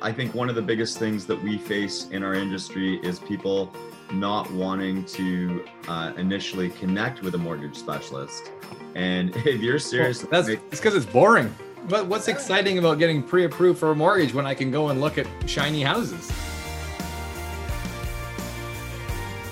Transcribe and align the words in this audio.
I 0.00 0.12
think 0.12 0.32
one 0.32 0.48
of 0.48 0.54
the 0.54 0.62
biggest 0.62 0.98
things 0.98 1.26
that 1.26 1.42
we 1.42 1.58
face 1.58 2.08
in 2.10 2.22
our 2.22 2.34
industry 2.34 3.00
is 3.02 3.18
people 3.18 3.72
not 4.12 4.50
wanting 4.52 5.04
to 5.06 5.64
uh, 5.88 6.12
initially 6.16 6.70
connect 6.70 7.22
with 7.22 7.34
a 7.34 7.38
mortgage 7.38 7.76
specialist. 7.76 8.52
And 8.94 9.34
if 9.36 9.60
you're 9.60 9.80
serious, 9.80 10.22
well, 10.22 10.30
that's 10.30 10.48
it's 10.48 10.62
because 10.70 10.94
it's 10.94 11.06
boring. 11.06 11.52
But 11.88 12.06
what's 12.06 12.28
exciting 12.28 12.78
about 12.78 12.98
getting 12.98 13.22
pre-approved 13.22 13.78
for 13.80 13.90
a 13.90 13.94
mortgage 13.94 14.32
when 14.32 14.46
I 14.46 14.54
can 14.54 14.70
go 14.70 14.88
and 14.88 15.00
look 15.00 15.18
at 15.18 15.26
shiny 15.46 15.82
houses? 15.82 16.30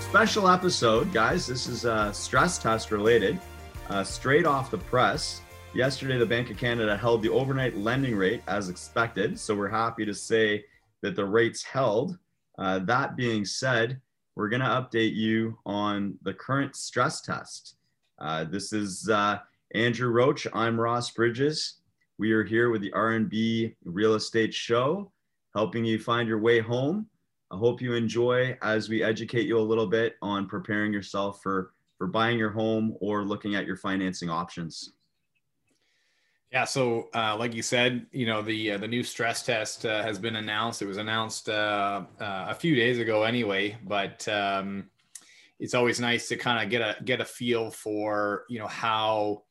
Special 0.01 0.49
episode, 0.49 1.13
guys. 1.13 1.47
This 1.47 1.67
is 1.67 1.87
uh, 1.87 2.13
stress 2.13 2.59
test 2.59 2.93
related, 2.93 3.41
uh, 3.89 4.05
straight 4.05 4.47
off 4.47 4.71
the 4.71 4.79
press. 4.79 5.41
Yesterday, 5.77 6.17
the 6.17 6.25
Bank 6.25 6.49
of 6.49 6.57
Canada 6.57 6.97
held 6.97 7.23
the 7.23 7.29
overnight 7.29 7.77
lending 7.77 8.17
rate 8.17 8.43
as 8.49 8.71
expected. 8.71 9.39
So 9.39 9.55
we're 9.55 9.69
happy 9.69 10.07
to 10.07 10.15
say 10.15 10.65
that 11.03 11.15
the 11.15 11.27
rates 11.27 11.63
held. 11.63 12.17
Uh, 12.59 12.79
that 12.87 13.15
being 13.15 13.45
said, 13.45 14.01
we're 14.37 14.49
going 14.49 14.63
to 14.63 14.67
update 14.69 15.15
you 15.15 15.59
on 15.67 16.19
the 16.23 16.33
current 16.33 16.77
stress 16.77 17.21
test. 17.21 17.77
Uh, 18.19 18.45
this 18.45 18.73
is 18.73 19.11
uh, 19.11 19.41
Andrew 19.75 20.09
Roach. 20.09 20.47
I'm 20.55 20.81
Ross 20.81 21.11
Bridges. 21.11 21.81
We 22.17 22.33
are 22.33 22.43
here 22.43 22.71
with 22.71 22.81
the 22.81 22.95
R&B 22.95 23.77
Real 23.85 24.15
Estate 24.15 24.55
Show, 24.55 25.13
helping 25.55 25.85
you 25.85 25.99
find 25.99 26.27
your 26.27 26.41
way 26.41 26.59
home. 26.59 27.07
I 27.53 27.59
hope 27.59 27.83
you 27.83 27.93
enjoy 27.93 28.57
as 28.63 28.89
we 28.89 29.03
educate 29.03 29.47
you 29.47 29.59
a 29.59 29.61
little 29.61 29.89
bit 29.89 30.17
on 30.23 30.49
preparing 30.49 30.95
yourself 30.95 31.43
for 31.43 31.73
for 31.99 32.07
buying 32.07 32.39
your 32.39 32.51
home 32.51 32.97
or 33.01 33.25
looking 33.25 33.55
at 33.55 33.67
your 33.67 33.77
financing 33.77 34.31
options. 34.31 34.96
Yeah, 36.57 36.65
so 36.65 37.11
uh, 37.15 37.37
like 37.37 37.53
you 37.53 37.61
said, 37.61 38.07
you 38.13 38.25
know 38.25 38.41
the 38.41 38.73
uh, 38.73 38.79
the 38.79 38.89
new 38.89 39.03
stress 39.03 39.43
test 39.43 39.85
uh, 39.85 40.03
has 40.03 40.19
been 40.19 40.37
announced. 40.37 40.81
It 40.81 40.87
was 40.87 40.97
announced 40.97 41.51
uh, 41.51 42.05
uh, 42.19 42.47
a 42.49 42.55
few 42.55 42.75
days 42.75 42.99
ago, 42.99 43.25
anyway. 43.25 43.77
But 43.85 44.27
um, 44.27 44.89
it's 45.61 45.75
always 45.75 46.01
nice 46.01 46.29
to 46.29 46.37
kind 46.37 46.65
of 46.65 46.71
get 46.71 46.81
a 46.81 46.97
get 47.05 47.21
a 47.21 47.27
feel 47.27 47.71
for 47.71 48.45
you 48.49 48.59
know 48.59 48.69
how 48.69 49.43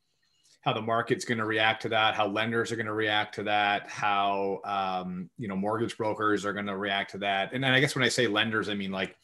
how 0.61 0.73
the 0.73 0.81
market's 0.81 1.25
going 1.25 1.37
to 1.37 1.45
react 1.45 1.83
to 1.83 1.89
that, 1.89 2.15
how 2.15 2.25
lenders 2.25 2.71
are 2.71 2.75
going 2.75 2.87
to 2.87 2.93
react 2.93 3.35
to 3.35 3.43
that, 3.43 3.87
how 3.87 4.61
um, 4.65 5.29
you 5.37 5.47
know 5.47 5.55
mortgage 5.55 5.95
brokers 5.97 6.43
are 6.43 6.53
going 6.53 6.65
to 6.65 6.75
react 6.75 7.11
to 7.11 7.19
that. 7.19 7.53
And 7.53 7.63
then 7.63 7.71
I 7.71 7.81
guess 7.81 7.93
when 7.93 8.03
I 8.03 8.09
say 8.09 8.25
lenders, 8.25 8.67
I 8.67 8.73
mean 8.73 8.91
like 8.91 9.15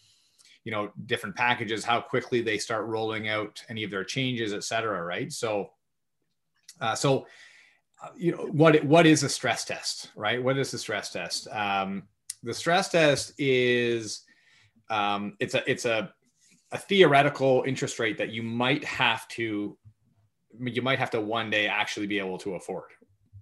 you 0.66 0.72
know 0.72 0.92
different 1.08 1.36
packages, 1.36 1.84
how 1.84 2.00
quickly 2.00 2.42
they 2.42 2.60
start 2.60 2.86
rolling 2.86 3.28
out 3.28 3.64
any 3.70 3.84
of 3.84 3.90
their 3.90 4.04
changes, 4.04 4.54
et 4.54 4.64
cetera. 4.64 5.04
Right. 5.04 5.32
So 5.32 5.72
uh, 6.80 6.94
so 6.94 7.26
you 8.16 8.32
know 8.32 8.48
what 8.52 8.84
what 8.84 9.06
is 9.06 9.24
a 9.24 9.30
stress 9.30 9.66
test 9.66 10.12
right? 10.16 10.42
What 10.44 10.58
is 10.58 10.72
the 10.72 10.78
stress 10.78 11.12
test? 11.12 11.48
Um, 11.50 12.04
the 12.44 12.54
stress 12.54 12.90
test 12.90 13.34
is 13.38 14.24
um, 14.90 15.36
it's 15.40 15.54
a 15.54 15.70
it's 15.70 15.86
a, 15.86 16.12
a 16.72 16.78
theoretical 16.78 17.64
interest 17.68 18.00
rate 18.00 18.18
that 18.18 18.30
you 18.30 18.44
might 18.44 18.84
have 18.84 19.28
to 19.30 19.78
you 20.60 20.82
might 20.82 21.00
have 21.00 21.12
to 21.12 21.22
one 21.22 21.50
day 21.50 21.68
actually 21.68 22.08
be 22.08 22.20
able 22.20 22.38
to 22.40 22.56
afford 22.56 22.92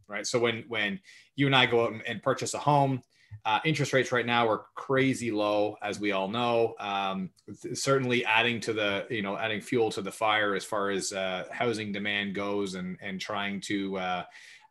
right? 0.07 0.25
So 0.25 0.39
when 0.39 0.65
when 0.67 0.99
you 1.35 1.45
and 1.45 1.55
i 1.55 1.65
go 1.65 1.83
out 1.83 1.93
and, 1.93 2.01
and 2.05 2.21
purchase 2.21 2.53
a 2.53 2.59
home 2.59 3.01
uh, 3.45 3.59
interest 3.65 3.93
rates 3.93 4.11
right 4.11 4.25
now 4.25 4.47
are 4.47 4.65
crazy 4.75 5.31
low, 5.31 5.77
as 5.81 5.99
we 5.99 6.11
all 6.11 6.27
know. 6.27 6.75
Um, 6.79 7.29
certainly, 7.73 8.25
adding 8.25 8.59
to 8.61 8.73
the 8.73 9.07
you 9.09 9.21
know 9.21 9.37
adding 9.37 9.61
fuel 9.61 9.91
to 9.91 10.01
the 10.01 10.11
fire 10.11 10.55
as 10.55 10.65
far 10.65 10.89
as 10.89 11.13
uh, 11.13 11.45
housing 11.51 11.91
demand 11.91 12.35
goes, 12.35 12.75
and 12.75 12.97
and 13.01 13.19
trying 13.19 13.61
to 13.61 13.97
uh, 13.97 14.23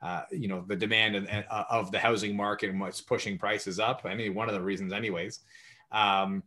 uh 0.03 0.23
you 0.31 0.49
know 0.49 0.65
the 0.69 0.77
demand 0.77 1.17
of, 1.17 1.27
uh, 1.29 1.65
of, 1.71 1.91
the 1.91 1.99
housing 1.99 2.37
market 2.37 2.71
and 2.71 2.81
what's 2.81 3.01
pushing 3.01 3.39
prices 3.39 3.81
up. 3.81 4.03
I 4.05 4.15
mean, 4.15 4.35
one 4.35 4.49
of 4.49 4.55
the 4.55 4.63
reasons, 4.63 4.93
anyways. 4.93 5.41
Um, 5.91 6.43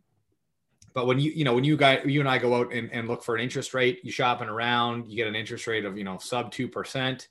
but 0.94 1.06
when 1.06 1.18
you 1.18 1.32
you 1.32 1.44
know 1.44 1.54
when 1.54 1.64
you 1.64 1.76
guys 1.76 2.02
you 2.06 2.20
and 2.20 2.28
I 2.28 2.38
go 2.38 2.54
out 2.54 2.72
and, 2.72 2.90
and 2.92 3.08
look 3.08 3.24
for 3.24 3.34
an 3.34 3.40
interest 3.40 3.74
rate, 3.74 4.00
you 4.04 4.12
shopping 4.12 4.48
around, 4.48 5.10
you 5.10 5.16
get 5.16 5.26
an 5.26 5.34
interest 5.34 5.66
rate 5.66 5.84
of 5.84 5.98
you 5.98 6.04
know 6.04 6.18
sub 6.18 6.52
two 6.52 6.68
percent. 6.68 7.28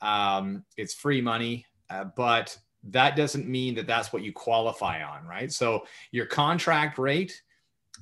Um, 0.00 0.64
it's 0.78 0.94
free 0.94 1.20
money, 1.20 1.66
uh, 1.90 2.04
but 2.16 2.56
that 2.84 3.16
doesn't 3.16 3.46
mean 3.46 3.74
that 3.74 3.86
that's 3.86 4.12
what 4.12 4.22
you 4.22 4.32
qualify 4.32 5.02
on, 5.02 5.26
right? 5.26 5.52
So 5.52 5.86
your 6.12 6.26
contract 6.26 6.98
rate 6.98 7.42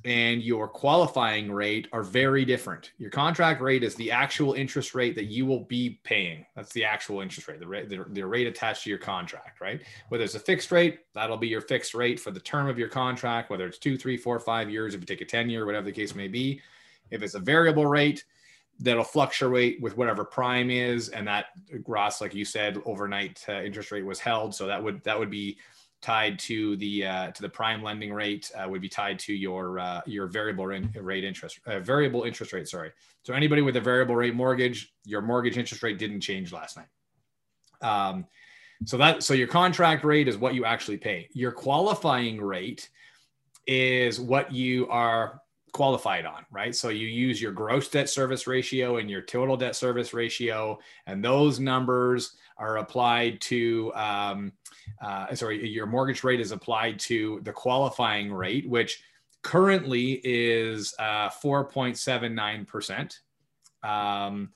and 0.05 0.41
your 0.41 0.67
qualifying 0.67 1.51
rate 1.51 1.87
are 1.91 2.03
very 2.03 2.45
different. 2.45 2.93
Your 2.97 3.09
contract 3.09 3.61
rate 3.61 3.83
is 3.83 3.95
the 3.95 4.11
actual 4.11 4.53
interest 4.53 4.95
rate 4.95 5.15
that 5.15 5.25
you 5.25 5.45
will 5.45 5.65
be 5.65 5.99
paying. 6.03 6.45
That's 6.55 6.71
the 6.71 6.85
actual 6.85 7.19
interest 7.19 7.47
rate, 7.49 7.59
the 7.59 7.67
rate, 7.67 7.89
the, 7.89 8.05
the 8.09 8.25
rate 8.25 8.47
attached 8.47 8.83
to 8.83 8.89
your 8.89 8.99
contract, 8.99 9.59
right? 9.59 9.81
Whether 10.07 10.23
it's 10.23 10.35
a 10.35 10.39
fixed 10.39 10.71
rate, 10.71 10.99
that'll 11.13 11.37
be 11.37 11.49
your 11.49 11.61
fixed 11.61 11.93
rate 11.93 12.19
for 12.19 12.31
the 12.31 12.39
term 12.39 12.67
of 12.67 12.79
your 12.79 12.87
contract, 12.87 13.49
whether 13.49 13.67
it's 13.67 13.77
two, 13.77 13.97
three, 13.97 14.15
four, 14.15 14.39
five 14.39 14.69
years, 14.69 14.93
if 14.93 15.01
you 15.01 15.05
take 15.05 15.21
a 15.21 15.25
10 15.25 15.49
year, 15.49 15.65
whatever 15.65 15.85
the 15.85 15.91
case 15.91 16.15
may 16.15 16.29
be. 16.29 16.61
If 17.11 17.21
it's 17.21 17.35
a 17.35 17.39
variable 17.39 17.85
rate, 17.85 18.23
that'll 18.79 19.03
fluctuate 19.03 19.81
with 19.81 19.97
whatever 19.97 20.23
prime 20.23 20.69
is 20.69 21.09
and 21.09 21.27
that 21.27 21.47
gross 21.83 22.21
like 22.21 22.33
you 22.33 22.45
said 22.45 22.81
overnight 22.85 23.43
uh, 23.49 23.61
interest 23.61 23.91
rate 23.91 24.05
was 24.05 24.19
held. 24.19 24.55
So 24.55 24.67
that 24.67 24.81
would 24.81 25.03
that 25.03 25.17
would 25.19 25.29
be 25.29 25.57
tied 26.01 26.39
to 26.39 26.77
the 26.77 27.05
uh, 27.05 27.31
to 27.31 27.41
the 27.41 27.49
prime 27.49 27.83
lending 27.83 28.13
rate 28.13 28.49
uh, 28.57 28.67
would 28.69 28.81
be 28.81 28.87
tied 28.87 29.19
to 29.19 29.33
your 29.33 29.79
uh, 29.79 30.01
your 30.05 30.27
variable 30.27 30.65
rate 30.65 31.23
interest 31.23 31.59
uh, 31.67 31.79
variable 31.79 32.23
interest 32.23 32.53
rate 32.53 32.67
sorry. 32.67 32.91
So 33.23 33.33
anybody 33.33 33.61
with 33.61 33.75
a 33.75 33.81
variable 33.81 34.15
rate 34.15 34.33
mortgage 34.33 34.93
your 35.03 35.21
mortgage 35.21 35.57
interest 35.57 35.83
rate 35.83 35.99
didn't 35.99 36.21
change 36.21 36.53
last 36.53 36.77
night. 36.77 36.87
Um, 37.81 38.25
so 38.85 38.97
that 38.97 39.23
so 39.23 39.33
your 39.33 39.47
contract 39.47 40.05
rate 40.05 40.29
is 40.29 40.37
what 40.37 40.53
you 40.53 40.63
actually 40.63 40.97
pay. 40.97 41.27
Your 41.33 41.51
qualifying 41.51 42.39
rate 42.39 42.89
is 43.67 44.21
what 44.21 44.53
you 44.53 44.87
are 44.87 45.41
qualified 45.71 46.25
on, 46.25 46.45
right? 46.51 46.75
So 46.75 46.89
you 46.89 47.07
use 47.07 47.41
your 47.41 47.51
gross 47.51 47.87
debt 47.87 48.09
service 48.09 48.47
ratio 48.47 48.97
and 48.97 49.09
your 49.09 49.21
total 49.21 49.57
debt 49.57 49.75
service 49.75 50.13
ratio, 50.13 50.79
and 51.07 51.23
those 51.23 51.59
numbers 51.59 52.33
are 52.57 52.77
applied 52.77 53.41
to, 53.41 53.93
um, 53.95 54.51
uh, 55.01 55.33
sorry, 55.35 55.67
your 55.67 55.85
mortgage 55.85 56.23
rate 56.23 56.41
is 56.41 56.51
applied 56.51 56.99
to 56.99 57.39
the 57.43 57.53
qualifying 57.53 58.31
rate, 58.31 58.67
which 58.67 59.01
currently 59.41 60.21
is 60.23 60.93
uh, 60.99 61.29
4.79%. 61.29 63.19
Um, 63.81 64.49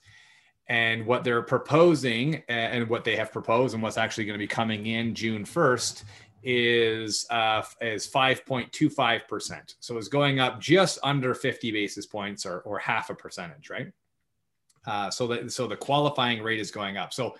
and 0.66 1.04
what 1.04 1.24
they're 1.24 1.42
proposing 1.42 2.42
and 2.48 2.88
what 2.88 3.04
they 3.04 3.16
have 3.16 3.30
proposed 3.30 3.74
and 3.74 3.82
what's 3.82 3.98
actually 3.98 4.24
going 4.24 4.34
to 4.34 4.42
be 4.42 4.46
coming 4.46 4.86
in 4.86 5.14
June 5.14 5.44
1st 5.44 6.04
is 6.44 7.26
uh, 7.30 7.62
is 7.80 8.06
5.25 8.06 9.28
percent. 9.28 9.74
So 9.80 9.96
it's 9.96 10.08
going 10.08 10.40
up 10.40 10.60
just 10.60 10.98
under 11.02 11.34
50 11.34 11.72
basis 11.72 12.06
points, 12.06 12.44
or 12.46 12.60
or 12.60 12.78
half 12.78 13.10
a 13.10 13.14
percentage, 13.14 13.70
right? 13.70 13.92
Uh, 14.86 15.10
so 15.10 15.26
that 15.26 15.50
so 15.52 15.66
the 15.66 15.76
qualifying 15.76 16.42
rate 16.42 16.60
is 16.60 16.70
going 16.70 16.96
up. 16.96 17.12
So 17.12 17.34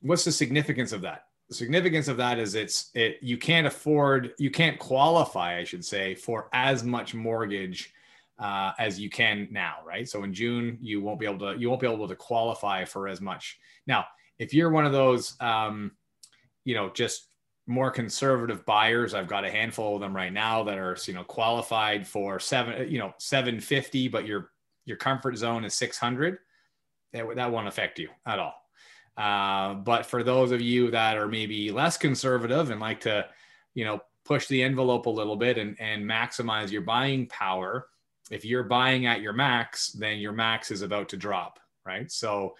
what's 0.00 0.24
the 0.24 0.32
significance 0.32 0.92
of 0.92 1.02
that? 1.02 1.24
The 1.48 1.54
significance 1.54 2.08
of 2.08 2.16
that 2.16 2.38
is 2.38 2.54
it's 2.54 2.90
it 2.94 3.18
you 3.20 3.36
can't 3.36 3.66
afford 3.66 4.32
you 4.38 4.50
can't 4.50 4.78
qualify, 4.78 5.58
I 5.58 5.64
should 5.64 5.84
say, 5.84 6.14
for 6.14 6.48
as 6.52 6.82
much 6.82 7.14
mortgage 7.14 7.92
uh, 8.38 8.72
as 8.78 8.98
you 8.98 9.08
can 9.10 9.48
now, 9.50 9.76
right? 9.86 10.08
So 10.08 10.24
in 10.24 10.32
June 10.32 10.78
you 10.80 11.00
won't 11.00 11.20
be 11.20 11.26
able 11.26 11.38
to 11.40 11.60
you 11.60 11.68
won't 11.68 11.80
be 11.80 11.86
able 11.86 12.08
to 12.08 12.16
qualify 12.16 12.84
for 12.84 13.08
as 13.08 13.20
much. 13.20 13.58
Now, 13.86 14.06
if 14.38 14.52
you're 14.52 14.70
one 14.70 14.86
of 14.86 14.92
those 14.92 15.36
um, 15.40 15.92
you 16.64 16.74
know 16.74 16.90
just 16.90 17.28
more 17.66 17.90
conservative 17.90 18.64
buyers. 18.64 19.14
I've 19.14 19.26
got 19.26 19.44
a 19.44 19.50
handful 19.50 19.96
of 19.96 20.00
them 20.00 20.14
right 20.14 20.32
now 20.32 20.62
that 20.64 20.78
are, 20.78 20.96
you 21.06 21.14
know, 21.14 21.24
qualified 21.24 22.06
for 22.06 22.38
seven, 22.38 22.90
you 22.90 22.98
know, 22.98 23.12
750, 23.18 24.08
but 24.08 24.26
your, 24.26 24.50
your 24.84 24.96
comfort 24.96 25.36
zone 25.36 25.64
is 25.64 25.74
600. 25.74 26.38
That, 27.12 27.36
that 27.36 27.50
won't 27.50 27.68
affect 27.68 27.98
you 27.98 28.08
at 28.24 28.38
all. 28.38 28.54
Uh, 29.16 29.74
but 29.74 30.06
for 30.06 30.22
those 30.22 30.52
of 30.52 30.60
you 30.60 30.90
that 30.90 31.16
are 31.16 31.26
maybe 31.26 31.72
less 31.72 31.96
conservative 31.96 32.70
and 32.70 32.80
like 32.80 33.00
to, 33.00 33.26
you 33.74 33.84
know, 33.84 34.00
push 34.24 34.46
the 34.48 34.62
envelope 34.62 35.06
a 35.06 35.10
little 35.10 35.36
bit 35.36 35.56
and, 35.58 35.76
and 35.80 36.04
maximize 36.04 36.70
your 36.70 36.82
buying 36.82 37.26
power, 37.26 37.86
if 38.30 38.44
you're 38.44 38.64
buying 38.64 39.06
at 39.06 39.20
your 39.20 39.32
max, 39.32 39.88
then 39.92 40.18
your 40.18 40.32
max 40.32 40.70
is 40.70 40.82
about 40.82 41.08
to 41.08 41.16
drop, 41.16 41.58
right? 41.84 42.10
So 42.10 42.54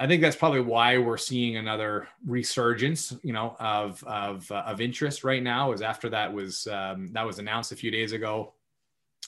I 0.00 0.06
think 0.06 0.22
that's 0.22 0.34
probably 0.34 0.62
why 0.62 0.96
we're 0.96 1.18
seeing 1.18 1.58
another 1.58 2.08
resurgence, 2.26 3.14
you 3.22 3.34
know, 3.34 3.54
of 3.60 4.02
of, 4.04 4.50
uh, 4.50 4.64
of 4.66 4.80
interest 4.80 5.24
right 5.24 5.42
now. 5.42 5.72
Is 5.72 5.82
after 5.82 6.08
that 6.08 6.32
was 6.32 6.66
um, 6.68 7.12
that 7.12 7.26
was 7.26 7.38
announced 7.38 7.70
a 7.70 7.76
few 7.76 7.90
days 7.90 8.12
ago. 8.12 8.54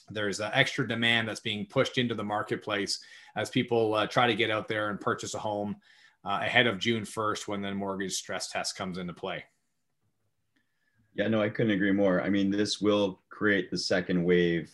There's 0.09 0.41
uh, 0.41 0.49
extra 0.51 0.87
demand 0.87 1.27
that's 1.27 1.39
being 1.39 1.67
pushed 1.67 1.99
into 1.99 2.15
the 2.15 2.23
marketplace 2.23 2.99
as 3.35 3.51
people 3.51 3.93
uh, 3.93 4.07
try 4.07 4.25
to 4.25 4.33
get 4.33 4.49
out 4.49 4.67
there 4.67 4.89
and 4.89 4.99
purchase 4.99 5.35
a 5.35 5.39
home 5.39 5.75
uh, 6.25 6.39
ahead 6.41 6.65
of 6.65 6.79
June 6.79 7.03
1st, 7.03 7.47
when 7.47 7.61
the 7.61 7.73
mortgage 7.73 8.13
stress 8.13 8.49
test 8.49 8.75
comes 8.75 8.97
into 8.97 9.13
play. 9.13 9.43
Yeah, 11.13 11.27
no, 11.27 11.41
I 11.41 11.49
couldn't 11.49 11.71
agree 11.71 11.91
more. 11.91 12.21
I 12.21 12.29
mean, 12.29 12.49
this 12.49 12.81
will 12.81 13.21
create 13.29 13.69
the 13.69 13.77
second 13.77 14.23
wave 14.23 14.71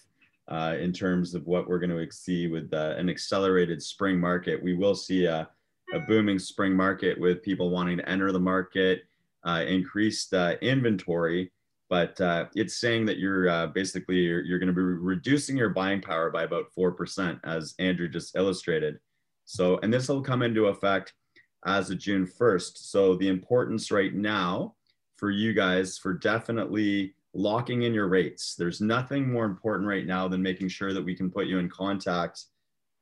uh, 0.48 0.78
in 0.80 0.94
terms 0.94 1.36
of 1.36 1.46
what 1.46 1.68
we're 1.68 1.80
going 1.80 1.90
to 1.90 2.12
see 2.14 2.48
with 2.48 2.74
uh, 2.74 2.96
an 2.98 3.10
accelerated 3.10 3.84
spring 3.84 4.18
market. 4.18 4.64
We 4.64 4.74
will 4.74 4.96
see 4.96 5.26
a 5.26 5.50
a 5.94 6.00
booming 6.00 6.40
spring 6.40 6.76
market 6.76 7.20
with 7.20 7.42
people 7.42 7.70
wanting 7.70 7.98
to 7.98 8.10
enter 8.10 8.32
the 8.32 8.40
market. 8.40 9.04
uh, 9.46 9.64
increased 9.68 10.34
uh, 10.34 10.56
inventory, 10.62 11.52
but 11.90 12.20
uh, 12.20 12.46
it's 12.56 12.80
saying 12.80 13.06
that 13.06 13.18
you're 13.18 13.50
uh, 13.50 13.68
basically 13.68 14.18
you're, 14.18 14.44
you're 14.44 14.60
going 14.60 14.68
to 14.68 14.74
be 14.74 14.82
reducing 14.82 15.56
your 15.56 15.70
buying 15.70 16.02
power 16.02 16.30
by 16.30 16.44
about 16.44 16.72
four 16.74 16.92
percent, 16.92 17.40
as 17.44 17.74
Andrew 17.80 18.10
just 18.10 18.36
illustrated. 18.36 19.00
So, 19.46 19.80
and 19.82 19.92
this 19.92 20.08
will 20.10 20.22
come 20.22 20.44
into 20.44 20.68
effect 20.68 21.14
as 21.66 21.90
of 21.90 21.98
June 21.98 22.28
1st. 22.28 22.78
So, 22.78 23.16
the 23.16 23.30
importance 23.30 23.92
right 23.92 24.14
now 24.14 24.76
for 25.16 25.32
you 25.32 25.54
guys 25.54 25.98
for 25.98 26.14
definitely 26.14 27.16
locking 27.34 27.84
in 27.84 27.94
your 27.94 28.08
rates. 28.08 28.56
There's 28.56 28.82
nothing 28.82 29.32
more 29.32 29.46
important 29.46 29.88
right 29.88 30.06
now 30.06 30.28
than 30.28 30.42
making 30.42 30.70
sure 30.70 30.94
that 30.94 31.04
we 31.04 31.16
can 31.16 31.30
put 31.30 31.48
you 31.48 31.60
in 31.60 31.70
contact 31.70 32.46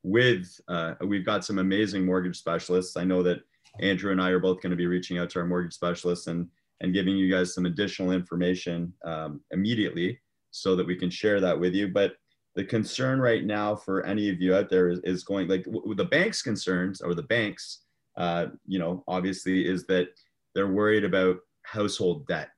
with. 0.08 0.60
Uh, 0.68 0.94
we've 1.02 1.26
got 1.26 1.44
some 1.44 1.58
amazing 1.58 2.04
mortgage 2.04 2.38
specialists. 2.38 2.96
I 2.96 3.04
know 3.04 3.22
that 3.22 3.40
Andrew 3.80 4.12
and 4.12 4.20
I 4.20 4.30
are 4.30 4.40
both 4.40 4.60
going 4.62 4.70
to 4.70 4.76
be 4.76 4.86
reaching 4.86 5.18
out 5.18 5.30
to 5.30 5.40
our 5.40 5.46
mortgage 5.46 5.74
specialists 5.74 6.26
and 6.26 6.48
and 6.80 6.94
giving 6.94 7.16
you 7.16 7.28
guys 7.30 7.54
some 7.54 7.66
additional 7.66 8.12
information 8.12 8.92
um, 9.04 9.40
immediately 9.50 10.20
so 10.52 10.76
that 10.76 10.86
we 10.86 10.94
can 10.94 11.10
share 11.10 11.40
that 11.40 11.58
with 11.58 11.74
you. 11.74 11.88
But 11.88 12.12
the 12.54 12.64
concern 12.64 13.20
right 13.20 13.44
now 13.44 13.74
for 13.74 14.04
any 14.06 14.28
of 14.30 14.40
you 14.40 14.54
out 14.54 14.70
there 14.70 14.88
is, 14.88 15.00
is 15.04 15.24
going 15.24 15.48
like 15.48 15.64
the 15.64 16.04
bank's 16.04 16.40
concerns 16.40 17.00
or 17.00 17.14
the 17.14 17.22
banks, 17.22 17.80
uh, 18.16 18.46
you 18.66 18.78
know, 18.78 19.02
obviously 19.08 19.66
is 19.66 19.86
that 19.86 20.08
they're 20.54 20.72
worried 20.72 21.04
about 21.04 21.38
household 21.62 22.26
debt 22.26 22.50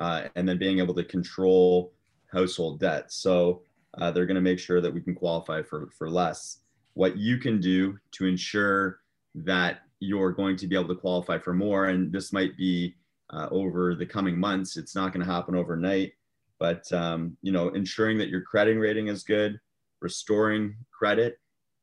uh, 0.00 0.22
and 0.34 0.48
then 0.48 0.58
being 0.58 0.78
able 0.78 0.94
to 0.94 1.04
control 1.04 1.92
household 2.32 2.80
debt. 2.80 3.12
So 3.12 3.62
uh, 3.98 4.10
they're 4.10 4.26
going 4.26 4.36
to 4.36 4.40
make 4.40 4.58
sure 4.58 4.80
that 4.80 4.92
we 4.92 5.00
can 5.00 5.14
qualify 5.14 5.62
for, 5.62 5.90
for 5.96 6.10
less. 6.10 6.60
What 6.94 7.16
you 7.16 7.38
can 7.38 7.60
do 7.60 7.98
to 8.12 8.26
ensure 8.26 9.00
that 9.34 9.80
you're 10.00 10.32
going 10.32 10.56
to 10.56 10.66
be 10.66 10.74
able 10.74 10.88
to 10.88 11.00
qualify 11.00 11.38
for 11.38 11.52
more. 11.52 11.86
And 11.86 12.12
this 12.12 12.32
might 12.32 12.56
be 12.56 12.96
uh, 13.32 13.48
over 13.50 13.94
the 13.94 14.06
coming 14.06 14.38
months. 14.38 14.76
It's 14.76 14.94
not 14.94 15.12
going 15.12 15.24
to 15.24 15.32
happen 15.32 15.54
overnight, 15.54 16.12
but 16.58 16.90
um, 16.92 17.36
you 17.42 17.52
know, 17.52 17.68
ensuring 17.68 18.18
that 18.18 18.28
your 18.28 18.40
credit 18.42 18.78
rating 18.78 19.08
is 19.08 19.22
good, 19.22 19.58
restoring 20.00 20.74
credit. 20.90 21.38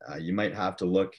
Uh, 0.10 0.18
you 0.18 0.34
might 0.34 0.54
have 0.54 0.76
to 0.78 0.86
look 0.86 1.16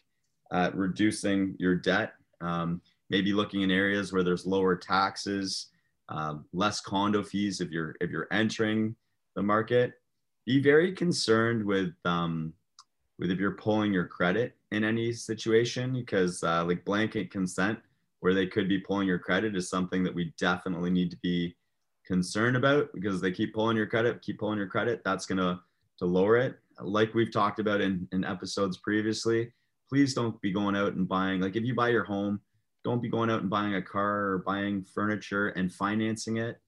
at 0.52 0.74
reducing 0.76 1.54
your 1.58 1.74
debt. 1.74 2.12
Um, 2.40 2.80
maybe 3.10 3.32
looking 3.32 3.62
in 3.62 3.70
areas 3.70 4.12
where 4.12 4.22
there's 4.22 4.46
lower 4.46 4.76
taxes, 4.76 5.68
um, 6.08 6.44
less 6.52 6.80
condo 6.80 7.22
fees 7.22 7.60
if 7.60 7.70
you're 7.70 7.94
if 8.00 8.10
you're 8.10 8.28
entering 8.30 8.94
the 9.34 9.42
market. 9.42 9.94
Be 10.48 10.60
very 10.62 10.92
concerned 10.92 11.62
with 11.62 11.92
um, 12.06 12.54
with 13.18 13.30
if 13.30 13.38
you're 13.38 13.50
pulling 13.50 13.92
your 13.92 14.06
credit 14.06 14.56
in 14.72 14.82
any 14.82 15.12
situation 15.12 15.92
because 15.92 16.42
uh, 16.42 16.64
like 16.64 16.86
blanket 16.86 17.30
consent 17.30 17.78
where 18.20 18.32
they 18.32 18.46
could 18.46 18.66
be 18.66 18.78
pulling 18.78 19.06
your 19.06 19.18
credit 19.18 19.54
is 19.54 19.68
something 19.68 20.02
that 20.04 20.14
we 20.14 20.32
definitely 20.38 20.88
need 20.88 21.10
to 21.10 21.18
be 21.18 21.54
concerned 22.06 22.56
about 22.56 22.88
because 22.94 23.20
they 23.20 23.30
keep 23.30 23.52
pulling 23.52 23.76
your 23.76 23.86
credit 23.86 24.22
keep 24.22 24.38
pulling 24.38 24.56
your 24.56 24.66
credit 24.66 25.02
that's 25.04 25.26
going 25.26 25.36
to 25.36 25.60
to 25.98 26.06
lower 26.06 26.38
it. 26.38 26.58
Like 26.80 27.12
we've 27.12 27.30
talked 27.30 27.58
about 27.58 27.82
in, 27.82 28.08
in 28.12 28.24
episodes 28.24 28.78
previously 28.78 29.52
please 29.86 30.14
don't 30.14 30.40
be 30.40 30.50
going 30.50 30.74
out 30.74 30.94
and 30.94 31.06
buying 31.06 31.42
like 31.42 31.56
if 31.56 31.64
you 31.64 31.74
buy 31.74 31.90
your 31.90 32.04
home 32.04 32.40
don't 32.84 33.02
be 33.02 33.10
going 33.10 33.28
out 33.28 33.42
and 33.42 33.50
buying 33.50 33.74
a 33.74 33.82
car 33.82 34.30
or 34.30 34.38
buying 34.46 34.82
furniture 34.82 35.48
and 35.48 35.70
financing 35.70 36.38
it 36.38 36.58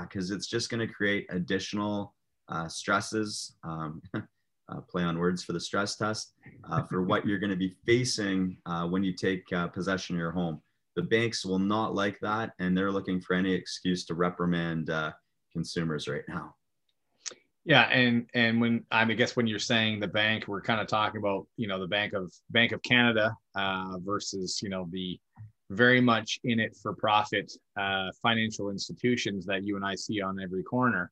because 0.00 0.32
uh, 0.32 0.34
it's 0.34 0.46
just 0.46 0.70
going 0.70 0.80
to 0.80 0.90
create 0.90 1.26
additional 1.28 2.14
uh, 2.48 2.68
stresses 2.68 3.56
um, 3.64 4.02
uh, 4.68 4.80
play 4.80 5.02
on 5.02 5.18
words 5.18 5.42
for 5.42 5.52
the 5.52 5.60
stress 5.60 5.96
test 5.96 6.34
uh, 6.70 6.82
for 6.82 7.02
what 7.02 7.26
you're 7.26 7.38
going 7.38 7.50
to 7.50 7.56
be 7.56 7.74
facing 7.84 8.56
uh, 8.66 8.86
when 8.86 9.04
you 9.04 9.12
take 9.12 9.50
uh, 9.52 9.68
possession 9.68 10.16
of 10.16 10.20
your 10.20 10.32
home. 10.32 10.60
The 10.96 11.02
banks 11.02 11.44
will 11.44 11.58
not 11.58 11.94
like 11.94 12.18
that, 12.20 12.52
and 12.58 12.76
they're 12.76 12.90
looking 12.90 13.20
for 13.20 13.34
any 13.34 13.52
excuse 13.52 14.04
to 14.06 14.14
reprimand 14.14 14.90
uh, 14.90 15.12
consumers 15.52 16.08
right 16.08 16.24
now. 16.28 16.54
Yeah, 17.64 17.82
and 17.82 18.28
and 18.34 18.60
when 18.60 18.84
I, 18.90 19.04
mean, 19.04 19.12
I 19.12 19.18
guess 19.18 19.36
when 19.36 19.46
you're 19.46 19.58
saying 19.58 20.00
the 20.00 20.08
bank, 20.08 20.44
we're 20.46 20.62
kind 20.62 20.80
of 20.80 20.86
talking 20.86 21.18
about 21.18 21.46
you 21.56 21.66
know 21.68 21.78
the 21.78 21.86
Bank 21.86 22.12
of 22.14 22.32
Bank 22.50 22.72
of 22.72 22.82
Canada 22.82 23.36
uh, 23.56 23.98
versus 23.98 24.60
you 24.62 24.70
know 24.70 24.88
the 24.90 25.18
very 25.70 26.00
much 26.00 26.38
in 26.44 26.60
it 26.60 26.76
for 26.80 26.94
profit 26.94 27.52
financial 28.22 28.70
institutions 28.70 29.44
that 29.46 29.64
you 29.64 29.76
and 29.76 29.84
I 29.84 29.96
see 29.96 30.22
on 30.22 30.40
every 30.40 30.62
corner. 30.62 31.10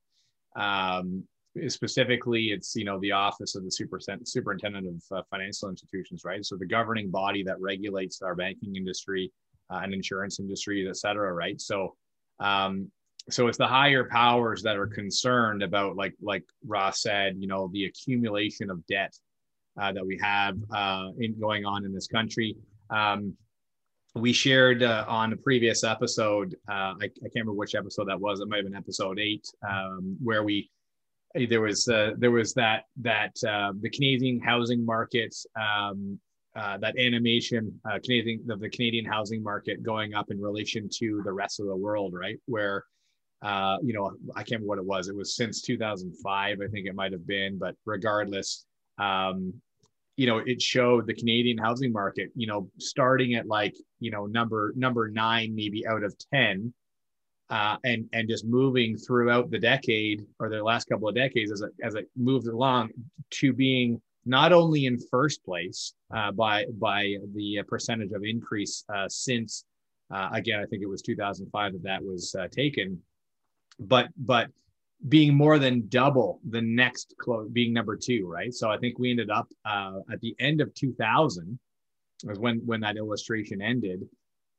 Um, 0.56 1.24
specifically 1.68 2.46
it's 2.46 2.74
you 2.74 2.84
know 2.84 2.98
the 3.00 3.12
office 3.12 3.54
of 3.54 3.64
the 3.64 3.70
super, 3.70 3.98
superintendent 4.24 4.86
of 4.86 5.18
uh, 5.18 5.22
financial 5.30 5.68
institutions 5.68 6.22
right? 6.24 6.44
So 6.44 6.56
the 6.56 6.66
governing 6.66 7.10
body 7.10 7.42
that 7.44 7.60
regulates 7.60 8.22
our 8.22 8.34
banking 8.34 8.76
industry 8.76 9.32
uh, 9.70 9.80
and 9.82 9.94
insurance 9.94 10.40
industry 10.40 10.86
et 10.88 10.96
cetera 10.96 11.32
right? 11.32 11.60
So 11.60 11.94
um, 12.40 12.90
so 13.30 13.46
it's 13.46 13.58
the 13.58 13.66
higher 13.66 14.04
powers 14.04 14.62
that 14.64 14.76
are 14.76 14.86
concerned 14.86 15.62
about 15.62 15.96
like 15.96 16.14
like 16.20 16.44
ross 16.66 17.02
said 17.02 17.36
you 17.38 17.46
know 17.46 17.70
the 17.72 17.86
accumulation 17.86 18.70
of 18.70 18.84
debt 18.86 19.14
uh, 19.80 19.92
that 19.92 20.04
we 20.04 20.18
have 20.22 20.56
uh, 20.74 21.08
in 21.18 21.38
going 21.38 21.64
on 21.64 21.84
in 21.84 21.92
this 21.92 22.06
country. 22.06 22.56
Um, 22.90 23.34
we 24.14 24.32
shared 24.32 24.82
uh, 24.82 25.04
on 25.08 25.32
a 25.32 25.36
previous 25.36 25.82
episode 25.82 26.54
uh, 26.68 26.94
I, 26.94 27.04
I, 27.04 27.08
can't 27.08 27.34
remember 27.34 27.54
which 27.54 27.74
episode 27.74 28.08
that 28.08 28.20
was 28.20 28.40
it 28.40 28.48
might 28.48 28.58
have 28.58 28.66
been 28.66 28.76
episode 28.76 29.18
eight 29.18 29.46
um, 29.68 30.16
where 30.22 30.42
we 30.42 30.70
there 31.48 31.60
was 31.60 31.88
uh, 31.88 32.12
there 32.16 32.30
was 32.30 32.54
that 32.54 32.84
that 33.00 33.32
uh, 33.46 33.72
the 33.80 33.90
Canadian 33.90 34.40
housing 34.40 34.84
market 34.84 35.34
um, 35.60 36.18
uh, 36.54 36.78
that 36.78 36.96
animation 36.96 37.80
uh, 37.90 37.98
Canadian 38.02 38.48
of 38.50 38.60
the 38.60 38.68
Canadian 38.68 39.04
housing 39.04 39.42
market 39.42 39.82
going 39.82 40.14
up 40.14 40.30
in 40.30 40.40
relation 40.40 40.88
to 40.98 41.22
the 41.24 41.32
rest 41.32 41.58
of 41.58 41.66
the 41.66 41.74
world, 41.74 42.14
right? 42.14 42.38
Where 42.46 42.84
you 43.42 43.92
know 43.92 44.12
I 44.36 44.44
can't 44.44 44.62
remember 44.62 44.68
what 44.68 44.78
it 44.78 44.84
was. 44.84 45.08
It 45.08 45.16
was 45.16 45.34
since 45.34 45.60
2005, 45.62 46.58
I 46.60 46.66
think 46.68 46.86
it 46.86 46.94
might 46.94 47.12
have 47.12 47.26
been, 47.26 47.58
but 47.58 47.74
regardless, 47.84 48.64
um, 48.98 49.54
you 50.16 50.26
know 50.26 50.38
it 50.38 50.60
showed 50.62 51.06
the 51.06 51.14
Canadian 51.14 51.58
housing 51.58 51.92
market, 51.92 52.30
you 52.34 52.46
know, 52.46 52.70
starting 52.78 53.34
at 53.34 53.46
like 53.46 53.74
you 54.00 54.10
know 54.10 54.26
number 54.26 54.72
number 54.76 55.08
nine 55.08 55.54
maybe 55.54 55.86
out 55.86 56.02
of 56.02 56.14
ten 56.32 56.72
uh, 57.50 57.76
and 57.84 58.08
and 58.12 58.28
just 58.28 58.44
moving 58.44 58.96
throughout 58.96 59.50
the 59.50 59.58
decade 59.58 60.24
or 60.40 60.48
the 60.48 60.62
last 60.62 60.88
couple 60.88 61.08
of 61.08 61.14
decades 61.14 61.52
as 61.52 61.60
it 61.60 61.72
as 61.82 61.94
it 61.94 62.08
moved 62.16 62.46
along 62.46 62.90
to 63.30 63.52
being 63.52 64.00
not 64.24 64.52
only 64.52 64.86
in 64.86 64.98
first 65.10 65.44
place 65.44 65.94
uh, 66.14 66.32
by 66.32 66.64
by 66.78 67.14
the 67.34 67.62
percentage 67.68 68.12
of 68.12 68.24
increase 68.24 68.84
uh, 68.94 69.08
since 69.08 69.64
uh, 70.10 70.30
again 70.32 70.60
I 70.60 70.66
think 70.66 70.82
it 70.82 70.88
was 70.88 71.02
2005 71.02 71.72
that 71.72 71.82
that 71.82 72.02
was 72.02 72.34
uh, 72.38 72.48
taken, 72.48 73.00
but 73.78 74.08
but 74.16 74.48
being 75.08 75.34
more 75.34 75.58
than 75.58 75.86
double 75.88 76.40
the 76.48 76.62
next 76.62 77.14
close 77.18 77.48
being 77.50 77.72
number 77.72 77.96
two 77.96 78.26
right 78.26 78.54
so 78.54 78.70
I 78.70 78.78
think 78.78 78.98
we 78.98 79.10
ended 79.10 79.30
up 79.30 79.48
uh, 79.64 80.00
at 80.10 80.20
the 80.20 80.34
end 80.38 80.60
of 80.60 80.72
2000 80.74 81.58
was 82.24 82.38
when 82.38 82.60
when 82.64 82.80
that 82.80 82.96
illustration 82.96 83.60
ended 83.60 84.08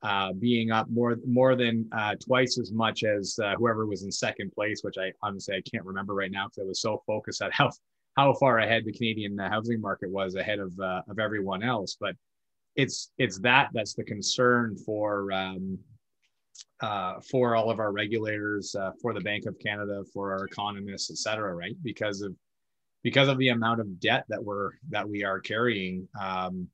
uh, 0.05 0.33
being 0.33 0.71
up 0.71 0.87
more 0.89 1.17
more 1.25 1.55
than 1.55 1.87
uh, 1.91 2.13
twice 2.23 2.59
as 2.59 2.71
much 2.71 3.03
as 3.03 3.39
uh, 3.43 3.55
whoever 3.57 3.87
was 3.87 4.03
in 4.03 4.11
second 4.11 4.51
place, 4.51 4.81
which 4.83 4.97
I 4.99 5.11
honestly 5.23 5.55
I 5.55 5.61
can't 5.67 5.83
remember 5.83 6.13
right 6.13 6.29
now 6.29 6.45
because 6.45 6.59
I 6.59 6.67
was 6.67 6.81
so 6.81 7.01
focused 7.07 7.41
at 7.41 7.51
how 7.59 7.71
how 8.15 8.33
far 8.33 8.59
ahead 8.59 8.85
the 8.85 8.93
Canadian 8.93 9.39
uh, 9.39 9.49
housing 9.49 9.81
market 9.81 10.11
was 10.11 10.35
ahead 10.35 10.59
of 10.59 10.79
uh, 10.79 11.01
of 11.09 11.17
everyone 11.19 11.63
else. 11.63 11.97
But 11.99 12.15
it's 12.75 13.11
it's 13.17 13.39
that 13.39 13.69
that's 13.73 13.95
the 13.95 14.03
concern 14.03 14.77
for 14.77 15.31
um, 15.31 15.79
uh, 16.81 17.19
for 17.21 17.55
all 17.55 17.71
of 17.71 17.79
our 17.79 17.91
regulators, 17.91 18.75
for 19.01 19.13
the 19.13 19.21
Bank 19.21 19.45
of 19.45 19.57
Canada, 19.59 20.03
for 20.13 20.33
our 20.33 20.45
economists, 20.45 21.09
et 21.09 21.17
cetera, 21.17 21.53
right? 21.53 21.75
Because 21.83 22.21
of 22.21 22.35
because 23.03 23.27
of 23.27 23.37
the 23.37 23.49
amount 23.49 23.79
of 23.79 23.99
debt 23.99 24.25
that 24.29 24.43
we're 24.43 24.71
that 24.89 25.07
we 25.07 25.23
are 25.23 25.39
carrying. 25.39 26.07
Um, 26.19 26.67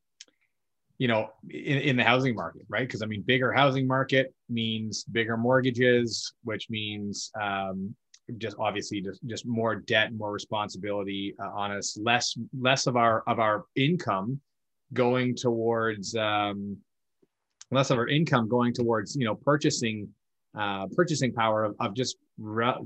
you 0.97 1.07
know, 1.07 1.31
in, 1.50 1.79
in 1.79 1.97
the 1.97 2.03
housing 2.03 2.35
market, 2.35 2.61
right? 2.69 2.88
Because 2.88 3.01
I 3.01 3.07
mean, 3.07 3.23
bigger 3.23 3.51
housing 3.51 3.88
market 3.88 4.35
means 4.50 5.03
bigger 5.03 5.35
mortgages, 5.35 6.31
which 6.43 6.69
means 6.69 7.31
um, 7.41 7.95
just 8.38 8.55
obviously 8.59 9.01
just, 9.01 9.19
just 9.25 9.47
more 9.47 9.75
debt, 9.75 10.13
more 10.13 10.31
responsibility 10.31 11.33
uh, 11.41 11.50
on 11.55 11.71
us, 11.71 11.97
less 12.00 12.38
less 12.57 12.85
of 12.85 12.97
our 12.97 13.23
of 13.25 13.39
our 13.39 13.65
income 13.75 14.39
going 14.93 15.35
towards 15.35 16.15
um, 16.15 16.77
less 17.71 17.89
of 17.89 17.97
our 17.97 18.07
income 18.07 18.47
going 18.47 18.73
towards 18.73 19.15
you 19.15 19.25
know 19.25 19.35
purchasing 19.35 20.09
uh, 20.57 20.87
purchasing 20.95 21.33
power 21.33 21.63
of, 21.63 21.75
of 21.79 21.93
just 21.93 22.17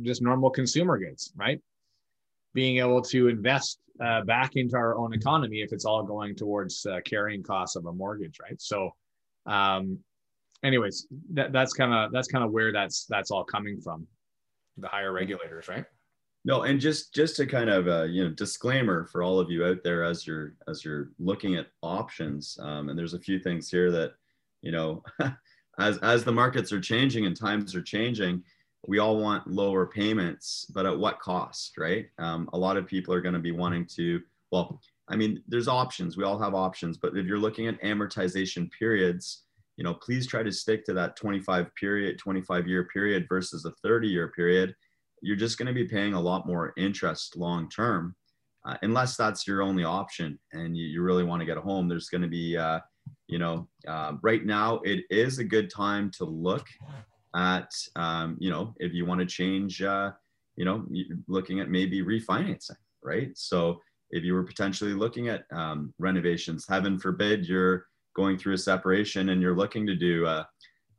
just 0.01 0.21
normal 0.21 0.49
consumer 0.49 0.97
goods, 0.97 1.33
right? 1.35 1.59
Being 2.53 2.77
able 2.77 3.01
to 3.03 3.27
invest 3.27 3.79
uh, 4.03 4.21
back 4.21 4.55
into 4.55 4.75
our 4.75 4.97
own 4.97 5.13
economy 5.13 5.61
if 5.61 5.71
it's 5.71 5.85
all 5.85 6.03
going 6.03 6.35
towards 6.35 6.85
uh, 6.85 6.99
carrying 7.05 7.43
costs 7.43 7.75
of 7.75 7.85
a 7.85 7.93
mortgage, 7.93 8.37
right? 8.41 8.61
So, 8.61 8.91
um, 9.45 9.99
anyways, 10.63 11.07
that, 11.33 11.51
that's 11.51 11.73
kind 11.73 11.93
of 11.93 12.11
that's 12.11 12.27
kind 12.27 12.43
of 12.43 12.51
where 12.51 12.71
that's 12.71 13.05
that's 13.09 13.31
all 13.31 13.43
coming 13.43 13.79
from, 13.81 14.05
the 14.77 14.87
higher 14.87 15.11
regulators, 15.11 15.67
right? 15.67 15.85
No, 16.43 16.61
and 16.61 16.79
just 16.79 17.13
just 17.13 17.35
to 17.37 17.47
kind 17.47 17.69
of 17.69 17.87
uh, 17.87 18.03
you 18.03 18.23
know 18.23 18.29
disclaimer 18.29 19.07
for 19.07 19.23
all 19.23 19.39
of 19.39 19.49
you 19.49 19.65
out 19.65 19.81
there 19.83 20.03
as 20.03 20.27
you're 20.27 20.53
as 20.67 20.85
you're 20.85 21.09
looking 21.17 21.55
at 21.55 21.67
options, 21.81 22.57
um, 22.61 22.89
and 22.89 22.99
there's 22.99 23.15
a 23.15 23.19
few 23.19 23.39
things 23.39 23.69
here 23.69 23.89
that 23.91 24.13
you 24.65 24.71
know 24.71 25.03
as 25.79 25.97
as 25.99 26.25
the 26.25 26.31
markets 26.31 26.73
are 26.73 26.81
changing 26.81 27.25
and 27.25 27.37
times 27.37 27.75
are 27.75 27.81
changing, 27.81 28.43
we 28.87 28.99
all 28.99 29.17
want 29.17 29.47
lower 29.47 29.85
payments, 29.85 30.65
but 30.73 30.85
at 30.85 30.97
what 30.97 31.19
cost, 31.19 31.77
right? 31.77 32.07
Um, 32.17 32.49
a 32.53 32.57
lot 32.57 32.77
of 32.77 32.87
people 32.87 33.13
are 33.13 33.21
going 33.21 33.33
to 33.33 33.39
be 33.39 33.51
wanting 33.51 33.85
to. 33.95 34.21
Well, 34.51 34.81
I 35.07 35.15
mean, 35.15 35.43
there's 35.47 35.67
options. 35.67 36.17
We 36.17 36.23
all 36.23 36.39
have 36.39 36.55
options, 36.55 36.97
but 36.97 37.15
if 37.15 37.25
you're 37.25 37.37
looking 37.37 37.67
at 37.67 37.81
amortization 37.81 38.69
periods, 38.71 39.43
you 39.77 39.83
know, 39.83 39.93
please 39.93 40.27
try 40.27 40.43
to 40.43 40.51
stick 40.51 40.85
to 40.85 40.93
that 40.93 41.15
25 41.15 41.73
period, 41.75 42.17
25 42.17 42.67
year 42.67 42.85
period 42.85 43.25
versus 43.27 43.65
a 43.65 43.71
30 43.83 44.07
year 44.07 44.29
period. 44.29 44.75
You're 45.21 45.35
just 45.35 45.57
going 45.57 45.67
to 45.67 45.73
be 45.73 45.85
paying 45.85 46.13
a 46.13 46.21
lot 46.21 46.47
more 46.47 46.73
interest 46.77 47.35
long 47.35 47.69
term, 47.69 48.15
uh, 48.65 48.77
unless 48.83 49.17
that's 49.17 49.47
your 49.47 49.61
only 49.61 49.83
option 49.83 50.39
and 50.53 50.77
you, 50.77 50.85
you 50.85 51.01
really 51.01 51.23
want 51.23 51.41
to 51.41 51.45
get 51.45 51.57
a 51.57 51.61
home. 51.61 51.87
There's 51.87 52.09
going 52.09 52.21
to 52.21 52.27
be 52.27 52.57
uh, 52.57 52.79
you 53.27 53.39
know, 53.39 53.67
uh, 53.87 54.13
right 54.21 54.45
now 54.45 54.79
it 54.83 55.03
is 55.09 55.39
a 55.39 55.43
good 55.43 55.69
time 55.69 56.11
to 56.17 56.25
look 56.25 56.67
at, 57.35 57.71
um, 57.95 58.37
you 58.39 58.49
know, 58.49 58.73
if 58.79 58.93
you 58.93 59.05
want 59.05 59.19
to 59.19 59.25
change, 59.25 59.81
uh, 59.81 60.11
you 60.55 60.65
know, 60.65 60.85
looking 61.27 61.59
at 61.59 61.69
maybe 61.69 62.01
refinancing, 62.01 62.77
right? 63.03 63.31
So 63.35 63.81
if 64.11 64.23
you 64.23 64.33
were 64.33 64.43
potentially 64.43 64.93
looking 64.93 65.27
at 65.27 65.43
um, 65.51 65.93
renovations, 65.99 66.65
heaven 66.67 66.99
forbid 66.99 67.47
you're 67.47 67.87
going 68.15 68.37
through 68.37 68.53
a 68.53 68.57
separation 68.57 69.29
and 69.29 69.41
you're 69.41 69.55
looking 69.55 69.85
to 69.87 69.95
do 69.95 70.25
a, 70.25 70.47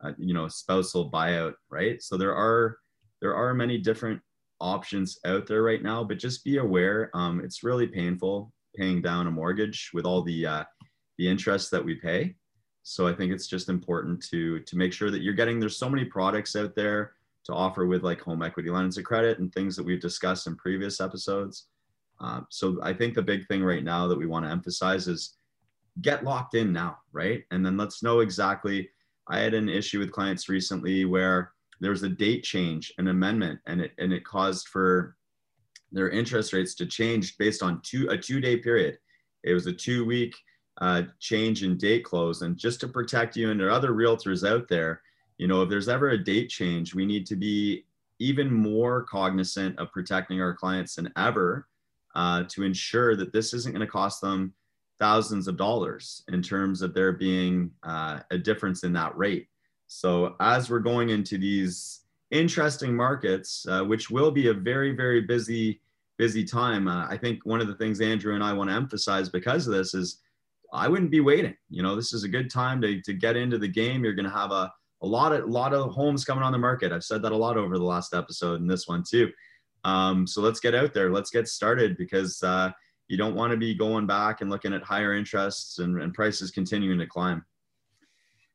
a, 0.03 0.15
you 0.19 0.35
know, 0.35 0.49
spousal 0.49 1.11
buyout, 1.11 1.55
right? 1.71 2.03
So 2.03 2.17
there 2.17 2.35
are 2.35 2.79
there 3.23 3.35
are 3.35 3.55
many 3.55 3.79
different 3.79 4.21
options 4.61 5.19
out 5.25 5.47
there 5.47 5.63
right 5.63 5.83
now, 5.83 6.05
but 6.05 6.19
just 6.19 6.45
be 6.45 6.59
aware. 6.59 7.11
Um, 7.15 7.41
it's 7.41 7.63
really 7.63 7.87
painful 7.87 8.53
paying 8.77 9.01
down 9.01 9.27
a 9.27 9.31
mortgage 9.31 9.91
with 9.95 10.05
all 10.05 10.23
the 10.23 10.47
uh, 10.47 10.65
the 11.19 11.29
interest 11.29 11.71
that 11.71 11.85
we 11.85 11.95
pay. 11.95 12.35
So 12.83 13.07
I 13.07 13.13
think 13.13 13.33
it's 13.33 13.49
just 13.49 13.69
important 13.69 14.23
to 14.31 14.61
to 14.61 14.77
make 14.77 14.93
sure 14.93 15.11
that 15.11 15.23
you're 15.23 15.35
getting. 15.35 15.59
There's 15.59 15.77
so 15.77 15.91
many 15.91 16.05
products 16.05 16.55
out 16.55 16.75
there 16.75 17.15
to 17.45 17.53
offer 17.53 17.87
with 17.87 18.03
like 18.03 18.21
home 18.21 18.43
equity 18.43 18.71
lines 18.71 18.99
of 18.99 19.05
credit 19.05 19.39
and 19.39 19.53
things 19.53 19.77
that 19.77 19.85
we've 19.85 20.01
discussed 20.01 20.47
in 20.47 20.57
previous 20.57 21.01
episodes. 21.01 21.67
Uh, 22.21 22.41
so 22.51 22.79
I 22.83 22.93
think 22.93 23.15
the 23.15 23.23
big 23.23 23.47
thing 23.47 23.63
right 23.63 23.85
now 23.85 24.07
that 24.09 24.19
we 24.19 24.27
want 24.27 24.45
to 24.45 24.51
emphasize 24.51 25.07
is 25.07 25.37
get 26.03 26.25
locked 26.25 26.55
in 26.55 26.73
now, 26.73 26.99
right? 27.13 27.45
And 27.51 27.65
then 27.65 27.77
let's 27.77 28.03
know 28.03 28.21
exactly. 28.21 28.89
I 29.29 29.39
had 29.39 29.55
an 29.55 29.69
issue 29.69 29.99
with 29.99 30.13
clients 30.13 30.49
recently 30.49 31.05
where 31.05 31.53
there 31.81 31.91
was 31.91 32.03
a 32.03 32.09
date 32.09 32.43
change, 32.43 32.93
an 32.99 33.09
amendment, 33.09 33.61
and 33.67 33.81
it 33.81 33.93
and 33.99 34.13
it 34.13 34.25
caused 34.25 34.69
for 34.69 35.17
their 35.93 36.11
interest 36.11 36.53
rates 36.53 36.75
to 36.77 36.87
change 36.87 37.37
based 37.39 37.63
on 37.63 37.81
two 37.83 38.09
a 38.11 38.17
two 38.17 38.41
day 38.41 38.57
period. 38.57 38.99
It 39.45 39.55
was 39.55 39.67
a 39.67 39.73
two 39.73 40.05
week 40.05 40.35
uh, 40.80 41.02
change 41.21 41.62
in 41.62 41.76
date 41.76 42.04
close. 42.04 42.42
And 42.42 42.56
just 42.56 42.80
to 42.80 42.88
protect 42.88 43.37
you 43.37 43.50
and 43.50 43.61
other 43.62 43.92
realtors 43.92 44.49
out 44.49 44.68
there, 44.68 45.02
you 45.38 45.47
know, 45.47 45.62
if 45.62 45.68
there's 45.68 45.88
ever 45.88 46.11
a 46.11 46.25
date 46.25 46.49
change, 46.49 46.95
we 46.95 47.06
need 47.06 47.26
to 47.26 47.37
be 47.37 47.85
even 48.18 48.52
more 48.52 49.02
cognizant 49.02 49.78
of 49.78 49.92
protecting 49.92 50.40
our 50.40 50.54
clients 50.54 50.97
than 50.97 51.12
ever 51.16 51.66
uh, 52.14 52.45
to 52.49 52.62
ensure 52.62 53.14
that 53.16 53.33
this 53.33 53.52
isn't 53.52 53.73
going 53.73 53.85
to 53.85 53.90
cost 53.90 54.21
them 54.21 54.54
thousands 54.99 55.49
of 55.49 55.56
dollars 55.56 56.23
in 56.28 56.40
terms 56.40 56.80
of 56.80 56.95
there 56.95 57.12
being 57.12 57.71
uh, 57.83 58.21
a 58.30 58.38
difference 58.38 58.85
in 58.85 58.92
that 58.95 59.16
rate. 59.16 59.49
So 59.87 60.35
as 60.40 60.71
we're 60.71 60.78
going 60.78 61.11
into 61.11 61.37
these 61.38 62.00
interesting 62.30 62.97
markets, 62.97 63.66
uh, 63.68 63.85
which 63.85 64.11
will 64.11 64.30
be 64.30 64.49
a 64.49 64.54
very, 64.54 64.97
very 64.97 65.21
busy, 65.21 65.80
busy 66.16 66.45
time, 66.45 66.88
uh, 66.88 67.06
I 67.09 67.16
think 67.18 67.45
one 67.45 67.61
of 67.61 67.68
the 67.68 67.75
things 67.75 68.00
Andrew 68.00 68.35
and 68.35 68.42
I 68.42 68.52
want 68.54 68.71
to 68.71 68.76
emphasize 68.76 69.28
because 69.28 69.66
of 69.66 69.75
this 69.75 69.95
is 69.95 70.23
I 70.73 70.89
wouldn't 70.89 71.11
be 71.11 71.21
waiting. 71.21 71.57
You 71.71 71.83
know, 71.83 71.97
this 71.97 72.13
is 72.13 72.25
a 72.25 72.29
good 72.29 72.51
time 72.51 72.81
to, 72.83 73.01
to 73.03 73.13
get 73.13 73.37
into 73.37 73.59
the 73.59 73.69
game. 73.69 74.05
You're 74.05 74.15
going 74.15 74.29
to 74.29 74.31
have 74.31 74.51
a, 74.51 74.73
a 75.03 75.07
lot 75.07 75.33
of, 75.33 75.49
lot 75.49 75.73
of 75.73 75.93
homes 75.93 76.25
coming 76.25 76.45
on 76.45 76.53
the 76.53 76.59
market. 76.59 76.93
I've 76.93 77.05
said 77.05 77.23
that 77.23 77.33
a 77.33 77.37
lot 77.37 77.57
over 77.57 77.79
the 77.79 77.85
last 77.85 78.15
episode 78.15 78.61
and 78.61 78.71
this 78.71 78.89
one 78.89 79.05
too. 79.09 79.31
Um, 79.85 80.27
so 80.27 80.41
let's 80.41 80.61
get 80.61 80.75
out 80.75 80.93
there. 80.95 81.13
Let's 81.13 81.31
get 81.31 81.47
started 81.49 81.97
because 81.97 82.43
uh, 82.43 82.71
you 83.09 83.17
don't 83.17 83.37
want 83.37 83.53
to 83.53 83.57
be 83.57 83.75
going 83.75 84.07
back 84.07 84.41
and 84.41 84.51
looking 84.51 84.73
at 84.73 84.83
higher 84.83 85.15
interests 85.15 85.79
and, 85.79 86.01
and 86.03 86.13
prices 86.13 86.51
continuing 86.51 86.99
to 86.99 87.07
climb. 87.07 87.45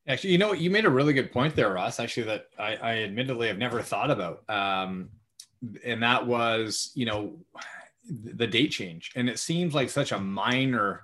Actually, 0.07 0.31
you 0.31 0.39
know, 0.39 0.51
you 0.51 0.69
made 0.69 0.85
a 0.85 0.89
really 0.89 1.13
good 1.13 1.31
point 1.31 1.55
there, 1.55 1.71
Ross. 1.71 1.99
Actually, 1.99 2.23
that 2.23 2.45
I, 2.57 2.75
I 2.75 2.97
admittedly 3.03 3.47
have 3.47 3.59
never 3.59 3.81
thought 3.81 4.09
about, 4.09 4.43
um, 4.49 5.09
and 5.85 6.01
that 6.01 6.25
was, 6.25 6.91
you 6.95 7.05
know, 7.05 7.37
the 8.09 8.47
date 8.47 8.71
change. 8.71 9.11
And 9.15 9.29
it 9.29 9.37
seems 9.37 9.75
like 9.75 9.89
such 9.91 10.11
a 10.11 10.19
minor 10.19 11.03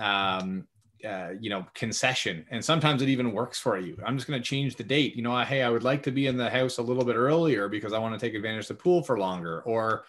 um, 0.00 0.66
uh, 1.04 1.30
you 1.40 1.48
know, 1.48 1.64
concession. 1.74 2.44
And 2.50 2.64
sometimes 2.64 3.00
it 3.02 3.08
even 3.08 3.32
works 3.32 3.58
for 3.58 3.78
you. 3.78 3.96
I'm 4.04 4.16
just 4.16 4.28
going 4.28 4.40
to 4.40 4.44
change 4.46 4.76
the 4.76 4.84
date. 4.84 5.16
You 5.16 5.22
know, 5.22 5.38
hey, 5.40 5.62
I 5.62 5.70
would 5.70 5.84
like 5.84 6.02
to 6.04 6.10
be 6.10 6.26
in 6.26 6.36
the 6.36 6.50
house 6.50 6.78
a 6.78 6.82
little 6.82 7.04
bit 7.04 7.16
earlier 7.16 7.68
because 7.68 7.92
I 7.92 7.98
want 7.98 8.18
to 8.18 8.20
take 8.20 8.34
advantage 8.34 8.64
of 8.64 8.68
the 8.76 8.82
pool 8.82 9.02
for 9.02 9.18
longer. 9.18 9.62
Or, 9.62 10.04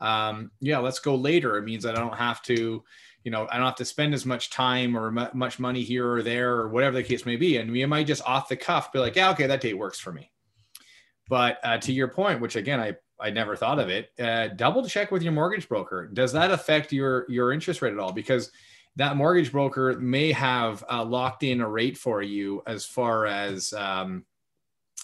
um, 0.00 0.50
yeah, 0.60 0.78
let's 0.78 0.98
go 0.98 1.14
later. 1.14 1.56
It 1.56 1.64
means 1.64 1.86
I 1.86 1.92
don't 1.92 2.14
have 2.14 2.42
to, 2.42 2.84
you 3.24 3.30
know, 3.30 3.48
I 3.50 3.56
don't 3.56 3.66
have 3.66 3.76
to 3.76 3.84
spend 3.84 4.14
as 4.14 4.24
much 4.24 4.50
time 4.50 4.96
or 4.96 5.08
m- 5.18 5.30
much 5.34 5.58
money 5.58 5.82
here 5.82 6.08
or 6.08 6.22
there 6.22 6.54
or 6.54 6.68
whatever 6.68 6.96
the 6.96 7.02
case 7.02 7.26
may 7.26 7.36
be. 7.36 7.56
And 7.56 7.72
we 7.72 7.84
might 7.86 8.06
just 8.06 8.22
off 8.24 8.48
the 8.48 8.56
cuff 8.56 8.92
be 8.92 9.00
like, 9.00 9.16
yeah, 9.16 9.30
okay, 9.30 9.48
that 9.48 9.60
date 9.60 9.74
works 9.74 9.98
for 9.98 10.12
me. 10.12 10.30
But 11.28 11.58
uh, 11.64 11.78
to 11.78 11.92
your 11.92 12.08
point, 12.08 12.40
which 12.40 12.54
again, 12.54 12.78
I 12.78 12.94
I 13.18 13.30
never 13.30 13.56
thought 13.56 13.78
of 13.78 13.88
it. 13.88 14.10
Uh, 14.20 14.48
double 14.48 14.86
check 14.86 15.10
with 15.10 15.22
your 15.22 15.32
mortgage 15.32 15.68
broker. 15.68 16.06
Does 16.12 16.32
that 16.32 16.50
affect 16.50 16.92
your 16.92 17.26
your 17.28 17.52
interest 17.52 17.82
rate 17.82 17.94
at 17.94 17.98
all? 17.98 18.12
Because 18.12 18.52
that 18.96 19.16
mortgage 19.16 19.52
broker 19.52 19.98
may 19.98 20.32
have 20.32 20.82
uh, 20.90 21.04
locked 21.04 21.42
in 21.42 21.60
a 21.60 21.68
rate 21.68 21.98
for 21.98 22.22
you 22.22 22.62
as 22.66 22.84
far 22.84 23.26
as 23.26 23.72
um, 23.74 24.24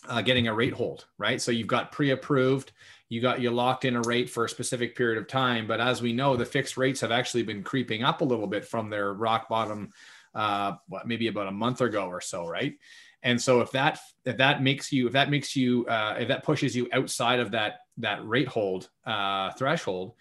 uh, 0.09 0.23
getting 0.23 0.49
a 0.49 0.55
rate 0.55 0.73
hold, 0.73 1.07
right? 1.19 1.41
So 1.41 1.53
you've 1.53 1.67
got 1.67 1.93
pre-approved, 1.93 2.73
you 3.09 3.21
got 3.21 3.41
you 3.41 3.51
locked 3.51 3.85
in 3.85 3.97
a 3.97 4.01
rate 4.01 4.31
for 4.31 4.47
a 4.47 4.49
specific 4.49 4.97
period 4.97 5.19
of 5.19 5.29
time. 5.29 5.67
But 5.67 5.81
as 5.81 6.01
we 6.01 6.15
know, 6.15 6.37
the 6.37 6.47
fixed 6.47 6.79
rates 6.79 7.01
have 7.03 7.13
actually 7.13 7.43
been 7.43 7.63
creeping 7.63 8.03
up 8.03 8.23
a 8.23 8.25
little 8.25 8.47
bit 8.47 8.65
from 8.65 8.89
their 8.89 9.13
rock 9.13 9.49
bottom, 9.49 9.91
uh, 10.35 10.73
what, 10.89 11.07
maybe 11.07 11.29
about 11.29 11.49
a 11.49 11.53
month 11.53 11.83
ago 11.83 12.07
or 12.07 12.23
so, 12.23 12.47
right? 12.47 12.75
And 13.23 13.41
so 13.41 13.61
if 13.61 13.71
that 13.73 14.01
if 14.25 14.39
that 14.39 14.63
makes 14.63 14.91
you 14.91 15.07
if 15.07 15.13
that 15.13 15.31
makes 15.31 15.55
you 15.55 15.87
uh, 15.87 16.17
if 16.19 16.29
that 16.29 16.43
pushes 16.43 16.75
you 16.75 16.89
outside 16.93 17.39
of 17.39 17.53
that 17.53 17.81
that 17.99 18.27
rate 18.27 18.49
hold 18.49 18.89
uh, 19.07 19.53
threshold, 19.53 20.15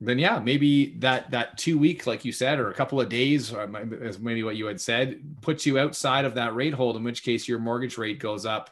then 0.00 0.18
yeah, 0.18 0.38
maybe 0.38 0.94
that 0.98 1.30
that 1.32 1.58
two 1.58 1.76
week, 1.76 2.06
like 2.06 2.24
you 2.24 2.30
said, 2.30 2.60
or 2.60 2.70
a 2.70 2.74
couple 2.74 3.00
of 3.00 3.08
days, 3.08 3.52
or 3.52 3.68
as 4.00 4.18
maybe 4.18 4.44
what 4.44 4.56
you 4.56 4.66
had 4.66 4.80
said, 4.80 5.20
puts 5.40 5.66
you 5.66 5.78
outside 5.78 6.24
of 6.24 6.34
that 6.34 6.54
rate 6.54 6.74
hold. 6.74 6.96
In 6.96 7.02
which 7.02 7.24
case, 7.24 7.48
your 7.48 7.58
mortgage 7.58 7.98
rate 7.98 8.20
goes 8.20 8.46
up. 8.46 8.70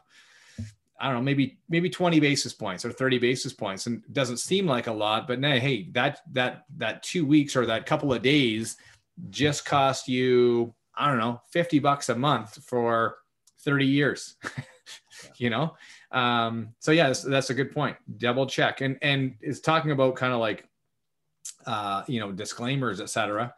I 0.99 1.07
don't 1.07 1.17
know, 1.17 1.23
maybe 1.23 1.59
maybe 1.69 1.91
20 1.91 2.21
basis 2.21 2.55
points 2.55 2.85
or 2.85 2.93
30 2.93 3.19
basis 3.19 3.53
points, 3.53 3.87
and 3.87 4.03
doesn't 4.13 4.39
seem 4.39 4.67
like 4.67 4.87
a 4.87 4.93
lot, 4.93 5.27
but 5.27 5.41
nah, 5.41 5.57
hey, 5.57 5.89
that 5.93 6.21
that 6.33 6.65
that 6.77 7.03
two 7.03 7.27
weeks 7.27 7.57
or 7.57 7.67
that 7.67 7.87
couple 7.87 8.13
of 8.13 8.23
days 8.23 8.77
just 9.31 9.65
cost 9.65 10.09
you, 10.09 10.75
I 10.95 11.09
don't 11.09 11.19
know, 11.19 11.41
50 11.51 11.81
bucks 11.81 12.09
a 12.09 12.15
month 12.15 12.63
for 12.65 13.19
30 13.61 13.87
years. 13.87 14.37
you 15.37 15.51
know, 15.51 15.75
um, 16.13 16.69
so 16.79 16.93
yeah, 16.93 17.09
that's, 17.09 17.23
that's 17.23 17.51
a 17.51 17.55
good 17.55 17.73
point. 17.73 17.97
Double 18.19 18.47
check, 18.47 18.81
and 18.81 18.97
and 19.03 19.35
is 19.43 19.61
talking 19.61 19.91
about 19.91 20.15
kind 20.15 20.33
of 20.33 20.39
like 20.39 20.69
uh, 21.67 22.03
you 22.07 22.21
know, 22.21 22.33
disclaimers, 22.33 23.01
etc. 23.01 23.55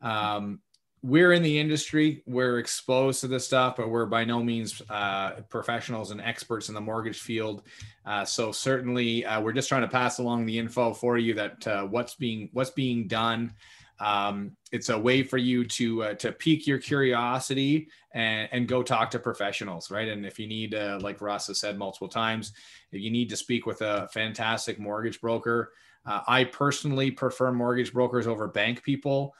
Um, 0.00 0.60
we're 1.02 1.32
in 1.32 1.42
the 1.42 1.58
industry, 1.58 2.22
we're 2.26 2.58
exposed 2.58 3.20
to 3.20 3.28
this 3.28 3.46
stuff, 3.46 3.76
but 3.76 3.90
we're 3.90 4.06
by 4.06 4.24
no 4.24 4.42
means 4.42 4.82
uh, 4.90 5.42
professionals 5.50 6.10
and 6.10 6.20
experts 6.20 6.68
in 6.68 6.74
the 6.74 6.80
mortgage 6.80 7.20
field. 7.20 7.62
Uh, 8.04 8.24
so 8.24 8.50
certainly, 8.50 9.24
uh, 9.24 9.40
we're 9.40 9.52
just 9.52 9.68
trying 9.68 9.82
to 9.82 9.88
pass 9.88 10.18
along 10.18 10.46
the 10.46 10.58
info 10.58 10.92
for 10.92 11.16
you 11.16 11.34
that 11.34 11.66
uh, 11.66 11.84
what's 11.84 12.14
being 12.14 12.48
what's 12.52 12.70
being 12.70 13.06
done. 13.06 13.52
Um, 14.00 14.56
it's 14.72 14.88
a 14.88 14.98
way 14.98 15.22
for 15.22 15.38
you 15.38 15.64
to 15.64 16.02
uh, 16.02 16.14
to 16.14 16.32
pique 16.32 16.66
your 16.66 16.78
curiosity 16.78 17.88
and, 18.12 18.48
and 18.50 18.68
go 18.68 18.82
talk 18.82 19.10
to 19.12 19.18
professionals, 19.18 19.90
right? 19.90 20.08
And 20.08 20.26
if 20.26 20.38
you 20.38 20.46
need, 20.46 20.74
uh, 20.74 20.98
like 21.00 21.20
Ross 21.20 21.46
has 21.46 21.60
said 21.60 21.78
multiple 21.78 22.08
times, 22.08 22.52
if 22.90 23.00
you 23.00 23.10
need 23.10 23.28
to 23.30 23.36
speak 23.36 23.64
with 23.64 23.80
a 23.80 24.08
fantastic 24.12 24.78
mortgage 24.78 25.20
broker, 25.20 25.72
uh, 26.06 26.20
I 26.26 26.44
personally 26.44 27.10
prefer 27.10 27.52
mortgage 27.52 27.92
brokers 27.92 28.26
over 28.26 28.46
bank 28.46 28.82
people, 28.82 29.34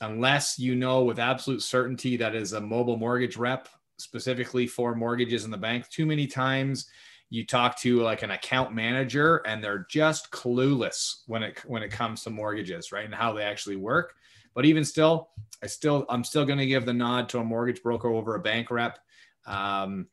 unless 0.00 0.58
you 0.58 0.74
know 0.74 1.04
with 1.04 1.18
absolute 1.18 1.62
certainty 1.62 2.16
that 2.16 2.34
is 2.34 2.52
a 2.52 2.60
mobile 2.60 2.96
mortgage 2.96 3.36
rep 3.36 3.68
specifically 3.98 4.66
for 4.66 4.94
mortgages 4.94 5.44
in 5.44 5.50
the 5.50 5.56
bank. 5.56 5.88
Too 5.88 6.06
many 6.06 6.26
times 6.26 6.86
you 7.30 7.44
talk 7.44 7.78
to 7.80 8.02
like 8.02 8.22
an 8.22 8.30
account 8.30 8.72
manager 8.72 9.38
and 9.46 9.62
they're 9.62 9.86
just 9.90 10.30
clueless 10.30 11.22
when 11.26 11.42
it 11.42 11.58
when 11.66 11.82
it 11.82 11.90
comes 11.90 12.22
to 12.22 12.30
mortgages, 12.30 12.92
right? 12.92 13.04
And 13.04 13.14
how 13.14 13.32
they 13.32 13.42
actually 13.42 13.76
work. 13.76 14.14
But 14.54 14.64
even 14.64 14.84
still, 14.84 15.30
I 15.62 15.66
still 15.66 16.06
I'm 16.08 16.24
still 16.24 16.44
going 16.44 16.58
to 16.58 16.66
give 16.66 16.86
the 16.86 16.94
nod 16.94 17.28
to 17.30 17.38
a 17.38 17.44
mortgage 17.44 17.82
broker 17.82 18.08
over 18.08 18.34
a 18.34 18.40
bank 18.40 18.70
rep. 18.70 18.98
Um, 19.46 20.08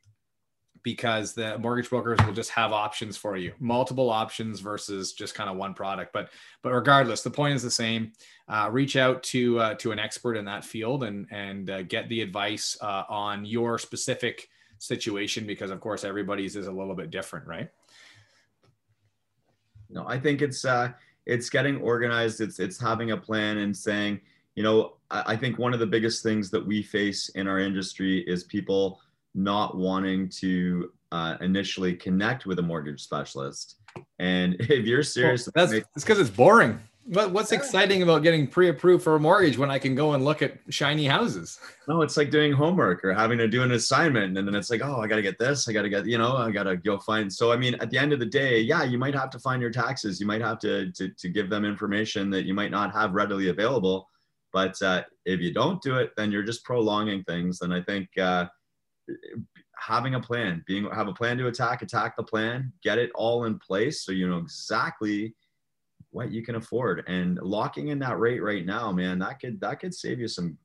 because 0.84 1.32
the 1.32 1.58
mortgage 1.58 1.90
brokers 1.90 2.24
will 2.24 2.34
just 2.34 2.50
have 2.50 2.70
options 2.70 3.16
for 3.16 3.36
you, 3.36 3.52
multiple 3.58 4.10
options 4.10 4.60
versus 4.60 5.12
just 5.14 5.34
kind 5.34 5.50
of 5.50 5.56
one 5.56 5.74
product. 5.74 6.12
But 6.12 6.28
but 6.62 6.72
regardless, 6.72 7.22
the 7.22 7.30
point 7.30 7.54
is 7.54 7.62
the 7.62 7.70
same. 7.70 8.12
Uh, 8.48 8.68
reach 8.70 8.94
out 8.94 9.22
to 9.24 9.58
uh, 9.58 9.74
to 9.76 9.90
an 9.90 9.98
expert 9.98 10.36
in 10.36 10.44
that 10.44 10.64
field 10.64 11.02
and 11.02 11.26
and 11.32 11.70
uh, 11.70 11.82
get 11.82 12.08
the 12.08 12.20
advice 12.20 12.76
uh, 12.80 13.02
on 13.08 13.44
your 13.44 13.78
specific 13.78 14.48
situation 14.78 15.46
because 15.46 15.70
of 15.70 15.80
course 15.80 16.04
everybody's 16.04 16.54
is 16.54 16.66
a 16.66 16.72
little 16.72 16.94
bit 16.94 17.10
different, 17.10 17.46
right? 17.46 17.70
No, 19.88 20.06
I 20.06 20.20
think 20.20 20.42
it's 20.42 20.64
uh, 20.66 20.92
it's 21.24 21.48
getting 21.48 21.80
organized. 21.80 22.42
It's 22.42 22.58
it's 22.58 22.78
having 22.78 23.12
a 23.12 23.16
plan 23.16 23.58
and 23.58 23.74
saying, 23.74 24.20
you 24.54 24.62
know, 24.62 24.96
I, 25.10 25.32
I 25.32 25.36
think 25.36 25.58
one 25.58 25.72
of 25.72 25.80
the 25.80 25.86
biggest 25.86 26.22
things 26.22 26.50
that 26.50 26.64
we 26.64 26.82
face 26.82 27.30
in 27.30 27.48
our 27.48 27.58
industry 27.58 28.20
is 28.26 28.44
people 28.44 29.00
not 29.34 29.76
wanting 29.76 30.28
to 30.28 30.92
uh, 31.12 31.36
initially 31.40 31.94
connect 31.94 32.46
with 32.46 32.58
a 32.58 32.62
mortgage 32.62 33.02
specialist. 33.02 33.76
And 34.18 34.54
if 34.60 34.86
you're 34.86 35.02
serious, 35.02 35.46
well, 35.46 35.66
that's 35.66 35.72
it's 35.72 36.04
because 36.04 36.18
it's 36.18 36.30
boring. 36.30 36.80
What, 37.06 37.32
what's 37.32 37.52
exciting 37.52 38.02
about 38.02 38.22
getting 38.22 38.46
pre-approved 38.46 39.04
for 39.04 39.14
a 39.14 39.20
mortgage 39.20 39.58
when 39.58 39.70
I 39.70 39.78
can 39.78 39.94
go 39.94 40.14
and 40.14 40.24
look 40.24 40.40
at 40.40 40.58
shiny 40.70 41.04
houses? 41.04 41.60
No, 41.86 42.00
it's 42.00 42.16
like 42.16 42.30
doing 42.30 42.50
homework 42.50 43.04
or 43.04 43.12
having 43.12 43.36
to 43.36 43.46
do 43.46 43.62
an 43.62 43.72
assignment, 43.72 44.38
and 44.38 44.48
then 44.48 44.54
it's 44.54 44.70
like, 44.70 44.80
oh, 44.82 45.02
I 45.02 45.06
got 45.06 45.16
to 45.16 45.22
get 45.22 45.38
this, 45.38 45.68
I 45.68 45.72
got 45.74 45.82
to 45.82 45.90
get, 45.90 46.06
you 46.06 46.16
know, 46.16 46.34
I 46.34 46.50
got 46.50 46.62
to 46.62 46.78
go 46.78 46.98
find. 46.98 47.30
So, 47.30 47.52
I 47.52 47.58
mean, 47.58 47.74
at 47.74 47.90
the 47.90 47.98
end 47.98 48.14
of 48.14 48.20
the 48.20 48.26
day, 48.26 48.58
yeah, 48.58 48.84
you 48.84 48.96
might 48.96 49.14
have 49.14 49.28
to 49.28 49.38
find 49.38 49.60
your 49.60 49.70
taxes. 49.70 50.18
You 50.18 50.26
might 50.26 50.40
have 50.40 50.58
to 50.60 50.90
to, 50.92 51.10
to 51.10 51.28
give 51.28 51.50
them 51.50 51.66
information 51.66 52.30
that 52.30 52.46
you 52.46 52.54
might 52.54 52.70
not 52.70 52.94
have 52.94 53.12
readily 53.12 53.50
available. 53.50 54.08
But 54.54 54.80
uh, 54.80 55.02
if 55.26 55.40
you 55.40 55.52
don't 55.52 55.82
do 55.82 55.96
it, 55.98 56.12
then 56.16 56.32
you're 56.32 56.42
just 56.42 56.64
prolonging 56.64 57.22
things. 57.24 57.60
And 57.60 57.74
I 57.74 57.82
think 57.82 58.08
uh, 58.16 58.46
having 59.78 60.14
a 60.14 60.20
plan, 60.20 60.64
being 60.66 60.88
have 60.92 61.08
a 61.08 61.12
plan 61.12 61.36
to 61.38 61.48
attack, 61.48 61.82
attack 61.82 62.16
the 62.16 62.22
plan, 62.22 62.72
get 62.82 62.98
it 62.98 63.10
all 63.14 63.44
in 63.44 63.58
place 63.58 64.04
so 64.04 64.12
you 64.12 64.28
know 64.28 64.38
exactly 64.38 65.34
what 66.10 66.30
you 66.30 66.42
can 66.42 66.56
afford. 66.56 67.04
And 67.06 67.38
locking 67.42 67.88
in 67.88 67.98
that 68.00 68.18
rate 68.18 68.42
right 68.42 68.64
now 68.64 68.92
man 68.92 69.18
that 69.20 69.40
could 69.40 69.60
that 69.60 69.80
could 69.80 69.94
save 69.94 70.20
you 70.20 70.28
some 70.28 70.58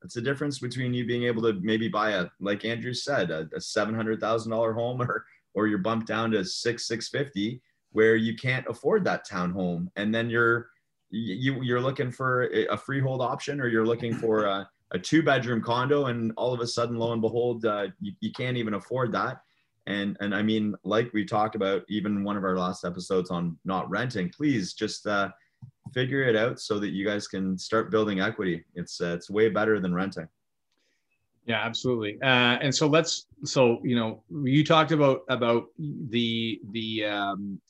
that's 0.00 0.14
the 0.14 0.20
difference 0.20 0.58
between 0.58 0.92
you 0.92 1.06
being 1.06 1.24
able 1.24 1.42
to 1.42 1.52
maybe 1.60 1.88
buy 1.88 2.10
a 2.10 2.26
like 2.40 2.64
andrew 2.64 2.92
said 2.92 3.30
a, 3.30 3.42
a 3.54 3.60
$700000 3.60 4.74
home 4.74 5.00
or 5.00 5.24
or 5.54 5.66
you're 5.66 5.78
bumped 5.78 6.06
down 6.06 6.30
to 6.32 6.44
six 6.44 6.86
650 6.88 7.62
where 7.92 8.16
you 8.16 8.34
can't 8.34 8.66
afford 8.68 9.04
that 9.04 9.28
town 9.28 9.50
home. 9.50 9.90
And 9.96 10.14
then 10.14 10.28
you're 10.28 10.68
you 11.10 11.62
you're 11.62 11.80
looking 11.80 12.10
for 12.10 12.44
a 12.44 12.76
freehold 12.76 13.20
option 13.20 13.60
or 13.60 13.68
you're 13.68 13.86
looking 13.86 14.14
for 14.14 14.44
a, 14.44 14.68
a 14.92 14.98
two 14.98 15.22
bedroom 15.22 15.62
condo 15.62 16.06
and 16.06 16.32
all 16.36 16.52
of 16.52 16.60
a 16.60 16.66
sudden 16.66 16.96
lo 16.96 17.12
and 17.12 17.22
behold 17.22 17.64
uh, 17.64 17.88
you, 18.00 18.12
you 18.20 18.32
can't 18.32 18.56
even 18.56 18.74
afford 18.74 19.12
that. 19.12 19.42
And 19.86 20.16
and 20.20 20.32
i 20.32 20.42
mean 20.42 20.76
like 20.84 21.12
we 21.12 21.24
talked 21.24 21.56
about 21.56 21.82
even 21.88 22.22
one 22.22 22.36
of 22.36 22.44
our 22.44 22.56
last 22.56 22.84
episodes 22.84 23.30
on 23.30 23.58
not 23.64 23.90
renting 23.90 24.28
please 24.28 24.74
just 24.74 25.08
uh, 25.08 25.30
figure 25.92 26.22
it 26.22 26.36
out 26.36 26.60
so 26.60 26.78
that 26.78 26.90
you 26.90 27.04
guys 27.04 27.28
can 27.28 27.58
start 27.58 27.90
building 27.90 28.20
equity. 28.20 28.64
It's 28.74 29.00
uh, 29.00 29.14
it's 29.16 29.30
way 29.30 29.48
better 29.48 29.80
than 29.80 29.94
renting. 29.94 30.28
Yeah 31.46 31.64
absolutely. 31.64 32.18
Uh, 32.22 32.58
and 32.60 32.74
so 32.74 32.86
let's 32.86 33.26
so 33.44 33.80
you 33.82 33.96
know 33.96 34.22
you 34.44 34.64
talked 34.64 34.92
about 34.92 35.22
about 35.28 35.66
the 35.78 36.60
the 36.70 37.04
um, 37.04 37.60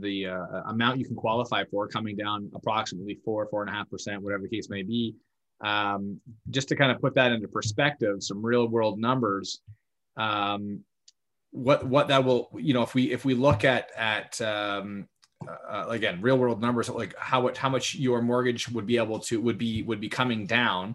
the 0.00 0.26
uh, 0.26 0.62
amount 0.68 0.98
you 0.98 1.04
can 1.04 1.16
qualify 1.16 1.64
for 1.70 1.86
coming 1.86 2.16
down 2.16 2.50
approximately 2.54 3.18
four 3.24 3.46
four 3.50 3.62
and 3.62 3.70
a 3.70 3.72
half 3.72 3.88
percent 3.90 4.22
whatever 4.22 4.42
the 4.42 4.48
case 4.48 4.68
may 4.70 4.82
be 4.82 5.14
um, 5.62 6.20
just 6.50 6.68
to 6.68 6.76
kind 6.76 6.92
of 6.92 7.00
put 7.00 7.14
that 7.14 7.32
into 7.32 7.48
perspective 7.48 8.22
some 8.22 8.44
real 8.44 8.68
world 8.68 8.98
numbers 8.98 9.60
um, 10.16 10.80
what 11.50 11.86
what 11.86 12.08
that 12.08 12.24
will 12.24 12.50
you 12.58 12.74
know 12.74 12.82
if 12.82 12.94
we 12.94 13.12
if 13.12 13.24
we 13.24 13.34
look 13.34 13.64
at 13.64 13.90
at 13.96 14.40
um, 14.40 15.08
uh, 15.48 15.86
again 15.88 16.20
real 16.20 16.38
world 16.38 16.60
numbers 16.60 16.88
like 16.88 17.14
how 17.18 17.40
what 17.40 17.56
how 17.56 17.68
much 17.68 17.94
your 17.94 18.20
mortgage 18.20 18.68
would 18.68 18.86
be 18.86 18.96
able 18.96 19.18
to 19.18 19.40
would 19.40 19.58
be 19.58 19.82
would 19.82 20.00
be 20.00 20.08
coming 20.08 20.46
down 20.46 20.94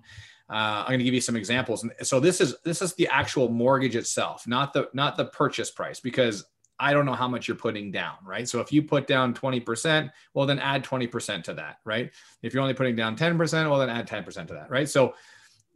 uh, 0.49 0.83
i'm 0.83 0.87
going 0.87 0.99
to 0.99 1.05
give 1.05 1.13
you 1.13 1.21
some 1.21 1.35
examples. 1.35 1.87
So 2.03 2.19
this 2.19 2.41
is 2.41 2.55
this 2.63 2.81
is 2.81 2.93
the 2.95 3.07
actual 3.07 3.49
mortgage 3.49 3.95
itself 3.95 4.47
not 4.47 4.73
the 4.73 4.89
not 4.93 5.17
the 5.17 5.25
purchase 5.25 5.71
price 5.71 5.99
because 5.99 6.45
i 6.81 6.91
don't 6.91 7.05
know 7.05 7.13
how 7.13 7.27
much 7.27 7.47
you're 7.47 7.55
putting 7.55 7.91
down 7.91 8.15
right 8.25 8.49
so 8.49 8.59
if 8.59 8.71
you 8.71 8.81
put 8.81 9.07
down 9.07 9.33
20% 9.33 10.11
well 10.33 10.45
then 10.45 10.59
add 10.59 10.83
20% 10.83 11.43
to 11.43 11.53
that 11.53 11.77
right 11.85 12.11
if 12.41 12.53
you're 12.53 12.61
only 12.61 12.73
putting 12.73 12.95
down 12.95 13.15
10% 13.15 13.69
well 13.69 13.79
then 13.79 13.89
add 13.89 14.07
10% 14.07 14.47
to 14.47 14.53
that 14.53 14.69
right 14.69 14.89
so 14.89 15.13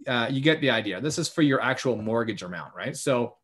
uh, 0.08 0.28
you 0.30 0.42
get 0.42 0.62
the 0.62 0.70
idea. 0.70 1.02
This 1.02 1.18
is 1.18 1.30
for 1.30 1.42
your 1.42 1.62
actual 1.62 1.96
mortgage 1.96 2.44
amount, 2.44 2.74
right? 2.76 2.96
So 2.96 3.36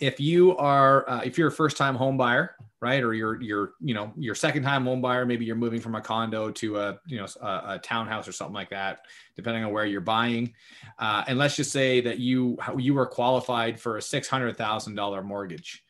if 0.00 0.18
you 0.18 0.56
are 0.56 1.08
uh, 1.08 1.20
if 1.24 1.36
you're 1.36 1.48
a 1.48 1.52
first 1.52 1.76
time 1.76 1.94
home 1.94 2.16
buyer 2.16 2.56
right 2.80 3.02
or 3.02 3.12
you're 3.12 3.40
you're 3.42 3.72
you 3.80 3.92
know 3.92 4.14
your 4.16 4.34
second 4.34 4.62
time 4.62 4.84
home 4.84 5.02
buyer 5.02 5.26
maybe 5.26 5.44
you're 5.44 5.54
moving 5.54 5.78
from 5.78 5.94
a 5.94 6.00
condo 6.00 6.50
to 6.50 6.78
a 6.78 6.98
you 7.06 7.18
know 7.18 7.26
a, 7.42 7.74
a 7.74 7.80
townhouse 7.82 8.26
or 8.26 8.32
something 8.32 8.54
like 8.54 8.70
that 8.70 9.00
depending 9.36 9.62
on 9.62 9.70
where 9.72 9.84
you're 9.84 10.00
buying 10.00 10.54
uh, 11.00 11.22
and 11.26 11.38
let's 11.38 11.54
just 11.54 11.70
say 11.70 12.00
that 12.00 12.18
you 12.18 12.56
you 12.78 12.94
were 12.94 13.04
qualified 13.04 13.78
for 13.78 13.98
a 13.98 14.00
$600000 14.00 15.22
mortgage 15.22 15.84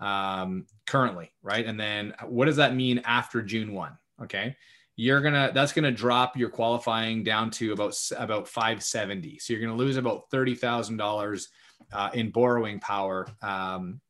um, 0.00 0.66
currently 0.86 1.32
right? 1.42 1.66
And 1.66 1.78
then 1.78 2.14
what 2.26 2.46
does 2.46 2.56
that 2.56 2.74
mean 2.74 3.00
after 3.04 3.42
june 3.42 3.72
1 3.72 3.96
okay. 4.22 4.56
You're 4.96 5.20
gonna 5.20 5.52
that's 5.54 5.72
gonna 5.72 5.92
drop 5.92 6.36
your 6.36 6.50
qualifying 6.50 7.22
down 7.22 7.50
to 7.52 7.72
about 7.72 7.96
about 8.16 8.48
570 8.48 9.38
so 9.38 9.52
you're 9.52 9.62
gonna 9.62 9.76
lose 9.76 9.96
about 9.96 10.28
$30000 10.30 11.46
uh, 11.92 12.10
in 12.14 12.30
borrowing 12.30 12.80
power 12.80 13.28
um, 13.42 14.00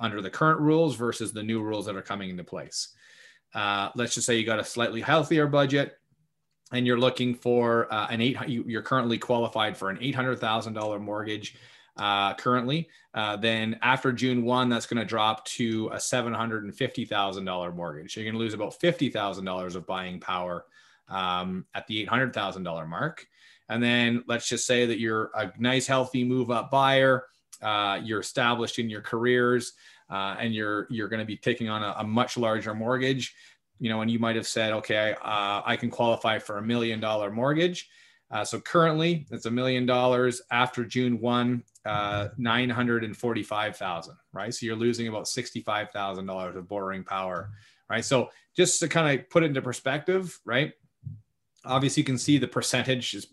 under 0.00 0.22
the 0.22 0.30
current 0.30 0.60
rules 0.60 0.96
versus 0.96 1.32
the 1.32 1.42
new 1.42 1.62
rules 1.62 1.86
that 1.86 1.96
are 1.96 2.02
coming 2.02 2.30
into 2.30 2.44
place. 2.44 2.94
Uh, 3.54 3.90
let's 3.96 4.14
just 4.14 4.26
say 4.26 4.38
you 4.38 4.46
got 4.46 4.58
a 4.58 4.64
slightly 4.64 5.00
healthier 5.00 5.46
budget 5.46 5.98
and 6.72 6.86
you're 6.86 6.98
looking 6.98 7.34
for 7.34 7.92
uh, 7.92 8.06
an 8.10 8.20
eight 8.20 8.36
you're 8.46 8.82
currently 8.82 9.18
qualified 9.18 9.76
for 9.76 9.90
an 9.90 9.98
$800000 9.98 11.00
mortgage 11.00 11.56
uh, 11.98 12.34
currently. 12.34 12.88
Uh, 13.14 13.36
then 13.36 13.78
after 13.82 14.12
June 14.12 14.44
1, 14.44 14.68
that's 14.68 14.86
going 14.86 15.00
to 15.00 15.04
drop 15.04 15.44
to 15.44 15.88
a 15.88 15.96
$750,000 15.96 17.74
mortgage. 17.74 18.16
You're 18.16 18.24
going 18.24 18.34
to 18.34 18.38
lose 18.38 18.54
about 18.54 18.78
$50,000 18.80 19.74
of 19.74 19.86
buying 19.86 20.20
power 20.20 20.64
um, 21.08 21.66
at 21.74 21.86
the 21.86 22.06
$800,000 22.06 22.88
mark. 22.88 23.26
And 23.68 23.82
then 23.82 24.24
let's 24.26 24.48
just 24.48 24.66
say 24.66 24.86
that 24.86 24.98
you're 24.98 25.30
a 25.34 25.52
nice, 25.58 25.86
healthy 25.86 26.24
move 26.24 26.50
up 26.50 26.70
buyer. 26.70 27.26
Uh, 27.60 28.00
you're 28.02 28.20
established 28.20 28.78
in 28.78 28.88
your 28.88 29.02
careers 29.02 29.72
uh, 30.10 30.36
and 30.38 30.54
you're, 30.54 30.86
you're 30.90 31.08
going 31.08 31.20
to 31.20 31.26
be 31.26 31.36
taking 31.36 31.68
on 31.68 31.82
a, 31.82 31.96
a 31.98 32.04
much 32.04 32.36
larger 32.38 32.74
mortgage 32.74 33.34
you 33.80 33.88
know, 33.88 34.00
and 34.00 34.10
you 34.10 34.18
might 34.18 34.36
have 34.36 34.46
said, 34.46 34.72
okay, 34.72 35.14
uh, 35.22 35.62
I 35.64 35.76
can 35.76 35.90
qualify 35.90 36.38
for 36.38 36.58
a 36.58 36.62
million 36.62 37.00
dollar 37.00 37.30
mortgage. 37.30 37.88
Uh, 38.30 38.44
so 38.44 38.60
currently, 38.60 39.26
it's 39.30 39.46
a 39.46 39.50
million 39.50 39.86
dollars. 39.86 40.42
After 40.50 40.84
June 40.84 41.18
one, 41.20 41.64
uh, 41.84 42.28
nine 42.36 42.68
hundred 42.68 43.04
and 43.04 43.16
forty-five 43.16 43.76
thousand. 43.76 44.16
Right, 44.32 44.52
so 44.52 44.66
you're 44.66 44.76
losing 44.76 45.08
about 45.08 45.28
sixty-five 45.28 45.90
thousand 45.90 46.26
dollars 46.26 46.56
of 46.56 46.68
borrowing 46.68 47.04
power. 47.04 47.50
Right, 47.88 48.04
so 48.04 48.28
just 48.54 48.80
to 48.80 48.88
kind 48.88 49.18
of 49.18 49.30
put 49.30 49.42
it 49.42 49.46
into 49.46 49.62
perspective, 49.62 50.38
right? 50.44 50.72
Obviously, 51.64 52.02
you 52.02 52.04
can 52.04 52.18
see 52.18 52.38
the 52.38 52.46
percentage 52.48 53.14
is 53.14 53.28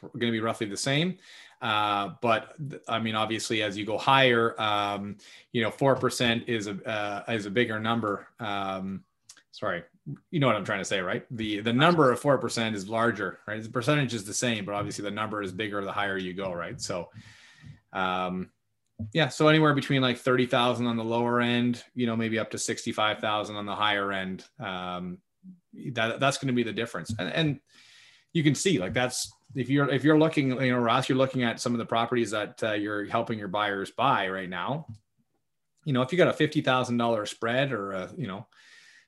going 0.00 0.26
to 0.26 0.32
be 0.32 0.40
roughly 0.40 0.66
the 0.66 0.76
same. 0.76 1.18
Uh, 1.62 2.14
but 2.22 2.54
I 2.88 2.98
mean, 2.98 3.14
obviously, 3.14 3.62
as 3.62 3.76
you 3.76 3.84
go 3.84 3.98
higher, 3.98 4.60
um, 4.60 5.18
you 5.52 5.62
know, 5.62 5.70
four 5.70 5.94
percent 5.94 6.48
is 6.48 6.66
a 6.66 6.82
uh, 6.88 7.32
is 7.32 7.46
a 7.46 7.50
bigger 7.50 7.78
number. 7.78 8.26
Um, 8.40 9.04
sorry, 9.52 9.84
you 10.30 10.40
know 10.40 10.46
what 10.46 10.56
I'm 10.56 10.64
trying 10.64 10.80
to 10.80 10.84
say, 10.84 11.00
right? 11.00 11.24
The 11.30 11.60
the 11.60 11.72
number 11.72 12.10
of 12.10 12.20
four 12.20 12.38
percent 12.38 12.74
is 12.76 12.88
larger, 12.88 13.40
right? 13.46 13.62
The 13.62 13.68
percentage 13.68 14.14
is 14.14 14.24
the 14.24 14.34
same, 14.34 14.64
but 14.64 14.74
obviously 14.74 15.04
the 15.04 15.10
number 15.10 15.42
is 15.42 15.52
bigger 15.52 15.84
the 15.84 15.92
higher 15.92 16.16
you 16.16 16.34
go, 16.34 16.52
right? 16.52 16.80
So, 16.80 17.08
um, 17.92 18.50
yeah, 19.12 19.28
so 19.28 19.48
anywhere 19.48 19.74
between 19.74 20.02
like 20.02 20.18
thirty 20.18 20.46
thousand 20.46 20.86
on 20.86 20.96
the 20.96 21.04
lower 21.04 21.40
end, 21.40 21.84
you 21.94 22.06
know, 22.06 22.16
maybe 22.16 22.38
up 22.38 22.50
to 22.50 22.58
sixty 22.58 22.92
five 22.92 23.18
thousand 23.18 23.56
on 23.56 23.66
the 23.66 23.74
higher 23.74 24.12
end. 24.12 24.44
Um, 24.58 25.18
that 25.92 26.20
that's 26.20 26.38
going 26.38 26.48
to 26.48 26.54
be 26.54 26.62
the 26.62 26.72
difference, 26.72 27.14
and, 27.18 27.32
and 27.32 27.60
you 28.32 28.42
can 28.42 28.54
see 28.54 28.78
like 28.78 28.92
that's 28.92 29.32
if 29.54 29.68
you're 29.68 29.88
if 29.88 30.04
you're 30.04 30.18
looking, 30.18 30.50
you 30.60 30.72
know, 30.72 30.78
Ross, 30.78 31.08
you're 31.08 31.18
looking 31.18 31.42
at 31.42 31.60
some 31.60 31.72
of 31.72 31.78
the 31.78 31.86
properties 31.86 32.30
that 32.30 32.62
uh, 32.62 32.72
you're 32.72 33.04
helping 33.06 33.38
your 33.38 33.48
buyers 33.48 33.90
buy 33.90 34.28
right 34.28 34.48
now. 34.48 34.86
You 35.84 35.92
know, 35.92 36.02
if 36.02 36.12
you 36.12 36.18
got 36.18 36.28
a 36.28 36.32
fifty 36.32 36.60
thousand 36.60 36.98
dollar 36.98 37.26
spread 37.26 37.72
or 37.72 37.92
a, 37.92 38.10
you 38.16 38.26
know, 38.26 38.46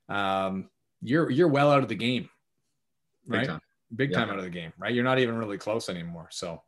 um, 0.09 0.69
you're 1.03 1.31
you're 1.31 1.49
well 1.49 1.71
out 1.71 1.83
of 1.83 1.88
the 1.88 1.95
game, 1.95 2.29
right? 3.27 3.41
Big 3.41 3.49
time, 3.49 3.61
Big 3.97 4.11
yeah. 4.11 4.19
time 4.19 4.31
out 4.31 4.38
of 4.38 4.45
the 4.45 4.51
game, 4.51 4.73
right? 4.79 4.95
You're 4.95 5.05
not 5.05 5.19
even 5.19 5.37
really 5.37 5.59
close 5.59 5.88
anymore. 5.88 6.29
So, 6.31 6.62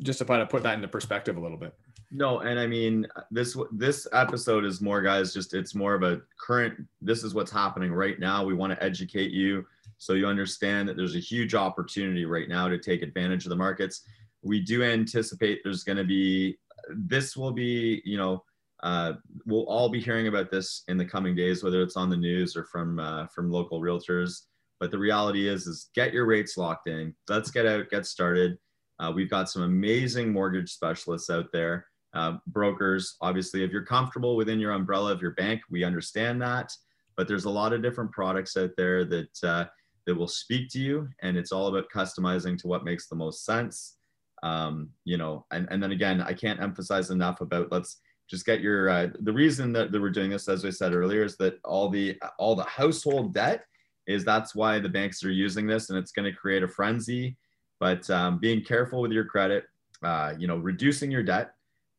just 0.00 0.18
to 0.18 0.24
try 0.24 0.38
to 0.38 0.46
put 0.46 0.62
that 0.64 0.74
into 0.74 0.88
perspective 0.88 1.36
a 1.36 1.40
little 1.40 1.58
bit. 1.58 1.74
No, 2.10 2.40
and 2.40 2.58
I 2.58 2.66
mean 2.66 3.06
this 3.30 3.56
this 3.72 4.06
episode 4.12 4.64
is 4.64 4.80
more 4.80 5.02
guys. 5.02 5.34
Just 5.34 5.54
it's 5.54 5.74
more 5.74 5.94
of 5.94 6.02
a 6.02 6.20
current. 6.40 6.86
This 7.00 7.24
is 7.24 7.34
what's 7.34 7.50
happening 7.50 7.92
right 7.92 8.18
now. 8.20 8.44
We 8.44 8.54
want 8.54 8.72
to 8.72 8.82
educate 8.82 9.32
you 9.32 9.66
so 9.98 10.12
you 10.12 10.26
understand 10.26 10.88
that 10.88 10.96
there's 10.96 11.16
a 11.16 11.20
huge 11.20 11.54
opportunity 11.54 12.24
right 12.24 12.48
now 12.48 12.68
to 12.68 12.78
take 12.78 13.02
advantage 13.02 13.44
of 13.44 13.50
the 13.50 13.56
markets. 13.56 14.02
We 14.42 14.60
do 14.60 14.82
anticipate 14.82 15.60
there's 15.64 15.84
going 15.84 15.98
to 15.98 16.04
be. 16.04 16.58
This 16.94 17.36
will 17.36 17.52
be 17.52 18.02
you 18.04 18.16
know 18.16 18.44
uh, 18.82 19.14
we'll 19.46 19.66
all 19.66 19.88
be 19.88 20.00
hearing 20.00 20.28
about 20.28 20.50
this 20.50 20.82
in 20.88 20.96
the 20.96 21.04
coming 21.04 21.34
days, 21.34 21.62
whether 21.62 21.82
it's 21.82 21.96
on 21.96 22.10
the 22.10 22.16
news 22.16 22.56
or 22.56 22.64
from 22.64 22.98
uh, 22.98 23.26
from 23.28 23.50
local 23.50 23.80
realtors. 23.80 24.42
But 24.78 24.90
the 24.90 24.98
reality 24.98 25.48
is, 25.48 25.66
is 25.66 25.90
get 25.94 26.12
your 26.12 26.26
rates 26.26 26.56
locked 26.56 26.88
in. 26.88 27.14
Let's 27.28 27.50
get 27.50 27.66
out, 27.66 27.88
get 27.88 28.04
started. 28.04 28.58
Uh, 28.98 29.12
we've 29.14 29.30
got 29.30 29.48
some 29.48 29.62
amazing 29.62 30.32
mortgage 30.32 30.70
specialists 30.70 31.30
out 31.30 31.46
there, 31.52 31.86
uh, 32.14 32.36
brokers. 32.46 33.16
Obviously, 33.20 33.62
if 33.62 33.70
you're 33.70 33.84
comfortable 33.84 34.36
within 34.36 34.60
your 34.60 34.72
umbrella 34.72 35.12
of 35.12 35.22
your 35.22 35.32
bank, 35.32 35.62
we 35.70 35.84
understand 35.84 36.40
that. 36.42 36.70
But 37.16 37.28
there's 37.28 37.46
a 37.46 37.50
lot 37.50 37.72
of 37.72 37.82
different 37.82 38.12
products 38.12 38.56
out 38.58 38.70
there 38.76 39.04
that 39.06 39.38
uh, 39.42 39.64
that 40.06 40.14
will 40.14 40.28
speak 40.28 40.68
to 40.70 40.78
you, 40.78 41.08
and 41.22 41.36
it's 41.36 41.52
all 41.52 41.68
about 41.68 41.90
customizing 41.90 42.58
to 42.58 42.68
what 42.68 42.84
makes 42.84 43.08
the 43.08 43.16
most 43.16 43.44
sense. 43.44 43.96
Um, 44.42 44.90
you 45.04 45.16
know, 45.16 45.46
and, 45.50 45.66
and 45.70 45.82
then 45.82 45.92
again, 45.92 46.20
I 46.20 46.34
can't 46.34 46.60
emphasize 46.60 47.10
enough 47.10 47.40
about 47.40 47.72
let's 47.72 47.98
just 48.28 48.46
get 48.46 48.60
your 48.60 48.88
uh, 48.88 49.08
the 49.20 49.32
reason 49.32 49.72
that, 49.72 49.92
we're 49.92 50.10
doing 50.10 50.30
this 50.30 50.48
as 50.48 50.64
i 50.64 50.70
said 50.70 50.92
earlier 50.92 51.24
is 51.24 51.36
that 51.36 51.58
all 51.64 51.88
the 51.88 52.18
all 52.38 52.54
the 52.54 52.64
household 52.64 53.32
debt 53.32 53.64
is 54.06 54.24
that's 54.24 54.54
why 54.54 54.78
the 54.78 54.88
banks 54.88 55.24
are 55.24 55.30
using 55.30 55.66
this 55.66 55.90
and 55.90 55.98
it's 55.98 56.12
going 56.12 56.30
to 56.30 56.36
create 56.36 56.62
a 56.62 56.68
frenzy 56.68 57.36
but 57.78 58.08
um, 58.10 58.38
being 58.38 58.62
careful 58.62 59.00
with 59.00 59.12
your 59.12 59.24
credit, 59.24 59.64
uh, 60.02 60.34
you 60.38 60.46
know, 60.46 60.56
reducing 60.56 61.10
your 61.10 61.22
debt. 61.22 61.52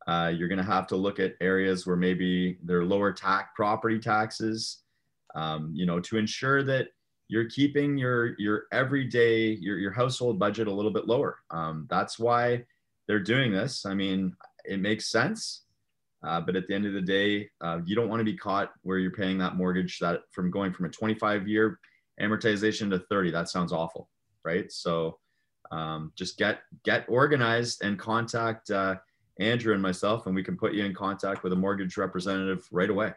Uh, 0.08 0.32
you're 0.34 0.48
going 0.48 0.58
to 0.58 0.64
have 0.64 0.88
to 0.88 0.96
look 0.96 1.20
at 1.20 1.36
areas 1.42 1.86
where 1.86 1.98
maybe 1.98 2.58
there 2.64 2.80
are 2.80 2.86
lower 2.86 3.12
tax 3.12 3.50
property 3.56 4.00
taxes, 4.00 4.84
um, 5.36 5.72
you 5.76 5.86
know, 5.86 6.00
to 6.00 6.18
ensure 6.18 6.64
that 6.64 6.88
you're 7.28 7.50
keeping 7.50 7.98
your 7.98 8.40
your 8.40 8.64
everyday 8.72 9.50
your 9.50 9.78
your 9.78 9.92
household 9.92 10.40
budget 10.40 10.68
a 10.68 10.72
little 10.72 10.92
bit 10.92 11.08
lower. 11.08 11.40
Um, 11.52 11.88
that's 11.90 12.18
why 12.18 12.64
they're 13.08 13.20
doing 13.20 13.52
this. 13.52 13.86
I 13.86 13.94
mean, 13.94 14.34
it 14.64 14.80
makes 14.80 15.08
sense, 15.08 15.64
uh, 16.28 16.42
but 16.42 16.58
at 16.58 16.68
the 16.68 16.74
end 16.76 16.86
of 16.86 16.92
the 16.92 17.02
day, 17.02 17.50
uh, 17.62 17.80
you 17.86 17.96
don't 17.96 18.10
want 18.10 18.20
to 18.20 18.26
be 18.26 18.36
caught 18.36 18.74
where 18.82 18.98
you're 18.98 19.12
paying 19.12 19.38
that 19.38 19.56
mortgage 19.56 19.98
that 20.00 20.22
from 20.32 20.52
going 20.52 20.74
from 20.74 20.86
a 20.86 20.90
25 20.90 21.48
year 21.48 21.80
amortization 22.20 22.90
to 22.90 23.00
30. 23.00 23.32
That 23.32 23.48
sounds 23.48 23.72
awful, 23.72 24.10
right? 24.44 24.70
So 24.70 25.20
um, 25.72 26.12
just 26.16 26.38
get 26.38 26.60
get 26.84 27.06
organized 27.08 27.82
and 27.82 27.98
contact 27.98 28.70
uh, 28.72 28.96
Andrew 29.40 29.74
and 29.74 29.82
myself, 29.82 30.26
and 30.26 30.36
we 30.36 30.44
can 30.44 30.58
put 30.58 30.74
you 30.74 30.84
in 30.84 30.94
contact 30.94 31.44
with 31.44 31.54
a 31.54 31.56
mortgage 31.56 31.96
representative 31.96 32.68
right 32.72 32.90
away. 32.90 33.14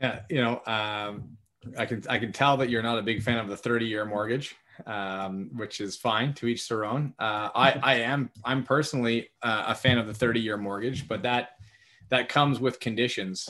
Yeah, 0.00 0.20
you 0.28 0.42
know, 0.42 0.60
um, 0.66 1.38
I 1.78 1.86
can 1.86 2.02
I 2.08 2.18
can 2.18 2.32
tell 2.32 2.56
that 2.58 2.68
you're 2.68 2.82
not 2.82 2.98
a 2.98 3.02
big 3.02 3.22
fan 3.22 3.38
of 3.38 3.48
the 3.48 3.56
30 3.56 3.86
year 3.86 4.04
mortgage, 4.04 4.54
um, 4.86 5.50
which 5.54 5.80
is 5.80 5.96
fine. 5.96 6.34
To 6.34 6.46
each 6.46 6.68
their 6.68 6.84
own. 6.84 7.14
Uh, 7.18 7.50
I 7.54 7.80
I 7.82 7.94
am 7.96 8.30
I'm 8.44 8.64
personally 8.64 9.30
uh, 9.42 9.64
a 9.68 9.74
fan 9.74 9.98
of 9.98 10.06
the 10.06 10.14
30 10.14 10.40
year 10.40 10.56
mortgage, 10.56 11.08
but 11.08 11.22
that 11.22 11.50
that 12.08 12.28
comes 12.28 12.60
with 12.60 12.80
conditions 12.80 13.48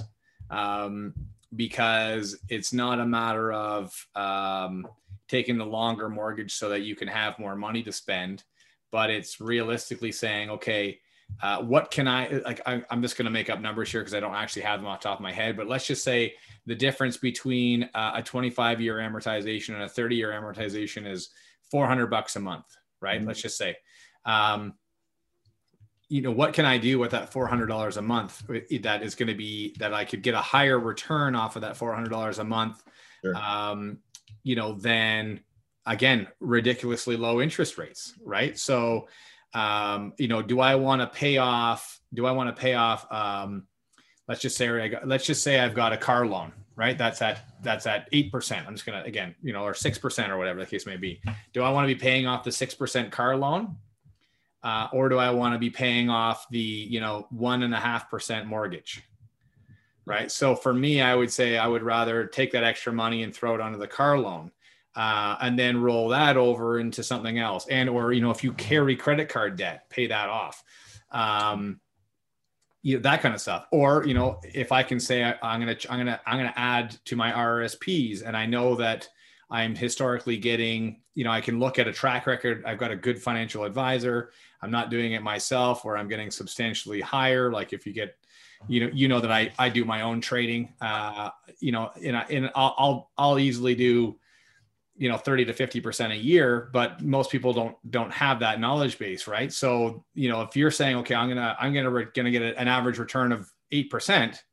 um, 0.50 1.14
because 1.56 2.38
it's 2.48 2.72
not 2.72 3.00
a 3.00 3.06
matter 3.06 3.52
of 3.52 3.92
um, 4.14 4.86
taking 5.28 5.56
the 5.56 5.64
longer 5.64 6.08
mortgage 6.08 6.54
so 6.54 6.68
that 6.68 6.82
you 6.82 6.94
can 6.94 7.08
have 7.08 7.38
more 7.38 7.56
money 7.56 7.82
to 7.82 7.92
spend 7.92 8.44
but 8.90 9.10
it's 9.10 9.40
realistically 9.40 10.12
saying 10.12 10.50
okay 10.50 10.98
uh, 11.42 11.60
what 11.62 11.90
can 11.90 12.06
i 12.06 12.28
like 12.44 12.60
I, 12.66 12.82
am 12.90 13.02
just 13.02 13.16
going 13.16 13.24
to 13.24 13.30
make 13.30 13.50
up 13.50 13.60
numbers 13.60 13.90
here 13.90 14.00
because 14.00 14.14
i 14.14 14.20
don't 14.20 14.34
actually 14.34 14.62
have 14.62 14.80
them 14.80 14.86
off 14.86 15.00
the 15.00 15.08
top 15.08 15.18
of 15.18 15.22
my 15.22 15.32
head 15.32 15.56
but 15.56 15.66
let's 15.66 15.86
just 15.86 16.04
say 16.04 16.34
the 16.66 16.74
difference 16.74 17.16
between 17.16 17.88
uh, 17.94 18.12
a 18.14 18.22
25 18.22 18.80
year 18.80 18.96
amortization 18.96 19.74
and 19.74 19.82
a 19.82 19.88
30 19.88 20.16
year 20.16 20.30
amortization 20.30 21.10
is 21.10 21.30
400 21.70 22.06
bucks 22.08 22.36
a 22.36 22.40
month 22.40 22.66
right 23.00 23.18
mm-hmm. 23.18 23.28
let's 23.28 23.42
just 23.42 23.56
say 23.56 23.76
um, 24.26 24.74
you 26.08 26.22
know 26.22 26.30
what 26.30 26.52
can 26.52 26.64
i 26.64 26.78
do 26.78 26.98
with 26.98 27.10
that 27.12 27.32
$400 27.32 27.96
a 27.96 28.02
month 28.02 28.42
that 28.82 29.02
is 29.02 29.14
going 29.14 29.28
to 29.28 29.34
be 29.34 29.74
that 29.78 29.94
i 29.94 30.04
could 30.04 30.22
get 30.22 30.34
a 30.34 30.40
higher 30.40 30.78
return 30.78 31.34
off 31.34 31.56
of 31.56 31.62
that 31.62 31.76
$400 31.76 32.38
a 32.38 32.44
month 32.44 32.82
sure. 33.22 33.34
um, 33.34 33.98
you 34.44 34.54
know, 34.54 34.74
than 34.74 35.40
again, 35.86 36.28
ridiculously 36.38 37.16
low 37.16 37.40
interest 37.40 37.76
rates, 37.76 38.14
right? 38.24 38.56
So, 38.58 39.08
um, 39.54 40.12
you 40.18 40.28
know, 40.28 40.42
do 40.42 40.60
I 40.60 40.76
want 40.76 41.00
to 41.00 41.06
pay 41.06 41.38
off, 41.38 42.00
do 42.12 42.26
I 42.26 42.30
want 42.30 42.54
to 42.54 42.60
pay 42.60 42.74
off, 42.74 43.10
um, 43.12 43.66
let's 44.28 44.40
just 44.40 44.56
say, 44.56 44.68
I 44.68 44.88
got, 44.88 45.08
let's 45.08 45.26
just 45.26 45.42
say 45.42 45.58
I've 45.58 45.74
got 45.74 45.92
a 45.92 45.96
car 45.96 46.26
loan, 46.26 46.52
right? 46.76 46.96
That's 46.96 47.20
at, 47.22 47.40
that's 47.62 47.86
at 47.86 48.10
8%. 48.12 48.66
I'm 48.66 48.74
just 48.74 48.86
going 48.86 49.00
to, 49.00 49.06
again, 49.06 49.34
you 49.42 49.52
know, 49.52 49.64
or 49.64 49.72
6% 49.72 50.28
or 50.28 50.38
whatever 50.38 50.60
the 50.60 50.66
case 50.66 50.86
may 50.86 50.96
be. 50.96 51.20
Do 51.52 51.62
I 51.62 51.70
want 51.70 51.88
to 51.88 51.94
be 51.94 52.00
paying 52.00 52.26
off 52.26 52.44
the 52.44 52.50
6% 52.50 53.10
car 53.10 53.36
loan? 53.36 53.76
Uh, 54.64 54.88
or 54.92 55.08
do 55.08 55.18
I 55.18 55.30
want 55.30 55.54
to 55.54 55.58
be 55.58 55.70
paying 55.70 56.10
off 56.10 56.48
the, 56.50 56.58
you 56.58 56.98
know, 56.98 57.28
one 57.30 57.62
and 57.62 57.72
a 57.72 57.78
half 57.78 58.10
percent 58.10 58.46
mortgage? 58.48 59.04
right? 60.06 60.30
So 60.30 60.54
for 60.54 60.74
me, 60.74 61.00
I 61.00 61.14
would 61.14 61.32
say 61.32 61.56
I 61.56 61.66
would 61.66 61.82
rather 61.82 62.26
take 62.26 62.52
that 62.52 62.64
extra 62.64 62.92
money 62.92 63.22
and 63.22 63.34
throw 63.34 63.54
it 63.54 63.60
onto 63.60 63.78
the 63.78 63.86
car 63.86 64.18
loan. 64.18 64.50
Uh, 64.96 65.36
and 65.40 65.58
then 65.58 65.80
roll 65.80 66.08
that 66.10 66.36
over 66.36 66.78
into 66.78 67.02
something 67.02 67.40
else 67.40 67.66
and 67.66 67.88
or 67.88 68.12
you 68.12 68.20
know 68.20 68.30
if 68.30 68.44
you 68.44 68.52
carry 68.52 68.94
credit 68.94 69.28
card 69.28 69.56
debt 69.56 69.90
pay 69.90 70.06
that 70.06 70.28
off 70.28 70.62
um, 71.10 71.80
you 72.82 72.94
know, 72.94 73.02
that 73.02 73.20
kind 73.20 73.34
of 73.34 73.40
stuff 73.40 73.66
or 73.72 74.06
you 74.06 74.14
know 74.14 74.38
if 74.44 74.70
i 74.70 74.84
can 74.84 75.00
say 75.00 75.24
I, 75.24 75.34
i'm 75.42 75.58
gonna 75.58 75.76
i'm 75.90 75.98
gonna 75.98 76.20
i'm 76.24 76.36
gonna 76.36 76.52
add 76.54 76.96
to 77.06 77.16
my 77.16 77.32
rsps 77.32 78.22
and 78.24 78.36
i 78.36 78.46
know 78.46 78.76
that 78.76 79.08
i'm 79.50 79.74
historically 79.74 80.36
getting 80.36 81.00
you 81.16 81.24
know 81.24 81.32
i 81.32 81.40
can 81.40 81.58
look 81.58 81.80
at 81.80 81.88
a 81.88 81.92
track 81.92 82.28
record 82.28 82.62
i've 82.64 82.78
got 82.78 82.92
a 82.92 82.96
good 82.96 83.20
financial 83.20 83.64
advisor 83.64 84.30
i'm 84.64 84.70
not 84.70 84.90
doing 84.90 85.12
it 85.12 85.22
myself 85.22 85.84
or 85.84 85.96
i'm 85.96 86.08
getting 86.08 86.30
substantially 86.30 87.00
higher 87.00 87.52
like 87.52 87.72
if 87.72 87.86
you 87.86 87.92
get 87.92 88.16
you 88.68 88.80
know 88.80 88.90
you 88.92 89.08
know 89.08 89.20
that 89.20 89.30
I 89.30 89.52
I 89.58 89.68
do 89.68 89.84
my 89.84 90.02
own 90.02 90.20
trading. 90.20 90.72
Uh, 90.80 91.30
you 91.60 91.72
know, 91.72 91.90
and 92.02 92.16
I, 92.16 92.22
and 92.30 92.50
I'll, 92.54 92.74
I'll 92.78 93.10
I'll 93.16 93.38
easily 93.38 93.74
do 93.74 94.16
you 94.96 95.08
know 95.08 95.16
30 95.16 95.46
to 95.46 95.52
50 95.52 95.80
percent 95.80 96.12
a 96.12 96.16
year 96.16 96.70
but 96.72 97.02
most 97.02 97.30
people 97.30 97.52
don't 97.52 97.76
don't 97.90 98.12
have 98.12 98.38
that 98.38 98.60
knowledge 98.60 98.96
base 98.96 99.26
right 99.26 99.52
so 99.52 100.04
you 100.14 100.28
know 100.28 100.42
if 100.42 100.56
you're 100.56 100.70
saying 100.70 100.94
okay 100.98 101.16
i'm 101.16 101.28
gonna 101.28 101.56
i'm 101.58 101.74
gonna 101.74 101.90
re- 101.90 102.06
gonna 102.14 102.30
get 102.30 102.42
an 102.42 102.68
average 102.68 103.00
return 103.00 103.32
of 103.32 103.52
8 103.72 103.90
percent 103.90 104.44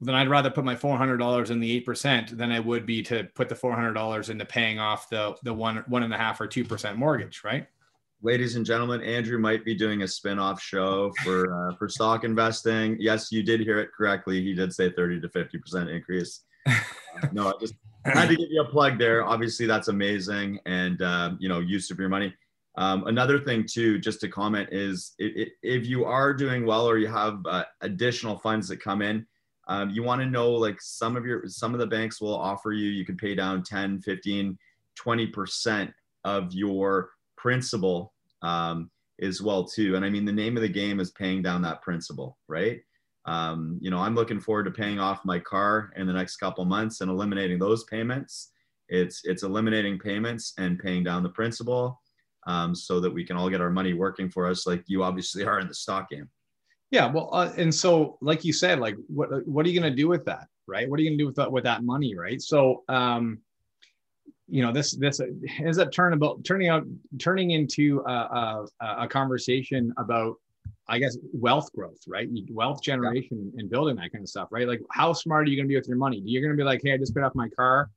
then 0.00 0.16
i'd 0.16 0.28
rather 0.28 0.50
put 0.50 0.64
my 0.64 0.74
$400 0.74 1.50
in 1.50 1.60
the 1.60 1.76
8 1.76 1.86
percent 1.86 2.36
than 2.36 2.50
i 2.50 2.58
would 2.58 2.86
be 2.86 3.04
to 3.04 3.22
put 3.36 3.48
the 3.48 3.54
$400 3.54 4.30
into 4.30 4.44
paying 4.44 4.80
off 4.80 5.08
the 5.08 5.36
the 5.44 5.54
one 5.54 5.84
one 5.86 6.02
and 6.02 6.12
a 6.12 6.18
half 6.18 6.40
or 6.40 6.48
two 6.48 6.64
percent 6.64 6.98
mortgage 6.98 7.44
right 7.44 7.68
ladies 8.22 8.56
and 8.56 8.64
gentlemen, 8.64 9.02
Andrew 9.02 9.38
might 9.38 9.64
be 9.64 9.74
doing 9.74 10.02
a 10.02 10.08
spin-off 10.08 10.62
show 10.62 11.12
for 11.22 11.52
uh, 11.52 11.76
for 11.76 11.88
stock 11.88 12.24
investing. 12.24 12.96
Yes, 12.98 13.30
you 13.32 13.42
did 13.42 13.60
hear 13.60 13.78
it 13.78 13.90
correctly. 13.96 14.42
He 14.42 14.54
did 14.54 14.72
say 14.72 14.90
30 14.90 15.20
to 15.20 15.28
50 15.28 15.58
percent 15.58 15.90
increase. 15.90 16.40
Uh, 16.66 17.26
no, 17.32 17.48
I 17.48 17.52
just 17.60 17.74
had 18.04 18.28
to 18.28 18.36
give 18.36 18.48
you 18.50 18.62
a 18.62 18.68
plug 18.68 18.98
there. 18.98 19.24
Obviously, 19.24 19.66
that's 19.66 19.88
amazing, 19.88 20.58
and 20.66 21.02
um, 21.02 21.36
you 21.40 21.48
know, 21.48 21.60
use 21.60 21.90
of 21.90 21.98
your 21.98 22.08
money. 22.08 22.32
Um, 22.78 23.06
another 23.06 23.38
thing 23.38 23.66
too, 23.70 23.98
just 23.98 24.20
to 24.22 24.28
comment 24.28 24.70
is 24.72 25.12
it, 25.18 25.36
it, 25.36 25.48
if 25.62 25.86
you 25.86 26.06
are 26.06 26.32
doing 26.32 26.64
well 26.64 26.88
or 26.88 26.96
you 26.96 27.08
have 27.08 27.40
uh, 27.44 27.64
additional 27.82 28.38
funds 28.38 28.66
that 28.68 28.80
come 28.80 29.02
in, 29.02 29.26
um, 29.68 29.90
you 29.90 30.02
want 30.02 30.22
to 30.22 30.26
know 30.26 30.50
like 30.50 30.80
some 30.80 31.16
of 31.16 31.26
your 31.26 31.46
some 31.48 31.74
of 31.74 31.80
the 31.80 31.86
banks 31.86 32.20
will 32.20 32.34
offer 32.34 32.72
you 32.72 32.88
you 32.88 33.04
can 33.04 33.16
pay 33.16 33.34
down 33.34 33.62
10 33.62 34.00
15 34.00 34.58
20% 34.98 35.92
of 36.24 36.52
your 36.52 37.10
principal 37.36 38.11
um, 38.42 38.90
as 39.20 39.40
well 39.40 39.64
too. 39.64 39.96
And 39.96 40.04
I 40.04 40.10
mean, 40.10 40.24
the 40.24 40.32
name 40.32 40.56
of 40.56 40.62
the 40.62 40.68
game 40.68 41.00
is 41.00 41.10
paying 41.10 41.42
down 41.42 41.62
that 41.62 41.82
principal, 41.82 42.38
right? 42.48 42.80
Um, 43.24 43.78
you 43.80 43.90
know, 43.90 43.98
I'm 43.98 44.14
looking 44.14 44.40
forward 44.40 44.64
to 44.64 44.70
paying 44.70 44.98
off 44.98 45.24
my 45.24 45.38
car 45.38 45.92
in 45.96 46.06
the 46.06 46.12
next 46.12 46.36
couple 46.38 46.64
months 46.64 47.00
and 47.00 47.10
eliminating 47.10 47.58
those 47.58 47.84
payments. 47.84 48.50
It's 48.88 49.22
it's 49.24 49.44
eliminating 49.44 49.98
payments 49.98 50.54
and 50.58 50.78
paying 50.78 51.04
down 51.04 51.22
the 51.22 51.28
principal, 51.28 52.00
um, 52.46 52.74
so 52.74 53.00
that 53.00 53.10
we 53.10 53.24
can 53.24 53.36
all 53.36 53.48
get 53.48 53.60
our 53.60 53.70
money 53.70 53.94
working 53.94 54.28
for 54.28 54.46
us, 54.46 54.66
like 54.66 54.82
you 54.86 55.04
obviously 55.04 55.44
are 55.44 55.60
in 55.60 55.68
the 55.68 55.74
stock 55.74 56.10
game. 56.10 56.28
Yeah, 56.90 57.10
well, 57.10 57.30
uh, 57.32 57.52
and 57.56 57.74
so 57.74 58.18
like 58.20 58.44
you 58.44 58.52
said, 58.52 58.78
like 58.80 58.96
what 59.06 59.46
what 59.46 59.64
are 59.64 59.68
you 59.70 59.80
going 59.80 59.90
to 59.90 59.96
do 59.96 60.08
with 60.08 60.24
that, 60.26 60.48
right? 60.66 60.88
What 60.90 60.98
are 60.98 61.02
you 61.02 61.10
going 61.10 61.18
to 61.18 61.22
do 61.22 61.26
with 61.26 61.36
that 61.36 61.50
with 61.50 61.64
that 61.64 61.84
money, 61.84 62.14
right? 62.16 62.40
So, 62.42 62.82
um, 62.88 63.38
you 64.48 64.62
know 64.62 64.72
this 64.72 64.92
this 64.96 65.20
ends 65.58 65.78
up 65.78 65.90
turning 65.92 66.16
about 66.16 66.44
turning 66.44 66.68
out 66.68 66.84
turning 67.18 67.52
into 67.52 68.02
a, 68.06 68.12
a, 68.12 68.66
a, 68.80 69.08
conversation 69.08 69.92
about 69.98 70.36
i 70.88 70.98
guess 70.98 71.16
wealth 71.32 71.72
growth 71.72 72.00
right 72.06 72.28
wealth 72.50 72.82
generation 72.82 73.50
yeah. 73.54 73.60
and 73.60 73.70
building 73.70 73.96
that 73.96 74.12
kind 74.12 74.22
of 74.22 74.28
stuff 74.28 74.48
right 74.50 74.66
like 74.66 74.80
how 74.90 75.12
smart 75.12 75.46
are 75.46 75.50
you 75.50 75.56
going 75.56 75.66
to 75.66 75.68
be 75.68 75.76
with 75.76 75.88
your 75.88 75.96
money 75.96 76.20
you're 76.24 76.42
going 76.42 76.56
to 76.56 76.60
be 76.60 76.64
like 76.64 76.80
hey 76.82 76.92
i 76.92 76.96
just 76.96 77.14
paid 77.14 77.22
off 77.22 77.34
my 77.34 77.48
car 77.50 77.88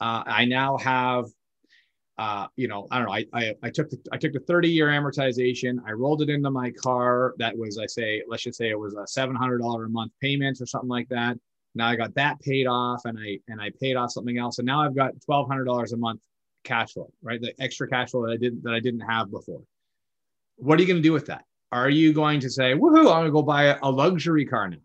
uh, 0.00 0.22
i 0.26 0.44
now 0.44 0.76
have 0.76 1.24
uh, 2.16 2.46
you 2.56 2.68
know, 2.68 2.86
I 2.90 2.98
don't 2.98 3.06
know. 3.08 3.12
I, 3.12 3.24
I, 3.32 3.54
I 3.64 3.70
took 3.70 3.90
the, 3.90 3.98
I 4.12 4.16
took 4.16 4.32
the 4.32 4.40
30 4.40 4.68
year 4.68 4.86
amortization. 4.86 5.78
I 5.86 5.92
rolled 5.92 6.22
it 6.22 6.30
into 6.30 6.50
my 6.50 6.70
car. 6.70 7.34
That 7.38 7.56
was, 7.56 7.78
I 7.78 7.86
say, 7.86 8.22
let's 8.28 8.44
just 8.44 8.56
say 8.56 8.70
it 8.70 8.78
was 8.78 8.94
a 8.94 8.98
$700 8.98 9.84
a 9.84 9.88
month 9.88 10.12
payment 10.20 10.60
or 10.60 10.66
something 10.66 10.88
like 10.88 11.08
that. 11.08 11.36
Now 11.74 11.88
I 11.88 11.96
got 11.96 12.14
that 12.14 12.40
paid 12.40 12.66
off 12.66 13.02
and 13.04 13.18
I 13.18 13.38
and 13.48 13.60
I 13.60 13.70
paid 13.80 13.96
off 13.96 14.12
something 14.12 14.38
else. 14.38 14.58
And 14.58 14.66
now 14.66 14.82
I've 14.82 14.94
got 14.94 15.12
twelve 15.24 15.48
hundred 15.48 15.64
dollars 15.64 15.92
a 15.92 15.96
month 15.96 16.20
cash 16.62 16.92
flow, 16.92 17.12
right? 17.22 17.40
The 17.40 17.52
extra 17.60 17.88
cash 17.88 18.10
flow 18.10 18.26
that 18.26 18.32
I 18.32 18.36
didn't 18.36 18.62
that 18.64 18.74
I 18.74 18.80
didn't 18.80 19.00
have 19.00 19.30
before. 19.30 19.62
What 20.56 20.78
are 20.78 20.82
you 20.82 20.88
going 20.88 21.02
to 21.02 21.08
do 21.08 21.12
with 21.12 21.26
that? 21.26 21.44
Are 21.72 21.90
you 21.90 22.12
going 22.12 22.38
to 22.40 22.50
say, 22.50 22.72
woohoo, 22.72 22.98
I'm 22.98 23.04
going 23.04 23.24
to 23.26 23.32
go 23.32 23.42
buy 23.42 23.76
a, 23.82 23.90
luxury 23.90 24.44
car 24.44 24.68
now? 24.68 24.76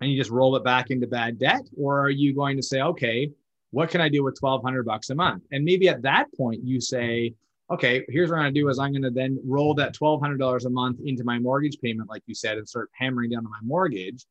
And 0.00 0.10
you 0.10 0.16
just 0.16 0.30
roll 0.30 0.54
it 0.54 0.62
back 0.62 0.90
into 0.90 1.08
bad 1.08 1.40
debt? 1.40 1.62
Or 1.76 2.00
are 2.00 2.10
you 2.10 2.32
going 2.32 2.56
to 2.56 2.62
say, 2.62 2.82
okay, 2.82 3.32
what 3.72 3.90
can 3.90 4.00
I 4.00 4.08
do 4.08 4.22
with 4.22 4.36
1200 4.38 4.84
bucks 4.84 5.10
a 5.10 5.16
month? 5.16 5.42
And 5.50 5.64
maybe 5.64 5.88
at 5.88 6.02
that 6.02 6.26
point 6.36 6.60
you 6.62 6.80
say, 6.80 7.34
okay, 7.68 8.04
here's 8.08 8.30
what 8.30 8.36
I'm 8.36 8.44
going 8.44 8.54
to 8.54 8.60
do 8.60 8.68
is 8.68 8.78
I'm 8.78 8.92
going 8.92 9.02
to 9.02 9.10
then 9.10 9.40
roll 9.44 9.74
that 9.74 9.96
$1,200 9.96 10.64
a 10.64 10.70
month 10.70 11.00
into 11.04 11.24
my 11.24 11.40
mortgage 11.40 11.78
payment, 11.80 12.08
like 12.08 12.22
you 12.26 12.34
said, 12.34 12.58
and 12.58 12.68
start 12.68 12.90
hammering 12.92 13.30
down 13.30 13.44
on 13.44 13.50
my 13.50 13.58
mortgage, 13.62 14.24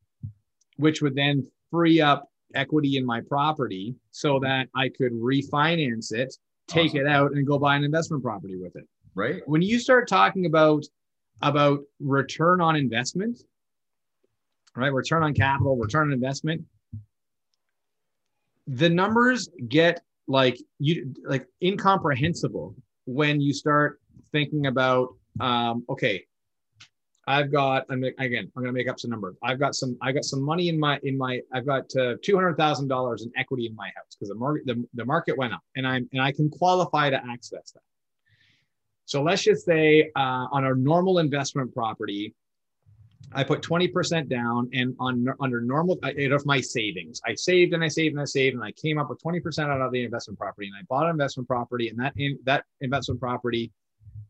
which 0.76 1.02
would 1.02 1.14
then 1.14 1.46
free 1.70 2.00
up 2.00 2.30
equity 2.54 2.96
in 2.96 3.04
my 3.04 3.20
property 3.20 3.94
so 4.10 4.38
that 4.40 4.68
I 4.74 4.88
could 4.88 5.12
refinance 5.12 6.12
it, 6.12 6.34
take 6.68 6.90
awesome. 6.90 7.00
it 7.00 7.06
out, 7.06 7.32
and 7.32 7.46
go 7.46 7.58
buy 7.58 7.76
an 7.76 7.84
investment 7.84 8.22
property 8.22 8.56
with 8.56 8.76
it. 8.76 8.86
Right. 9.14 9.42
When 9.46 9.62
you 9.62 9.78
start 9.78 10.08
talking 10.08 10.46
about 10.46 10.84
about 11.42 11.80
return 12.00 12.60
on 12.60 12.76
investment, 12.76 13.42
right? 14.74 14.92
Return 14.92 15.22
on 15.22 15.34
capital, 15.34 15.76
return 15.76 16.08
on 16.08 16.12
investment. 16.12 16.64
The 18.66 18.88
numbers 18.88 19.48
get 19.68 20.02
like 20.28 20.58
you 20.78 21.14
like 21.24 21.46
incomprehensible 21.62 22.74
when 23.06 23.40
you 23.40 23.52
start 23.52 24.00
thinking 24.32 24.66
about 24.66 25.14
um, 25.40 25.84
okay 25.88 26.24
i've 27.26 27.50
got 27.50 27.84
i'm 27.90 28.02
again 28.18 28.50
i'm 28.56 28.62
going 28.62 28.66
to 28.66 28.72
make 28.72 28.88
up 28.88 28.98
some 28.98 29.10
numbers 29.10 29.36
i've 29.42 29.58
got 29.58 29.74
some 29.74 29.96
i 30.02 30.12
got 30.12 30.24
some 30.24 30.42
money 30.42 30.68
in 30.68 30.78
my 30.78 30.98
in 31.02 31.16
my 31.16 31.40
i've 31.52 31.66
got 31.66 31.84
uh, 31.96 32.14
$200000 32.26 33.22
in 33.22 33.32
equity 33.36 33.66
in 33.66 33.74
my 33.74 33.86
house 33.96 34.16
because 34.18 34.28
the 34.28 34.34
market 34.34 34.66
the, 34.66 34.84
the 34.94 35.04
market 35.04 35.36
went 35.36 35.52
up 35.52 35.62
and 35.76 35.86
i'm 35.86 36.08
and 36.12 36.22
i 36.22 36.32
can 36.32 36.48
qualify 36.50 37.10
to 37.10 37.20
access 37.30 37.72
that 37.72 37.82
so 39.04 39.22
let's 39.22 39.42
just 39.42 39.64
say 39.64 40.10
uh, 40.16 40.46
on 40.50 40.64
a 40.64 40.74
normal 40.74 41.18
investment 41.18 41.72
property 41.72 42.34
I 43.32 43.44
put 43.44 43.62
20% 43.62 44.28
down 44.28 44.70
and 44.72 44.94
on 44.98 45.26
under 45.40 45.60
normal 45.60 45.98
out 46.02 46.16
of 46.16 46.46
my 46.46 46.60
savings. 46.60 47.20
I 47.24 47.34
saved 47.34 47.74
and 47.74 47.82
I 47.82 47.88
saved 47.88 48.14
and 48.14 48.22
I 48.22 48.24
saved 48.24 48.54
and 48.54 48.64
I 48.64 48.72
came 48.72 48.98
up 48.98 49.10
with 49.10 49.20
20% 49.22 49.70
out 49.70 49.80
of 49.80 49.92
the 49.92 50.04
investment 50.04 50.38
property 50.38 50.68
and 50.68 50.76
I 50.76 50.82
bought 50.88 51.04
an 51.04 51.10
investment 51.10 51.48
property 51.48 51.88
and 51.88 51.98
that 51.98 52.12
in, 52.16 52.38
that 52.44 52.64
investment 52.80 53.20
property 53.20 53.72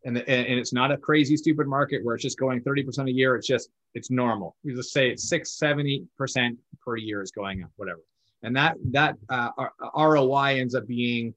and, 0.07 0.17
the, 0.17 0.29
and 0.31 0.59
it's 0.59 0.73
not 0.73 0.93
a 0.93 0.97
crazy 0.97 1.37
stupid 1.37 1.67
market 1.67 2.05
where 2.05 2.15
it's 2.15 2.23
just 2.23 2.39
going 2.39 2.61
30% 2.61 3.09
a 3.09 3.13
year. 3.13 3.35
It's 3.35 3.47
just 3.47 3.71
it's 3.95 4.09
normal. 4.09 4.57
We 4.63 4.73
just 4.73 4.93
say 4.93 5.11
it's 5.11 5.29
six, 5.29 5.59
70% 5.61 6.07
per 6.81 6.97
year 6.97 7.23
is 7.23 7.33
going 7.33 7.65
up, 7.65 7.71
whatever. 7.75 8.01
And 8.43 8.55
that 8.55 8.77
that 8.93 9.17
uh, 9.29 9.51
ROI 9.97 10.61
ends 10.61 10.77
up 10.77 10.87
being 10.87 11.35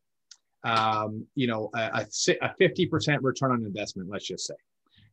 um, 0.63 1.25
you 1.33 1.47
know 1.47 1.71
a, 1.73 2.05
a 2.41 2.53
50% 2.61 3.17
return 3.21 3.51
on 3.51 3.65
investment, 3.65 4.07
let's 4.09 4.27
just 4.27 4.45
say. 4.45 4.55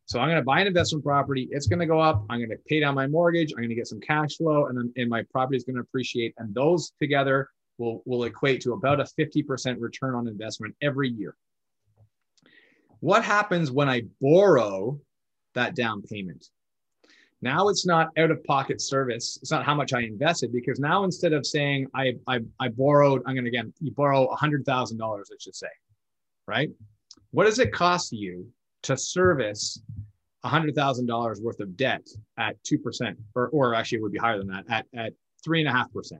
So 0.04 0.20
I'm 0.20 0.28
going 0.28 0.36
to 0.36 0.44
buy 0.44 0.60
an 0.60 0.66
investment 0.66 1.04
property. 1.04 1.48
It's 1.50 1.66
going 1.66 1.78
to 1.78 1.86
go 1.86 1.98
up. 1.98 2.24
I'm 2.28 2.38
going 2.38 2.50
to 2.50 2.58
pay 2.68 2.80
down 2.80 2.94
my 2.94 3.06
mortgage. 3.06 3.52
I'm 3.52 3.58
going 3.58 3.70
to 3.70 3.74
get 3.74 3.88
some 3.88 4.00
cash 4.00 4.36
flow, 4.36 4.66
and 4.66 4.76
then 4.76 4.92
and 4.96 5.08
my 5.08 5.22
property 5.32 5.56
is 5.56 5.64
going 5.64 5.76
to 5.76 5.82
appreciate. 5.82 6.34
And 6.36 6.54
those 6.54 6.92
together 7.00 7.48
will 7.78 8.02
will 8.04 8.24
equate 8.24 8.60
to 8.62 8.74
about 8.74 9.00
a 9.00 9.04
50% 9.04 9.76
return 9.78 10.14
on 10.14 10.28
investment 10.28 10.76
every 10.82 11.08
year. 11.08 11.34
What 13.00 13.24
happens 13.24 13.70
when 13.70 13.88
I 13.88 14.02
borrow 14.20 15.00
that 15.54 15.74
down 15.74 16.02
payment? 16.02 16.48
Now 17.42 17.68
it's 17.68 17.86
not 17.86 18.08
out 18.18 18.30
of 18.30 18.42
pocket 18.44 18.80
service. 18.80 19.38
It's 19.42 19.50
not 19.50 19.64
how 19.64 19.74
much 19.74 19.92
I 19.92 20.00
invested 20.00 20.52
because 20.52 20.80
now 20.80 21.04
instead 21.04 21.32
of 21.32 21.46
saying 21.46 21.86
I 21.94 22.14
I, 22.26 22.40
I 22.58 22.68
borrowed, 22.68 23.22
I'm 23.26 23.34
going 23.34 23.44
to 23.44 23.50
again 23.50 23.72
you 23.80 23.92
borrow 23.92 24.34
hundred 24.34 24.64
thousand 24.64 24.98
dollars. 24.98 25.28
Let's 25.30 25.44
just 25.44 25.60
say, 25.60 25.68
right? 26.46 26.70
What 27.32 27.44
does 27.44 27.58
it 27.58 27.72
cost 27.72 28.12
you 28.12 28.48
to 28.82 28.96
service 28.96 29.82
$100,000 30.46 31.42
worth 31.42 31.60
of 31.60 31.76
debt 31.76 32.06
at 32.38 32.56
2%, 32.64 33.16
or, 33.34 33.48
or 33.48 33.74
actually 33.74 33.98
it 33.98 34.02
would 34.02 34.12
be 34.12 34.18
higher 34.18 34.38
than 34.38 34.48
that, 34.48 34.64
at, 34.68 34.86
at 34.94 35.12
3.5%. 35.46 36.12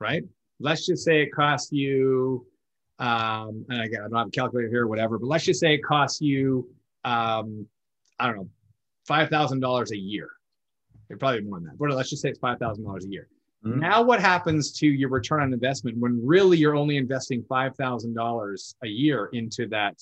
Right? 0.00 0.22
Let's 0.60 0.86
just 0.86 1.04
say 1.04 1.22
it 1.22 1.32
costs 1.32 1.72
you, 1.72 2.46
um, 2.98 3.64
and 3.68 3.82
again, 3.82 4.00
I 4.04 4.08
don't 4.08 4.18
have 4.18 4.28
a 4.28 4.30
calculator 4.30 4.68
here, 4.68 4.86
whatever, 4.86 5.18
but 5.18 5.26
let's 5.26 5.44
just 5.44 5.60
say 5.60 5.74
it 5.74 5.84
costs 5.84 6.20
you, 6.20 6.68
um, 7.04 7.66
I 8.18 8.26
don't 8.26 8.36
know, 8.36 8.48
$5,000 9.08 9.90
a 9.90 9.96
year. 9.96 10.30
It 11.10 11.18
probably 11.18 11.42
more 11.42 11.58
than 11.58 11.68
that, 11.68 11.78
but 11.78 11.90
let's 11.90 12.10
just 12.10 12.22
say 12.22 12.30
it's 12.30 12.38
$5,000 12.38 13.04
a 13.04 13.08
year. 13.08 13.28
Mm-hmm. 13.64 13.80
Now, 13.80 14.02
what 14.02 14.20
happens 14.20 14.72
to 14.78 14.86
your 14.86 15.08
return 15.08 15.42
on 15.42 15.52
investment 15.52 15.98
when 15.98 16.20
really 16.24 16.56
you're 16.56 16.76
only 16.76 16.96
investing 16.96 17.42
$5,000 17.42 18.74
a 18.82 18.86
year 18.86 19.30
into 19.32 19.66
that 19.68 19.96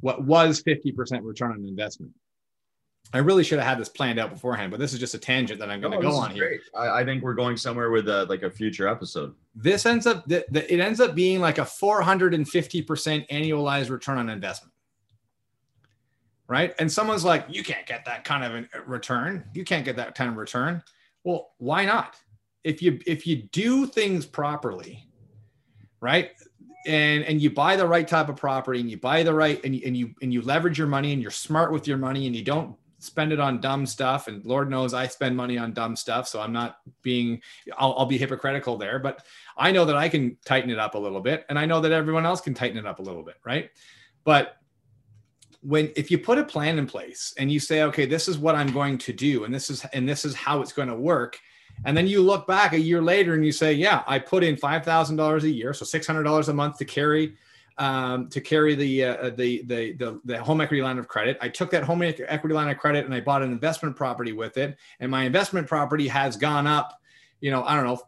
what 0.00 0.24
was 0.24 0.62
50% 0.62 1.20
return 1.22 1.52
on 1.52 1.64
investment. 1.64 2.12
I 3.16 3.20
really 3.20 3.44
should 3.44 3.58
have 3.58 3.66
had 3.66 3.78
this 3.78 3.88
planned 3.88 4.18
out 4.18 4.30
beforehand, 4.30 4.70
but 4.70 4.78
this 4.78 4.92
is 4.92 4.98
just 4.98 5.14
a 5.14 5.18
tangent 5.18 5.58
that 5.60 5.70
I'm 5.70 5.80
going 5.80 5.92
to 5.92 6.00
go 6.00 6.14
on 6.14 6.32
here. 6.32 6.60
I, 6.74 7.00
I, 7.00 7.04
think 7.04 7.22
we're 7.22 7.34
going 7.34 7.56
somewhere 7.56 7.90
with 7.90 8.08
a, 8.08 8.24
like 8.26 8.42
a 8.42 8.50
future 8.50 8.88
episode. 8.88 9.34
This 9.54 9.86
ends 9.86 10.06
up 10.06 10.26
the, 10.26 10.44
the, 10.50 10.72
it 10.72 10.80
ends 10.80 11.00
up 11.00 11.14
being 11.14 11.40
like 11.40 11.58
a 11.58 11.62
450% 11.62 13.28
annualized 13.28 13.90
return 13.90 14.18
on 14.18 14.28
investment. 14.28 14.72
Right? 16.48 16.74
And 16.78 16.90
someone's 16.90 17.24
like, 17.24 17.46
"You 17.48 17.64
can't 17.64 17.86
get 17.86 18.04
that 18.04 18.22
kind 18.22 18.44
of 18.44 18.52
a 18.52 18.78
uh, 18.78 18.82
return. 18.86 19.44
You 19.52 19.64
can't 19.64 19.84
get 19.84 19.96
that 19.96 20.14
kind 20.14 20.30
of 20.30 20.36
return." 20.36 20.80
Well, 21.24 21.50
why 21.58 21.84
not? 21.84 22.20
If 22.62 22.80
you 22.82 23.00
if 23.04 23.26
you 23.26 23.42
do 23.50 23.86
things 23.86 24.26
properly, 24.26 25.08
right? 26.00 26.30
and 26.86 27.24
and 27.24 27.42
you 27.42 27.50
buy 27.50 27.74
the 27.74 27.86
right 27.86 28.06
type 28.06 28.28
of 28.28 28.36
property 28.36 28.78
and 28.80 28.88
you 28.88 28.96
buy 28.96 29.24
the 29.24 29.34
right 29.34 29.60
and 29.64 29.74
you, 29.74 29.82
and 29.84 29.96
you 29.96 30.14
and 30.22 30.32
you 30.32 30.40
leverage 30.40 30.78
your 30.78 30.86
money 30.86 31.12
and 31.12 31.20
you're 31.20 31.32
smart 31.32 31.72
with 31.72 31.88
your 31.88 31.98
money 31.98 32.26
and 32.26 32.36
you 32.36 32.44
don't 32.44 32.76
spend 33.06 33.32
it 33.32 33.40
on 33.40 33.60
dumb 33.60 33.86
stuff 33.86 34.28
and 34.28 34.44
lord 34.44 34.68
knows 34.70 34.92
i 34.94 35.06
spend 35.06 35.36
money 35.36 35.56
on 35.56 35.72
dumb 35.72 35.96
stuff 35.96 36.26
so 36.28 36.40
i'm 36.40 36.52
not 36.52 36.78
being 37.02 37.40
I'll, 37.78 37.94
I'll, 37.98 38.06
be 38.06 38.18
hypocritical 38.18 38.76
there 38.76 38.98
but 38.98 39.24
i 39.56 39.70
know 39.70 39.84
that 39.84 39.96
i 39.96 40.08
can 40.08 40.36
tighten 40.44 40.70
it 40.70 40.78
up 40.78 40.94
a 40.94 40.98
little 40.98 41.20
bit 41.20 41.46
and 41.48 41.58
i 41.58 41.66
know 41.66 41.80
that 41.80 41.92
everyone 41.92 42.26
else 42.26 42.40
can 42.40 42.54
tighten 42.54 42.78
it 42.78 42.86
up 42.86 42.98
a 42.98 43.02
little 43.02 43.22
bit 43.22 43.36
right 43.44 43.70
but 44.24 44.56
when 45.62 45.90
if 45.96 46.10
you 46.10 46.18
put 46.18 46.38
a 46.38 46.44
plan 46.44 46.78
in 46.78 46.86
place 46.86 47.32
and 47.38 47.50
you 47.50 47.60
say 47.60 47.82
okay 47.82 48.06
this 48.06 48.28
is 48.28 48.38
what 48.38 48.54
i'm 48.54 48.72
going 48.72 48.98
to 48.98 49.12
do 49.12 49.44
and 49.44 49.54
this 49.54 49.70
is 49.70 49.84
and 49.92 50.08
this 50.08 50.24
is 50.24 50.34
how 50.34 50.60
it's 50.60 50.72
going 50.72 50.88
to 50.88 50.96
work 50.96 51.38
and 51.84 51.96
then 51.96 52.06
you 52.06 52.22
look 52.22 52.46
back 52.46 52.72
a 52.72 52.80
year 52.80 53.02
later 53.02 53.34
and 53.34 53.44
you 53.44 53.52
say, 53.52 53.72
yeah, 53.72 54.02
I 54.06 54.18
put 54.18 54.42
in 54.42 54.56
$5,000 54.56 55.42
a 55.42 55.50
year. 55.50 55.74
So 55.74 55.84
$600 55.84 56.48
a 56.48 56.52
month 56.52 56.78
to 56.78 56.84
carry, 56.84 57.34
um, 57.78 58.28
to 58.28 58.40
carry 58.40 58.74
the, 58.74 59.04
uh, 59.04 59.30
the, 59.30 59.62
the, 59.64 59.92
the, 59.92 60.20
the 60.24 60.42
home 60.42 60.60
equity 60.60 60.82
line 60.82 60.98
of 60.98 61.08
credit. 61.08 61.38
I 61.40 61.48
took 61.48 61.70
that 61.70 61.82
home 61.82 62.02
equity 62.02 62.54
line 62.54 62.68
of 62.68 62.78
credit 62.78 63.04
and 63.04 63.14
I 63.14 63.20
bought 63.20 63.42
an 63.42 63.52
investment 63.52 63.96
property 63.96 64.32
with 64.32 64.56
it. 64.56 64.76
And 65.00 65.10
my 65.10 65.24
investment 65.24 65.66
property 65.66 66.08
has 66.08 66.36
gone 66.36 66.66
up, 66.66 66.98
you 67.40 67.50
know, 67.50 67.64
I 67.64 67.74
don't 67.74 67.84
know, 67.84 68.00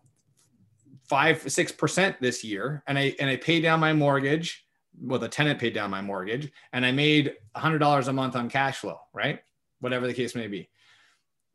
five, 1.04 1.42
6% 1.42 2.18
this 2.20 2.44
year. 2.44 2.82
And 2.86 2.98
I, 2.98 3.14
and 3.20 3.28
I 3.28 3.36
paid 3.36 3.60
down 3.60 3.80
my 3.80 3.92
mortgage. 3.92 4.66
Well, 5.00 5.18
the 5.18 5.28
tenant 5.28 5.60
paid 5.60 5.74
down 5.74 5.90
my 5.90 6.00
mortgage 6.00 6.50
and 6.72 6.84
I 6.84 6.92
made 6.92 7.34
$100 7.56 8.08
a 8.08 8.12
month 8.12 8.36
on 8.36 8.48
cash 8.48 8.78
flow, 8.78 8.98
right? 9.12 9.40
Whatever 9.80 10.06
the 10.06 10.14
case 10.14 10.34
may 10.34 10.48
be 10.48 10.68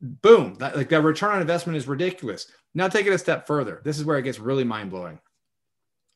boom, 0.04 0.56
that, 0.56 0.76
like 0.76 0.90
that 0.90 1.02
return 1.02 1.32
on 1.32 1.42
investment 1.42 1.78
is 1.78 1.88
ridiculous. 1.88 2.48
Now 2.74 2.88
take 2.88 3.08
it 3.08 3.14
a 3.14 3.18
step 3.18 3.48
further. 3.48 3.82
This 3.84 3.98
is 3.98 4.06
where 4.06 4.18
it 4.18 4.24
gets 4.24 4.40
really 4.40 4.64
mind 4.64 4.92
blowing. 4.92 5.20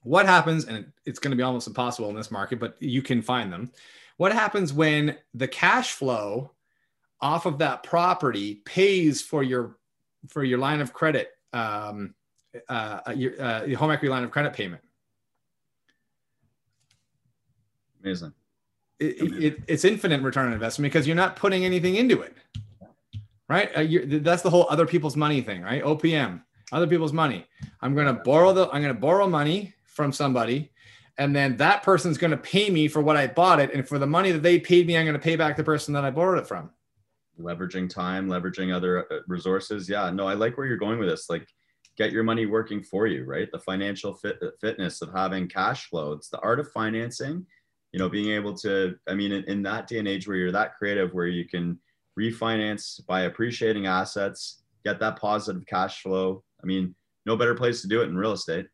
What 0.08 0.26
happens, 0.26 0.66
and 0.66 0.92
it's 1.06 1.20
going 1.20 1.32
to 1.32 1.38
be 1.38 1.44
almost 1.44 1.68
impossible 1.68 2.10
in 2.10 2.16
this 2.16 2.32
market, 2.32 2.60
but 2.60 2.76
you 2.80 3.02
can 3.02 3.22
find 3.22 3.52
them. 3.52 3.72
What 4.18 4.32
happens 4.32 4.74
when 4.74 5.18
the 5.34 5.48
cash 5.48 5.92
flow 5.92 6.52
off 7.20 7.46
of 7.46 7.58
that 7.60 7.84
property 7.84 8.62
pays 8.66 9.22
for 9.22 9.44
your 9.44 9.78
for 10.30 10.44
your 10.44 10.60
line 10.60 10.82
of 10.82 10.94
credit, 10.94 11.32
um, 11.54 12.16
uh, 12.70 13.00
your, 13.16 13.40
uh, 13.42 13.64
your 13.66 13.78
home 13.78 13.92
equity 13.92 14.10
line 14.10 14.24
of 14.24 14.32
credit 14.32 14.54
payment? 14.54 14.82
Amazing. 18.04 18.34
It, 19.00 19.44
it, 19.44 19.64
it's 19.68 19.86
infinite 19.86 20.22
return 20.22 20.48
on 20.48 20.54
investment 20.54 20.92
because 20.92 21.06
you're 21.06 21.16
not 21.16 21.36
putting 21.36 21.66
anything 21.66 21.96
into 21.96 22.22
it 22.22 22.36
right? 23.50 23.72
Uh, 23.76 24.20
that's 24.22 24.42
the 24.42 24.50
whole 24.50 24.68
other 24.70 24.86
people's 24.86 25.16
money 25.16 25.42
thing, 25.42 25.62
right? 25.62 25.84
OPM, 25.84 26.42
other 26.72 26.88
people's 26.88 27.14
money. 27.14 27.46
I'm 27.82 27.94
going 27.94 28.08
to 28.08 28.22
borrow 28.24 28.54
the, 28.54 28.66
I'm 28.72 28.82
going 28.82 28.94
to 28.94 29.00
borrow 29.00 29.28
money 29.28 29.74
from 29.98 30.14
somebody, 30.14 30.72
and 31.18 31.36
then 31.36 31.58
that 31.58 31.84
person's 31.84 32.18
going 32.18 32.32
to 32.32 32.38
pay 32.38 32.70
me 32.70 32.88
for 32.88 33.02
what 33.02 33.18
I 33.18 33.28
bought 33.28 33.60
it, 33.60 33.74
and 33.74 33.86
for 33.86 34.00
the 34.00 34.08
money 34.08 34.32
that 34.32 34.44
they 34.44 34.60
paid 34.60 34.88
me, 34.88 34.96
I'm 34.96 35.06
going 35.06 35.14
to 35.14 35.20
pay 35.20 35.36
back 35.36 35.58
the 35.58 35.64
person 35.64 35.94
that 35.96 36.06
I 36.06 36.12
borrowed 36.12 36.40
it 36.40 36.48
from. 36.48 36.70
Leveraging 37.40 37.90
time, 37.90 38.30
leveraging 38.30 38.74
other 38.74 39.12
uh, 39.12 39.20
resources. 39.28 39.90
Yeah, 39.90 40.10
no, 40.12 40.28
I 40.28 40.36
like 40.36 40.58
where 40.58 40.68
you're 40.68 40.78
going 40.78 41.00
with 41.00 41.10
this. 41.10 41.30
Like, 41.30 41.48
get 41.98 42.12
your 42.12 42.24
money 42.24 42.46
working 42.46 42.82
for 42.82 43.08
you, 43.08 43.26
right? 43.26 43.52
The 43.52 43.60
financial 43.60 44.14
fit, 44.14 44.38
uh, 44.42 44.52
fitness 44.62 45.02
of 45.02 45.12
having 45.12 45.48
cash 45.48 45.90
flow. 45.90 46.14
It's 46.14 46.30
the 46.30 46.40
art 46.40 46.60
of 46.60 46.72
financing. 46.72 47.46
You 47.92 48.00
know, 48.00 48.10
being 48.10 48.32
able 48.32 48.56
to. 48.60 48.96
I 49.08 49.16
mean, 49.16 49.32
in, 49.32 49.44
in 49.46 49.64
that 49.64 49.88
day 49.88 49.98
and 49.98 50.08
age 50.08 50.28
where 50.28 50.38
you're 50.38 50.52
that 50.52 50.76
creative, 50.78 51.14
where 51.14 51.28
you 51.28 51.46
can 51.46 51.80
refinance 52.20 53.04
by 53.06 53.22
appreciating 53.22 53.88
assets, 53.88 54.64
get 54.86 55.00
that 55.00 55.20
positive 55.20 55.66
cash 55.66 56.02
flow. 56.02 56.44
I 56.64 56.66
mean, 56.66 56.96
no 57.26 57.36
better 57.36 57.56
place 57.56 57.82
to 57.82 57.88
do 57.88 58.02
it 58.02 58.10
in 58.10 58.18
real 58.18 58.34
estate. 58.34 58.68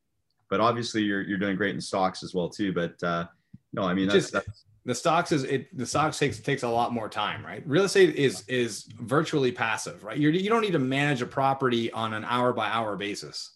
But 0.54 0.62
obviously, 0.62 1.02
you're 1.02 1.24
you're 1.24 1.40
doing 1.40 1.56
great 1.56 1.74
in 1.74 1.82
stocks 1.82 2.22
as 2.22 2.36
well 2.36 2.48
too. 2.48 2.72
But 2.72 3.02
uh, 3.02 3.26
no, 3.74 3.82
I 3.82 3.96
mean 3.96 4.08
that's, 4.08 4.30
Just, 4.30 4.34
that's 4.34 4.66
the 4.86 4.94
stocks 4.94 5.32
is 5.32 5.46
it 5.46 5.76
the 5.76 5.84
stocks 5.84 6.20
takes 6.20 6.40
takes 6.40 6.62
a 6.62 6.68
lot 6.68 6.94
more 6.94 7.10
time, 7.10 7.44
right? 7.44 7.64
Real 7.66 7.86
estate 7.86 8.14
is 8.16 8.44
is 8.48 8.84
virtually 9.00 9.52
passive, 9.52 10.04
right? 10.04 10.16
You're, 10.16 10.32
you 10.32 10.48
don't 10.48 10.62
need 10.62 10.74
to 10.74 10.80
manage 10.80 11.24
a 11.24 11.26
property 11.26 11.92
on 11.92 12.14
an 12.14 12.24
hour 12.24 12.54
by 12.54 12.68
hour 12.68 12.96
basis, 12.96 13.54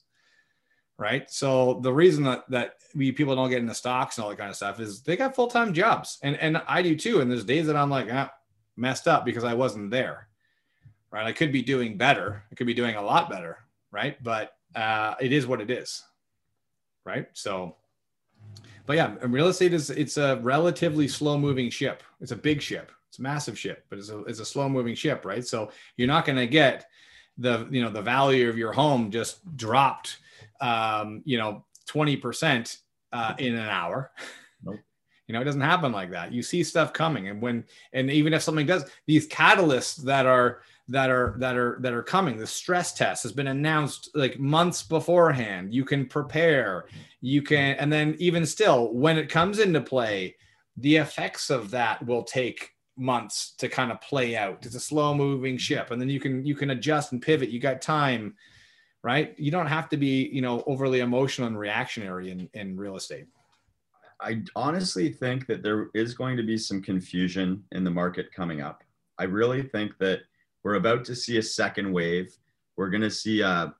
right? 0.98 1.30
So 1.30 1.80
the 1.84 1.94
reason 1.94 2.24
that 2.24 2.50
that 2.50 2.78
we 2.96 3.12
people 3.12 3.36
don't 3.36 3.52
get 3.52 3.60
into 3.60 3.76
stocks 3.76 4.18
and 4.18 4.24
all 4.24 4.32
that 4.32 4.40
kind 4.40 4.50
of 4.50 4.56
stuff 4.56 4.80
is 4.80 5.04
they 5.04 5.16
got 5.16 5.36
full 5.36 5.50
time 5.50 5.72
jobs, 5.72 6.18
and 6.24 6.36
and 6.38 6.64
I 6.68 6.82
do 6.82 6.96
too. 6.96 7.22
And 7.22 7.30
there's 7.30 7.46
days 7.46 7.68
that 7.68 7.76
I'm 7.76 7.92
like, 7.92 8.08
ah, 8.12 8.32
messed 8.76 9.08
up 9.08 9.24
because 9.24 9.44
I 9.44 9.54
wasn't 9.54 9.92
there, 9.92 10.30
right? 11.12 11.28
I 11.28 11.32
could 11.32 11.52
be 11.52 11.62
doing 11.62 11.96
better. 11.96 12.44
I 12.52 12.56
could 12.56 12.68
be 12.68 12.74
doing 12.74 12.96
a 12.96 13.04
lot 13.04 13.30
better, 13.30 13.60
right? 13.92 14.18
But 14.24 14.54
uh, 14.76 15.14
it 15.20 15.32
is 15.34 15.46
what 15.46 15.62
it 15.62 15.70
is, 15.70 16.04
right? 17.08 17.28
So, 17.34 17.76
but 18.86 18.98
yeah, 18.98 19.16
real 19.22 19.48
estate 19.48 19.74
is 19.74 19.90
it's 19.90 20.18
a 20.18 20.40
relatively 20.44 21.08
slow 21.08 21.38
moving 21.38 21.70
ship. 21.70 22.04
It's 22.22 22.32
a 22.32 22.36
big 22.36 22.62
ship. 22.62 22.92
It's 23.10 23.18
a 23.20 23.22
massive 23.22 23.58
ship, 23.58 23.86
but 23.90 23.98
it's 23.98 24.10
a 24.10 24.20
it's 24.26 24.40
a 24.40 24.46
slow 24.46 24.70
moving 24.70 24.94
ship, 24.94 25.26
right? 25.26 25.46
So 25.46 25.72
you're 25.96 26.08
not 26.08 26.26
going 26.26 26.38
to 26.38 26.48
get 26.48 26.88
the 27.38 27.68
you 27.72 27.82
know 27.82 27.90
the 27.90 28.02
value 28.02 28.50
of 28.50 28.58
your 28.58 28.74
home 28.74 29.10
just 29.10 29.40
dropped 29.56 30.18
um, 30.60 31.22
you 31.26 31.38
know 31.38 31.66
20% 31.88 32.78
uh, 33.14 33.34
in 33.40 33.56
an 33.56 33.70
hour. 33.70 34.12
Nope. 34.64 34.80
You 35.28 35.34
know, 35.34 35.42
it 35.42 35.44
doesn't 35.44 35.60
happen 35.60 35.92
like 35.92 36.12
that. 36.12 36.32
You 36.32 36.42
see 36.42 36.64
stuff 36.64 36.94
coming, 36.94 37.28
and 37.28 37.42
when 37.42 37.66
and 37.92 38.10
even 38.10 38.34
if 38.34 38.42
something 38.42 38.66
does, 38.66 38.90
these 39.08 39.28
catalysts 39.28 39.98
that 40.04 40.26
are 40.26 40.62
that 40.90 41.10
are 41.10 41.36
that 41.40 41.58
are 41.58 41.78
that 41.82 41.94
are 41.94 42.04
coming, 42.04 42.38
the 42.38 42.48
stress 42.48 42.94
test 42.94 43.24
has 43.24 43.32
been 43.32 43.48
announced 43.48 44.10
like 44.16 44.40
months 44.40 44.84
beforehand. 44.84 45.74
You 45.74 45.86
can 45.86 46.06
prepare, 46.06 46.86
you 47.22 47.42
can, 47.42 47.76
and 47.76 47.92
then 47.92 48.16
even 48.20 48.46
still, 48.46 48.94
when 48.94 49.18
it 49.18 49.30
comes 49.30 49.60
into 49.60 49.82
play, 49.82 50.36
the 50.78 50.98
effects 50.98 51.50
of 51.50 51.72
that 51.72 52.06
will 52.06 52.24
take 52.24 52.72
months 52.96 53.54
to 53.58 53.70
kind 53.70 53.92
of 53.92 54.02
play 54.02 54.36
out. 54.36 54.66
It's 54.66 54.76
a 54.76 54.80
slow 54.80 55.14
moving 55.14 55.56
mm-hmm. 55.56 55.60
ship, 55.60 55.92
and 55.92 56.02
then 56.02 56.10
you 56.10 56.20
can 56.20 56.46
you 56.46 56.56
can 56.56 56.70
adjust 56.70 57.12
and 57.12 57.22
pivot. 57.22 57.50
You 57.50 57.60
got 57.60 57.82
time 57.82 58.36
right? 59.08 59.36
You 59.38 59.52
don't 59.52 59.68
have 59.68 59.88
to 59.90 59.98
be, 59.98 60.30
you 60.34 60.42
know, 60.42 60.64
overly 60.68 61.00
emotional 61.00 61.48
and 61.48 61.58
reactionary 61.58 62.30
in, 62.30 62.50
in 62.54 62.76
real 62.76 62.98
estate. 62.98 63.28
I 64.20 64.42
honestly 64.54 65.14
think 65.14 65.48
that 65.48 65.64
there 65.64 65.90
is 65.94 66.14
going 66.14 66.36
to 66.36 66.44
be 66.44 66.58
some 66.58 66.82
confusion 66.82 67.64
in 67.72 67.86
the 67.86 67.90
market 67.90 68.34
coming 68.34 68.60
up. 68.60 68.84
I 69.18 69.24
really 69.24 69.62
think 69.62 69.98
that 70.00 70.22
we're 70.64 70.76
about 70.76 71.06
to 71.06 71.16
see 71.16 71.38
a 71.38 71.44
second 71.44 71.92
wave. 71.92 72.36
We're 72.76 72.90
going 72.90 73.02
to 73.02 73.12
see 73.12 73.42
a, 73.42 73.74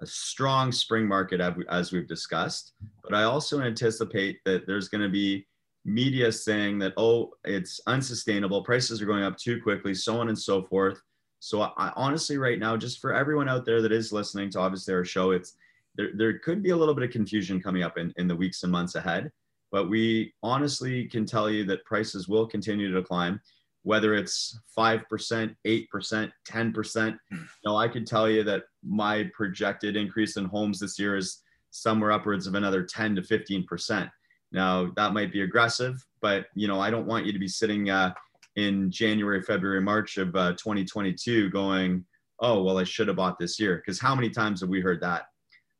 a 0.00 0.06
strong 0.06 0.72
spring 0.72 1.06
market 1.06 1.40
as 1.70 1.92
we've 1.92 2.08
discussed, 2.08 2.72
but 3.02 3.14
I 3.14 3.24
also 3.24 3.60
anticipate 3.60 4.38
that 4.44 4.66
there's 4.66 4.88
going 4.88 5.02
to 5.02 5.08
be 5.08 5.46
media 5.84 6.32
saying 6.32 6.78
that, 6.78 6.94
oh, 6.96 7.32
it's 7.44 7.80
unsustainable, 7.86 8.62
prices 8.62 9.02
are 9.02 9.06
going 9.06 9.24
up 9.24 9.36
too 9.36 9.60
quickly, 9.60 9.94
so 9.94 10.18
on 10.18 10.28
and 10.28 10.38
so 10.38 10.62
forth. 10.62 11.00
So 11.40 11.60
I, 11.62 11.92
honestly, 11.94 12.38
right 12.38 12.58
now, 12.58 12.76
just 12.76 13.00
for 13.00 13.12
everyone 13.12 13.48
out 13.48 13.66
there 13.66 13.82
that 13.82 13.92
is 13.92 14.12
listening 14.12 14.50
to 14.50 14.60
obviously 14.60 14.94
our 14.94 15.04
show, 15.04 15.32
it's 15.32 15.56
there, 15.94 16.10
there 16.14 16.38
could 16.38 16.62
be 16.62 16.70
a 16.70 16.76
little 16.76 16.94
bit 16.94 17.04
of 17.04 17.10
confusion 17.10 17.60
coming 17.60 17.82
up 17.82 17.98
in, 17.98 18.12
in 18.16 18.26
the 18.26 18.34
weeks 18.34 18.62
and 18.62 18.72
months 18.72 18.94
ahead. 18.94 19.30
But 19.70 19.90
we 19.90 20.32
honestly 20.42 21.04
can 21.06 21.26
tell 21.26 21.50
you 21.50 21.64
that 21.64 21.84
prices 21.84 22.28
will 22.28 22.46
continue 22.46 22.92
to 22.94 23.02
climb, 23.02 23.40
whether 23.84 24.14
it's 24.14 24.58
5%, 24.76 25.54
8%, 25.66 26.32
10%. 26.48 27.18
You 27.30 27.38
know, 27.64 27.76
I 27.76 27.86
can 27.86 28.04
tell 28.04 28.28
you 28.28 28.42
that 28.42 28.64
my 28.82 29.30
projected 29.34 29.94
increase 29.94 30.36
in 30.36 30.46
homes 30.46 30.80
this 30.80 30.98
year 30.98 31.16
is 31.16 31.42
somewhere 31.70 32.10
upwards 32.10 32.46
of 32.46 32.54
another 32.54 32.82
10 32.82 33.16
to 33.16 33.22
15%. 33.22 34.10
Now, 34.52 34.90
that 34.96 35.12
might 35.12 35.32
be 35.32 35.42
aggressive, 35.42 36.04
but 36.22 36.46
you 36.54 36.66
know, 36.66 36.80
I 36.80 36.90
don't 36.90 37.06
want 37.06 37.26
you 37.26 37.32
to 37.32 37.38
be 37.38 37.48
sitting 37.48 37.90
uh, 37.90 38.14
in 38.56 38.90
January, 38.90 39.42
February, 39.42 39.82
March 39.82 40.16
of 40.16 40.34
uh, 40.34 40.52
2022 40.52 41.50
going, 41.50 42.04
oh, 42.40 42.62
well, 42.62 42.78
I 42.78 42.84
should 42.84 43.08
have 43.08 43.16
bought 43.16 43.38
this 43.38 43.60
year. 43.60 43.76
Because 43.76 44.00
how 44.00 44.14
many 44.14 44.30
times 44.30 44.60
have 44.60 44.70
we 44.70 44.80
heard 44.80 45.00
that? 45.02 45.24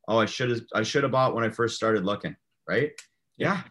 Oh, 0.09 0.19
I 0.19 0.27
should 0.27 0.51
have, 0.51 0.61
I 0.75 0.83
should 0.83 1.05
have 1.05 1.13
bought 1.13 1.35
when 1.35 1.45
I 1.45 1.49
first 1.49 1.77
started 1.77 2.05
looking, 2.05 2.37
right? 2.69 2.91
Yeah. 3.39 3.63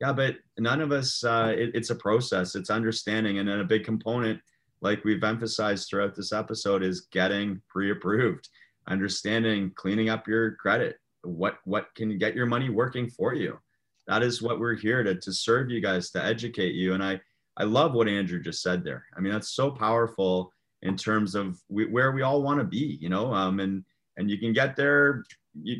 Yeah. 0.00 0.12
But 0.12 0.36
none 0.58 0.80
of 0.80 0.92
us, 0.92 1.24
uh, 1.24 1.54
it, 1.56 1.70
it's 1.74 1.90
a 1.90 1.94
process, 1.94 2.54
it's 2.54 2.70
understanding. 2.70 3.38
And 3.38 3.48
then 3.48 3.60
a 3.60 3.64
big 3.64 3.84
component, 3.84 4.40
like 4.82 5.04
we've 5.04 5.24
emphasized 5.24 5.88
throughout 5.88 6.14
this 6.14 6.32
episode, 6.32 6.82
is 6.82 7.08
getting 7.12 7.60
pre 7.68 7.90
approved, 7.90 8.48
understanding, 8.88 9.72
cleaning 9.74 10.08
up 10.08 10.28
your 10.28 10.52
credit. 10.52 10.98
What, 11.22 11.58
what 11.64 11.94
can 11.94 12.18
get 12.18 12.36
your 12.36 12.46
money 12.46 12.68
working 12.68 13.08
for 13.08 13.34
you? 13.34 13.58
That 14.06 14.22
is 14.22 14.40
what 14.42 14.60
we're 14.60 14.76
here 14.76 15.02
to, 15.02 15.16
to 15.16 15.32
serve 15.32 15.70
you 15.70 15.80
guys, 15.80 16.10
to 16.10 16.24
educate 16.24 16.74
you. 16.74 16.94
And 16.94 17.02
I, 17.02 17.20
I 17.56 17.64
love 17.64 17.94
what 17.94 18.06
Andrew 18.06 18.40
just 18.40 18.62
said 18.62 18.84
there. 18.84 19.04
I 19.16 19.20
mean, 19.20 19.32
that's 19.32 19.54
so 19.54 19.70
powerful 19.70 20.52
in 20.82 20.96
terms 20.96 21.34
of 21.34 21.58
we, 21.68 21.86
where 21.86 22.12
we 22.12 22.22
all 22.22 22.42
want 22.42 22.60
to 22.60 22.64
be, 22.64 22.98
you 23.00 23.08
know, 23.08 23.32
um, 23.32 23.60
and 23.60 23.84
and 24.16 24.30
you 24.30 24.38
can 24.38 24.52
get 24.52 24.76
there 24.76 25.24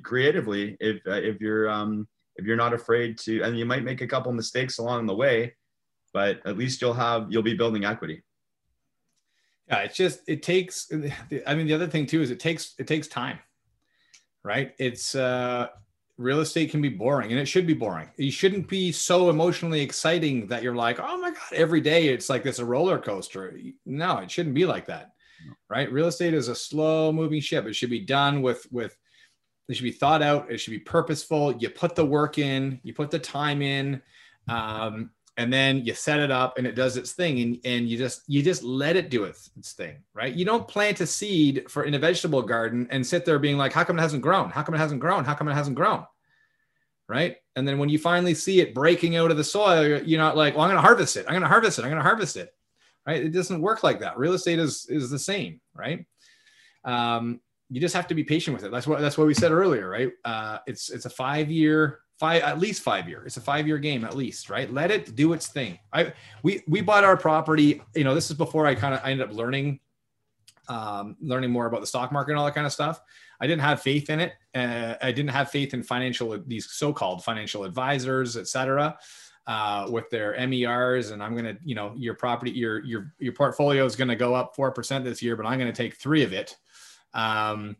creatively 0.02 0.76
if 0.80 0.96
uh, 1.06 1.12
if 1.12 1.40
you're 1.40 1.70
um, 1.70 2.06
if 2.36 2.44
you're 2.44 2.56
not 2.56 2.74
afraid 2.74 3.18
to, 3.18 3.42
and 3.42 3.58
you 3.58 3.64
might 3.64 3.84
make 3.84 4.00
a 4.00 4.06
couple 4.06 4.32
mistakes 4.32 4.78
along 4.78 5.06
the 5.06 5.14
way, 5.14 5.54
but 6.12 6.40
at 6.46 6.56
least 6.56 6.80
you'll 6.80 6.94
have 6.94 7.26
you'll 7.30 7.42
be 7.42 7.54
building 7.54 7.84
equity. 7.84 8.22
Yeah, 9.68 9.78
it's 9.78 9.96
just 9.96 10.20
it 10.28 10.42
takes. 10.42 10.90
I 11.46 11.54
mean, 11.54 11.66
the 11.66 11.74
other 11.74 11.88
thing 11.88 12.06
too 12.06 12.22
is 12.22 12.30
it 12.30 12.40
takes 12.40 12.74
it 12.78 12.86
takes 12.86 13.08
time, 13.08 13.38
right? 14.44 14.72
It's 14.78 15.14
uh, 15.14 15.68
real 16.18 16.40
estate 16.40 16.70
can 16.70 16.80
be 16.80 16.88
boring 16.88 17.30
and 17.30 17.40
it 17.40 17.46
should 17.46 17.66
be 17.66 17.74
boring. 17.74 18.08
You 18.16 18.30
shouldn't 18.30 18.68
be 18.68 18.92
so 18.92 19.28
emotionally 19.28 19.80
exciting 19.80 20.46
that 20.48 20.62
you're 20.62 20.74
like, 20.74 20.98
oh 21.00 21.18
my 21.18 21.30
God, 21.30 21.52
every 21.52 21.80
day 21.80 22.08
it's 22.08 22.30
like 22.30 22.42
this 22.42 22.58
a 22.58 22.64
roller 22.64 22.98
coaster. 22.98 23.58
No, 23.84 24.18
it 24.18 24.30
shouldn't 24.30 24.54
be 24.54 24.64
like 24.64 24.86
that. 24.86 25.12
No. 25.46 25.52
Right. 25.68 25.92
Real 25.92 26.06
estate 26.06 26.32
is 26.32 26.48
a 26.48 26.54
slow 26.54 27.12
moving 27.12 27.40
ship. 27.40 27.66
It 27.66 27.74
should 27.74 27.90
be 27.90 28.00
done 28.00 28.40
with, 28.40 28.66
with, 28.70 28.96
it 29.68 29.74
should 29.74 29.82
be 29.82 29.92
thought 29.92 30.22
out. 30.22 30.50
It 30.50 30.58
should 30.58 30.70
be 30.70 30.78
purposeful. 30.78 31.56
You 31.56 31.70
put 31.70 31.94
the 31.94 32.06
work 32.06 32.38
in, 32.38 32.80
you 32.82 32.94
put 32.94 33.10
the 33.10 33.18
time 33.18 33.62
in, 33.62 34.00
um, 34.48 35.10
and 35.36 35.52
then 35.52 35.84
you 35.84 35.94
set 35.94 36.18
it 36.18 36.30
up 36.30 36.56
and 36.56 36.66
it 36.66 36.74
does 36.74 36.96
its 36.96 37.12
thing 37.12 37.40
and, 37.40 37.58
and 37.64 37.88
you 37.88 37.98
just 37.98 38.22
you 38.26 38.42
just 38.42 38.62
let 38.62 38.96
it 38.96 39.10
do 39.10 39.24
its, 39.24 39.50
its 39.56 39.72
thing 39.72 39.96
right? 40.14 40.34
You 40.34 40.44
don't 40.44 40.66
plant 40.66 41.00
a 41.00 41.06
seed 41.06 41.64
for 41.68 41.84
in 41.84 41.94
a 41.94 41.98
vegetable 41.98 42.42
garden 42.42 42.86
and 42.90 43.06
sit 43.06 43.24
there 43.24 43.38
being 43.38 43.58
like 43.58 43.72
how 43.72 43.84
come 43.84 43.98
it 43.98 44.02
hasn't 44.02 44.22
grown? 44.22 44.50
How 44.50 44.62
come 44.62 44.74
it 44.74 44.78
hasn't 44.78 45.00
grown? 45.00 45.24
How 45.24 45.34
come 45.34 45.48
it 45.48 45.54
hasn't 45.54 45.76
grown? 45.76 46.06
Right? 47.08 47.36
And 47.54 47.68
then 47.68 47.78
when 47.78 47.88
you 47.88 47.98
finally 47.98 48.34
see 48.34 48.60
it 48.60 48.74
breaking 48.74 49.16
out 49.16 49.30
of 49.30 49.36
the 49.36 49.44
soil 49.44 50.00
you're 50.02 50.20
not 50.20 50.36
like 50.36 50.54
well 50.54 50.64
i'm 50.64 50.70
going 50.70 50.76
to 50.76 50.86
harvest 50.86 51.16
it. 51.16 51.26
I'm 51.26 51.32
going 51.32 51.42
to 51.42 51.48
harvest 51.48 51.78
it. 51.78 51.82
I'm 51.82 51.90
going 51.90 52.02
to 52.02 52.08
harvest 52.08 52.36
it. 52.36 52.54
Right? 53.06 53.24
It 53.24 53.30
doesn't 53.32 53.60
work 53.60 53.82
like 53.82 54.00
that. 54.00 54.18
Real 54.18 54.32
estate 54.32 54.58
is 54.58 54.86
is 54.88 55.10
the 55.10 55.18
same 55.18 55.60
right? 55.74 56.06
Um, 56.84 57.40
you 57.70 57.80
just 57.80 57.94
have 57.94 58.06
to 58.08 58.14
be 58.14 58.24
patient 58.24 58.54
with 58.54 58.64
it. 58.64 58.70
That's 58.70 58.86
what 58.86 59.00
that's 59.00 59.18
what 59.18 59.26
we 59.26 59.34
said 59.34 59.52
earlier 59.52 59.88
right? 59.88 60.12
Uh, 60.24 60.58
it's 60.66 60.90
it's 60.90 61.04
a 61.04 61.10
five 61.10 61.50
year 61.50 62.00
five 62.18 62.42
at 62.42 62.58
least 62.58 62.82
five 62.82 63.06
year 63.08 63.24
it's 63.26 63.36
a 63.36 63.40
five 63.42 63.66
year 63.66 63.78
game 63.78 64.04
at 64.04 64.16
least 64.16 64.48
right? 64.50 64.72
Let 64.72 64.90
it 64.90 65.16
do 65.16 65.32
its 65.32 65.48
thing. 65.48 65.78
I 65.92 66.12
we 66.42 66.62
we 66.66 66.80
bought 66.80 67.04
our 67.04 67.16
property 67.16 67.82
you 67.94 68.04
know 68.04 68.14
this 68.14 68.30
is 68.30 68.36
before 68.36 68.66
i 68.66 68.74
kind 68.74 68.94
of 68.94 69.00
i 69.04 69.10
ended 69.10 69.28
up 69.28 69.34
learning 69.34 69.80
um, 70.68 71.16
learning 71.20 71.50
more 71.52 71.66
about 71.66 71.80
the 71.80 71.86
stock 71.86 72.10
market 72.10 72.32
and 72.32 72.40
all 72.40 72.44
that 72.44 72.54
kind 72.54 72.66
of 72.66 72.72
stuff. 72.72 73.00
I 73.40 73.46
didn't 73.46 73.62
have 73.62 73.82
faith 73.82 74.10
in 74.10 74.20
it. 74.20 74.32
Uh, 74.54 74.94
i 75.02 75.12
didn't 75.12 75.30
have 75.30 75.50
faith 75.50 75.74
in 75.74 75.82
financial 75.82 76.38
these 76.46 76.70
so-called 76.70 77.24
financial 77.24 77.64
advisors 77.64 78.36
etc 78.36 78.96
uh, 79.46 79.86
with 79.90 80.10
their 80.10 80.34
MERs, 80.46 81.10
and 81.10 81.22
I'm 81.22 81.36
gonna, 81.36 81.56
you 81.64 81.74
know, 81.74 81.94
your 81.96 82.14
property, 82.14 82.50
your 82.50 82.84
your 82.84 83.12
your 83.18 83.32
portfolio 83.32 83.84
is 83.84 83.94
gonna 83.96 84.16
go 84.16 84.34
up 84.34 84.56
four 84.56 84.72
percent 84.72 85.04
this 85.04 85.22
year, 85.22 85.36
but 85.36 85.46
I'm 85.46 85.58
gonna 85.58 85.72
take 85.72 85.96
three 85.96 86.22
of 86.24 86.32
it. 86.32 86.56
Um, 87.16 87.76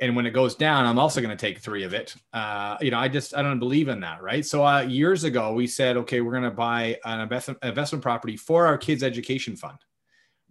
and 0.00 0.16
when 0.16 0.24
it 0.26 0.30
goes 0.30 0.54
down 0.54 0.86
i'm 0.86 0.98
also 0.98 1.20
going 1.20 1.36
to 1.36 1.40
take 1.40 1.58
three 1.58 1.84
of 1.84 1.94
it. 1.94 2.14
Uh, 2.32 2.76
you 2.80 2.90
know 2.90 2.98
i 2.98 3.06
just 3.06 3.36
i 3.36 3.42
don't 3.42 3.58
believe 3.58 3.88
in 3.88 4.00
that 4.00 4.22
right? 4.22 4.44
So 4.44 4.66
uh, 4.66 4.80
years 4.80 5.24
ago 5.24 5.52
we 5.52 5.66
said 5.66 5.96
okay 5.98 6.20
we're 6.20 6.32
going 6.32 6.42
to 6.44 6.50
buy 6.50 6.98
an 7.04 7.20
investment, 7.20 8.02
property 8.02 8.36
for 8.36 8.66
our 8.66 8.78
kids 8.78 9.02
education 9.02 9.54
fund 9.56 9.78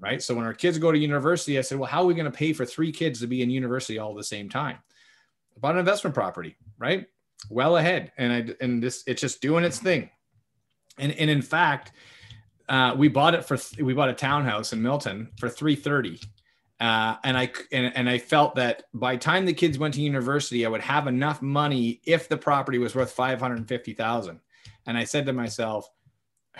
right? 0.02 0.22
So 0.22 0.34
when 0.34 0.46
our 0.46 0.54
kids 0.54 0.78
go 0.78 0.92
to 0.92 0.98
university 0.98 1.58
i 1.58 1.62
said 1.62 1.80
well 1.80 1.90
how 1.90 2.04
are 2.04 2.06
we 2.06 2.14
going 2.14 2.32
to 2.32 2.38
pay 2.38 2.54
for 2.54 2.66
three 2.66 2.92
kids 2.92 3.20
to 3.20 3.28
be 3.28 3.42
in 3.42 3.50
university 3.50 4.00
all 4.00 4.12
at 4.12 4.18
the 4.18 4.24
same 4.24 4.48
time? 4.48 4.78
Bought 5.58 5.74
an 5.74 5.80
investment 5.80 6.14
property 6.14 6.56
right? 6.78 7.08
Well 7.50 7.78
ahead. 7.78 8.12
And 8.18 8.32
i 8.34 8.64
and 8.64 8.82
this 8.82 9.04
it's 9.08 9.22
just 9.22 9.42
doing 9.42 9.64
its 9.64 9.80
thing. 9.80 10.10
And 10.98 11.12
and 11.14 11.30
in 11.30 11.42
fact 11.42 11.92
uh, 12.70 12.94
we 12.96 13.08
bought 13.08 13.34
it 13.34 13.44
for 13.44 13.58
we 13.82 13.94
bought 13.94 14.10
a 14.10 14.14
townhouse 14.14 14.74
in 14.74 14.82
milton 14.82 15.32
for 15.40 15.50
330 15.50 16.22
uh, 16.80 17.18
and 17.24 17.38
I 17.38 17.52
and, 17.72 17.92
and 17.96 18.10
I 18.10 18.18
felt 18.18 18.56
that 18.56 18.84
by 18.94 19.18
time 19.18 19.46
the 19.46 19.54
kids 19.54 19.78
went 19.78 19.94
to 19.96 20.02
university, 20.02 20.66
I 20.66 20.70
would 20.70 20.82
have 20.82 21.08
enough 21.08 21.42
money 21.42 22.02
if 22.06 22.30
the 22.30 22.38
property 22.38 22.78
was 22.78 22.96
worth 22.96 23.12
five 23.12 23.40
hundred 23.40 23.68
fifty 23.68 23.94
thousand. 23.94 24.40
And 24.86 24.98
I 24.98 25.04
said 25.04 25.26
to 25.26 25.34
myself, 25.34 25.90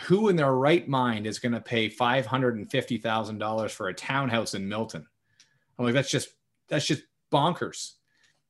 who 0.02 0.28
in 0.30 0.36
their 0.36 0.54
right 0.54 0.88
mind 0.88 1.26
is 1.26 1.40
going 1.40 1.54
to 1.54 1.62
pay 1.62 1.88
five 1.88 2.26
hundred 2.26 2.58
and 2.58 2.70
fifty 2.70 2.98
thousand 2.98 3.38
dollars 3.38 3.72
for 3.72 3.88
a 3.88 3.94
townhouse 3.94 4.56
in 4.56 4.68
Milton? 4.68 5.08
I'm 5.78 5.86
like, 5.86 5.94
that's 5.94 6.12
just 6.12 6.30
that's 6.68 6.86
just 6.86 7.04
bonkers. 7.32 7.94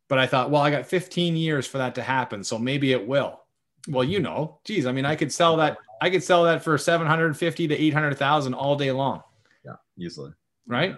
But 0.08 0.18
I 0.18 0.26
thought, 0.26 0.50
well, 0.50 0.64
I 0.64 0.72
got 0.72 0.88
15 0.88 1.36
years 1.36 1.68
for 1.68 1.78
that 1.78 1.94
to 1.96 2.02
happen, 2.02 2.44
so 2.44 2.58
maybe 2.58 2.94
it 2.94 3.08
will. 3.08 3.42
Well, 3.88 4.04
you 4.04 4.20
know, 4.20 4.60
geez, 4.66 4.88
I 4.88 4.92
mean, 4.92 5.06
I 5.06 5.16
could 5.16 5.32
sell 5.32 5.56
that. 5.58 5.78
I 6.02 6.10
could 6.10 6.24
sell 6.24 6.44
that 6.46 6.64
for 6.64 6.78
750 6.80 7.68
to 7.68 7.76
800,000 7.76 8.54
all 8.56 8.76
day 8.76 8.92
long. 8.92 9.22
Yeah, 9.64 9.76
easily. 10.00 10.32
Right. 10.66 10.98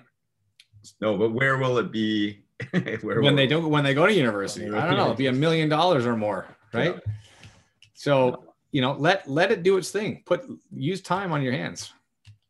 No, 1.00 1.18
but 1.18 1.32
where 1.32 1.58
will 1.58 1.78
it 1.78 1.92
be 1.92 2.44
Where 3.02 3.22
when 3.22 3.36
they 3.36 3.48
don't 3.48 3.70
when 3.70 3.84
they 3.84 3.94
go 3.94 4.06
to 4.06 4.14
university. 4.14 4.68
I 4.68 4.88
don't 4.88 4.98
know, 4.98 5.04
it'll 5.04 5.16
be 5.16 5.28
a 5.28 5.34
million 5.34 5.70
dollars 5.70 6.06
or 6.06 6.16
more, 6.16 6.46
right? 6.74 6.96
So 7.94 8.46
you 8.72 8.82
know, 8.82 8.94
let 8.94 9.30
let 9.30 9.52
it 9.52 9.64
do 9.64 9.78
its 9.78 9.92
thing. 9.92 10.24
Put 10.26 10.46
use 10.74 11.02
time 11.02 11.32
on 11.32 11.42
your 11.42 11.54
hands. 11.54 11.94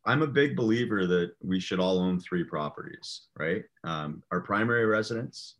I'm 0.04 0.22
a 0.22 0.26
big 0.26 0.56
believer 0.56 1.06
that 1.06 1.32
we 1.42 1.60
should 1.60 1.78
all 1.78 1.98
own 1.98 2.18
three 2.18 2.42
properties, 2.42 3.22
right? 3.38 3.62
Um, 3.84 4.22
our 4.32 4.40
primary 4.40 4.84
residence, 4.84 5.56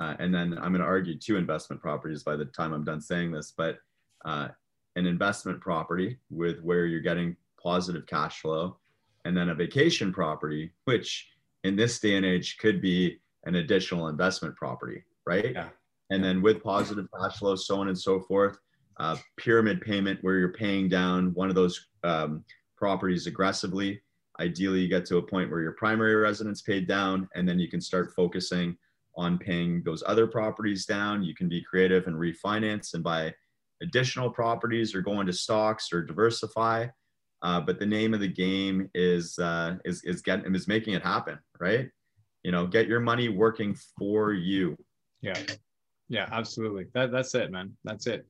uh, 0.00 0.14
and 0.18 0.34
then 0.34 0.52
I'm 0.58 0.72
going 0.72 0.80
to 0.80 0.86
argue 0.86 1.18
two 1.18 1.36
investment 1.36 1.80
properties 1.80 2.22
by 2.22 2.36
the 2.36 2.44
time 2.44 2.74
I'm 2.74 2.84
done 2.84 3.00
saying 3.00 3.32
this, 3.32 3.54
but 3.56 3.78
uh, 4.26 4.48
an 4.96 5.06
investment 5.06 5.62
property 5.62 6.18
with 6.28 6.60
where 6.60 6.84
you're 6.84 7.00
getting 7.00 7.36
positive 7.62 8.06
cash 8.06 8.40
flow, 8.40 8.76
and 9.24 9.34
then 9.34 9.48
a 9.48 9.54
vacation 9.54 10.12
property, 10.12 10.72
which 10.84 11.33
in 11.64 11.76
this 11.76 11.98
day 11.98 12.16
and 12.16 12.24
age 12.24 12.58
could 12.58 12.80
be 12.80 13.18
an 13.44 13.56
additional 13.56 14.08
investment 14.08 14.54
property, 14.56 15.02
right? 15.26 15.52
Yeah. 15.52 15.68
And 16.10 16.22
then 16.22 16.42
with 16.42 16.62
positive 16.62 17.06
cash 17.18 17.38
flow, 17.38 17.56
so 17.56 17.80
on 17.80 17.88
and 17.88 17.98
so 17.98 18.20
forth, 18.20 18.58
uh, 19.00 19.16
pyramid 19.36 19.80
payment 19.80 20.20
where 20.22 20.38
you're 20.38 20.52
paying 20.52 20.88
down 20.88 21.34
one 21.34 21.48
of 21.48 21.54
those 21.54 21.88
um, 22.04 22.44
properties 22.76 23.26
aggressively. 23.26 24.00
Ideally, 24.40 24.80
you 24.80 24.88
get 24.88 25.06
to 25.06 25.16
a 25.16 25.22
point 25.22 25.50
where 25.50 25.62
your 25.62 25.72
primary 25.72 26.14
residence 26.14 26.62
paid 26.62 26.86
down, 26.86 27.28
and 27.34 27.48
then 27.48 27.58
you 27.58 27.68
can 27.68 27.80
start 27.80 28.12
focusing 28.14 28.76
on 29.16 29.38
paying 29.38 29.82
those 29.84 30.02
other 30.06 30.26
properties 30.26 30.86
down. 30.86 31.22
You 31.22 31.34
can 31.34 31.48
be 31.48 31.62
creative 31.62 32.06
and 32.06 32.16
refinance 32.16 32.94
and 32.94 33.02
buy 33.02 33.32
additional 33.82 34.30
properties 34.30 34.94
or 34.94 35.02
go 35.02 35.20
into 35.20 35.32
stocks 35.32 35.92
or 35.92 36.02
diversify. 36.02 36.88
Uh, 37.42 37.60
but 37.60 37.78
the 37.78 37.86
name 37.86 38.14
of 38.14 38.20
the 38.20 38.28
game 38.28 38.90
is 38.94 39.38
uh, 39.38 39.76
is 39.84 40.02
is 40.04 40.22
getting 40.22 40.54
is 40.54 40.66
making 40.66 40.94
it 40.94 41.02
happen, 41.02 41.38
right? 41.60 41.88
You 42.42 42.52
know, 42.52 42.66
get 42.66 42.86
your 42.88 43.00
money 43.00 43.28
working 43.28 43.76
for 43.98 44.32
you. 44.32 44.76
Yeah, 45.22 45.38
yeah, 46.08 46.28
absolutely. 46.30 46.86
That 46.94 47.10
that's 47.10 47.34
it, 47.34 47.50
man. 47.50 47.76
That's 47.84 48.06
it. 48.06 48.26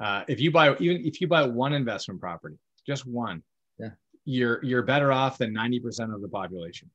Uh, 0.00 0.22
if 0.28 0.40
you 0.40 0.50
buy 0.52 0.76
even 0.78 1.04
if 1.04 1.20
you 1.20 1.26
buy 1.26 1.44
one 1.44 1.72
investment 1.72 2.20
property, 2.20 2.56
just 2.86 3.06
one, 3.06 3.42
Yeah. 3.78 3.90
you're 4.24 4.64
you're 4.64 4.82
better 4.82 5.10
off 5.12 5.38
than 5.38 5.52
ninety 5.52 5.80
percent 5.80 6.12
of 6.12 6.20
the 6.22 6.28
population. 6.28 6.88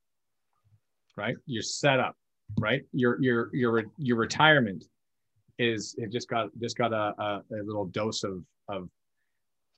Right? 1.17 1.35
You're 1.45 1.63
set 1.63 1.99
up. 1.99 2.15
Right? 2.59 2.83
Your 2.93 3.21
your 3.21 3.49
your 3.53 3.83
your 3.97 4.17
retirement 4.17 4.85
is 5.59 5.95
it 5.97 6.11
just 6.11 6.29
got 6.29 6.49
just 6.59 6.77
got 6.77 6.93
a, 6.93 7.13
a, 7.21 7.41
a 7.51 7.63
little 7.63 7.85
dose 7.85 8.23
of 8.23 8.43
of 8.69 8.89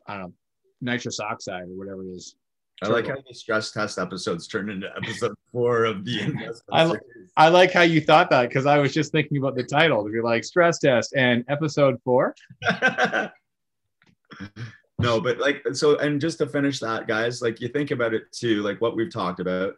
I 0.08 0.14
don't 0.14 0.22
know 0.24 0.34
nitrous 0.82 1.20
oxide 1.20 1.64
or 1.64 1.78
whatever 1.78 2.04
it 2.04 2.10
is. 2.12 2.36
I 2.84 2.88
like 2.88 3.08
how 3.08 3.16
the 3.16 3.34
stress 3.34 3.72
test 3.72 3.98
episodes 3.98 4.48
turned 4.48 4.70
into 4.70 4.90
episode 4.98 5.34
four 5.52 5.86
of 5.86 6.04
the 6.04 6.22
investment 6.22 6.64
I 6.74 6.86
series. 6.86 7.32
I 7.38 7.48
like 7.50 7.72
how 7.72 7.84
you 7.84 8.02
thought 8.02 8.30
that 8.32 8.50
because 8.50 8.66
I 8.66 8.80
was 8.80 8.94
just 8.94 9.12
thinking 9.14 9.38
about 9.38 9.56
the 9.56 9.64
title 9.64 10.04
to 10.04 10.12
be 10.12 10.22
like 10.22 10.44
stress 10.44 10.80
test 10.80 11.14
and 11.16 11.46
episode 11.48 12.02
four. 12.04 12.36
no, 15.00 15.22
but 15.22 15.40
like 15.40 15.64
so, 15.72 15.98
and 15.98 16.20
just 16.20 16.38
to 16.40 16.48
finish 16.48 16.80
that, 16.82 17.08
guys, 17.08 17.42
like 17.42 17.62
you 17.62 17.70
think 17.70 17.92
about 17.92 18.14
it 18.14 18.30
too, 18.34 18.62
like 18.62 18.82
what 18.82 18.96
we've 18.96 19.12
talked 19.12 19.40
about 19.40 19.76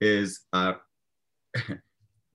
is 0.00 0.40
uh 0.52 0.72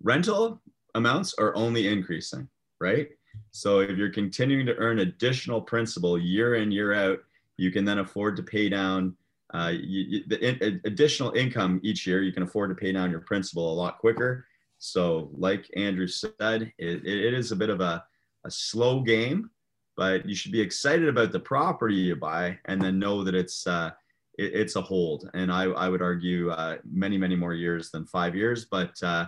rental 0.02 0.62
amounts 0.96 1.34
are 1.38 1.54
only 1.56 1.88
increasing, 1.88 2.48
right? 2.80 3.10
So 3.52 3.80
if 3.80 3.98
you're 3.98 4.10
continuing 4.10 4.66
to 4.68 4.76
earn 4.78 5.00
additional 5.00 5.62
principal 5.62 6.18
year 6.18 6.56
in, 6.56 6.72
year 6.72 6.94
out, 6.94 7.20
you 7.58 7.72
can 7.72 7.84
then 7.84 8.00
afford 8.00 8.38
to 8.38 8.44
pay 8.44 8.70
down 8.70 9.16
uh, 9.54 9.72
you, 9.74 10.02
you- 10.10 10.24
the 10.28 10.40
in, 10.68 10.82
additional 10.86 11.32
income 11.34 11.80
each 11.84 12.06
year. 12.08 12.22
You 12.22 12.32
can 12.34 12.44
afford 12.44 12.70
to 12.70 12.76
pay 12.76 12.92
down 12.92 13.12
your 13.12 13.22
principal 13.22 13.72
a 13.72 13.76
lot 13.76 13.98
quicker. 14.00 14.46
So, 14.80 15.30
like 15.34 15.70
Andrew 15.76 16.08
said, 16.08 16.32
it, 16.78 17.06
it 17.06 17.34
is 17.34 17.52
a 17.52 17.56
bit 17.56 17.70
of 17.70 17.82
a, 17.82 18.04
a 18.46 18.52
slow 18.52 19.02
game, 19.02 19.50
but 19.96 20.28
you 20.28 20.36
should 20.36 20.52
be 20.52 20.62
excited 20.62 21.08
about 21.10 21.32
the 21.32 21.40
property 21.40 21.96
you 21.96 22.16
buy 22.16 22.60
and 22.66 22.80
then 22.82 23.00
know 23.00 23.24
that 23.24 23.34
it's 23.34 23.66
uh, 23.66 23.92
it, 24.38 24.54
it's 24.54 24.76
a 24.76 24.82
hold. 24.82 25.30
And 25.34 25.52
I, 25.52 25.64
I 25.64 25.90
would 25.90 26.02
argue 26.04 26.52
uh, 26.52 26.78
many, 26.90 27.18
many 27.18 27.36
more 27.36 27.54
years 27.56 27.90
than 27.90 28.06
five 28.06 28.36
years. 28.36 28.66
But 28.66 28.94
uh, 29.02 29.26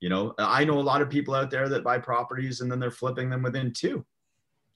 you 0.00 0.08
know, 0.08 0.34
I 0.38 0.64
know 0.64 0.78
a 0.78 0.80
lot 0.80 1.02
of 1.02 1.10
people 1.10 1.34
out 1.34 1.50
there 1.50 1.68
that 1.68 1.84
buy 1.84 1.98
properties 1.98 2.60
and 2.60 2.70
then 2.70 2.80
they're 2.80 2.90
flipping 2.90 3.30
them 3.30 3.42
within 3.42 3.72
two. 3.72 4.04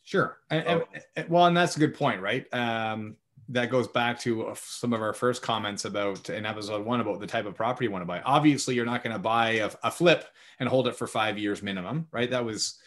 Sure. 0.04 0.38
And, 0.50 0.64
and- 0.66 0.82
and- 1.16 1.28
well, 1.28 1.46
and 1.46 1.56
that's 1.56 1.76
a 1.76 1.80
good 1.80 1.94
point, 1.94 2.20
right? 2.20 2.44
Um, 2.52 3.16
that 3.52 3.70
goes 3.70 3.86
back 3.86 4.18
to 4.20 4.48
uh, 4.48 4.54
some 4.56 4.92
of 4.92 5.02
our 5.02 5.12
first 5.12 5.42
comments 5.42 5.84
about 5.84 6.30
in 6.30 6.46
episode 6.46 6.84
one 6.84 7.00
about 7.00 7.20
the 7.20 7.26
type 7.26 7.46
of 7.46 7.54
property 7.54 7.84
you 7.84 7.90
want 7.90 8.02
to 8.02 8.06
buy. 8.06 8.20
Obviously, 8.22 8.74
you're 8.74 8.86
not 8.86 9.04
going 9.04 9.12
to 9.14 9.18
buy 9.18 9.50
a, 9.52 9.70
a 9.82 9.90
flip 9.90 10.24
and 10.58 10.68
hold 10.68 10.88
it 10.88 10.96
for 10.96 11.06
five 11.06 11.38
years 11.38 11.62
minimum, 11.62 12.08
right? 12.12 12.30
That 12.30 12.44
was 12.44 12.78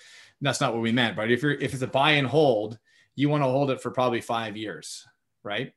that's 0.41 0.59
not 0.59 0.73
what 0.73 0.81
we 0.81 0.91
meant. 0.91 1.15
But 1.15 1.31
if 1.31 1.41
you're 1.43 1.53
if 1.53 1.73
it's 1.73 1.83
a 1.83 1.87
buy 1.87 2.11
and 2.11 2.27
hold, 2.27 2.79
you 3.15 3.29
want 3.29 3.43
to 3.43 3.47
hold 3.47 3.69
it 3.69 3.81
for 3.81 3.91
probably 3.91 4.21
five 4.21 4.57
years, 4.57 5.05
right? 5.43 5.73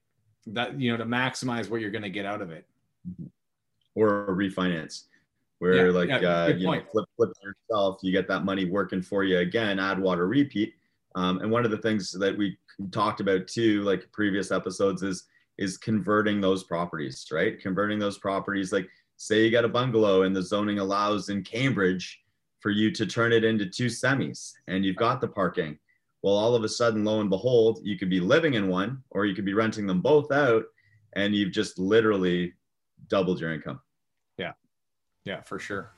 That 0.46 0.80
you 0.80 0.90
know 0.90 0.96
to 0.96 1.04
maximize 1.04 1.68
what 1.68 1.80
you're 1.80 1.90
going 1.90 2.02
to 2.02 2.10
get 2.10 2.26
out 2.26 2.40
of 2.40 2.50
it. 2.50 2.66
or 3.94 4.26
a 4.26 4.32
refinance 4.32 5.04
where 5.58 5.86
Yeah, 5.86 5.92
like 5.92 6.08
yeah, 6.08 6.44
uh, 6.44 6.46
you 6.48 6.66
know 6.66 6.82
flip 6.92 7.04
flip 7.16 7.30
yourself 7.42 7.98
you 8.02 8.12
get 8.12 8.28
that 8.28 8.44
money 8.44 8.64
working 8.64 9.02
for 9.02 9.24
you 9.24 9.38
again 9.38 9.80
add 9.80 9.98
water 9.98 10.28
repeat 10.28 10.74
um, 11.16 11.40
and 11.40 11.50
one 11.50 11.64
of 11.64 11.72
the 11.72 11.78
things 11.78 12.12
that 12.12 12.36
we 12.36 12.56
talked 12.90 13.20
about 13.20 13.46
too 13.48 13.82
like 13.82 14.10
previous 14.12 14.50
episodes 14.50 15.02
is 15.02 15.24
is 15.58 15.76
converting 15.76 16.40
those 16.40 16.62
properties 16.64 17.26
right 17.32 17.60
converting 17.60 17.98
those 17.98 18.18
properties 18.18 18.72
like 18.72 18.88
say 19.16 19.44
you 19.44 19.50
got 19.50 19.64
a 19.64 19.68
bungalow 19.68 20.22
and 20.22 20.34
the 20.34 20.42
zoning 20.42 20.78
allows 20.78 21.28
in 21.28 21.42
cambridge 21.42 22.20
for 22.60 22.70
you 22.70 22.90
to 22.90 23.04
turn 23.04 23.32
it 23.32 23.44
into 23.44 23.66
two 23.66 23.86
semis 23.86 24.52
and 24.68 24.84
you've 24.84 24.96
got 24.96 25.20
the 25.20 25.26
parking 25.26 25.76
well 26.22 26.34
all 26.34 26.54
of 26.54 26.62
a 26.62 26.68
sudden 26.68 27.04
lo 27.04 27.20
and 27.20 27.30
behold 27.30 27.80
you 27.82 27.98
could 27.98 28.10
be 28.10 28.20
living 28.20 28.54
in 28.54 28.68
one 28.68 29.02
or 29.10 29.26
you 29.26 29.34
could 29.34 29.44
be 29.44 29.54
renting 29.54 29.86
them 29.86 30.00
both 30.00 30.30
out 30.30 30.62
and 31.14 31.34
you've 31.34 31.52
just 31.52 31.78
literally 31.78 32.52
doubled 33.08 33.40
your 33.40 33.52
income 33.52 33.80
Yeah, 34.36 34.52
Yeah, 35.24 35.40
for 35.40 35.58
sure. 35.58 35.90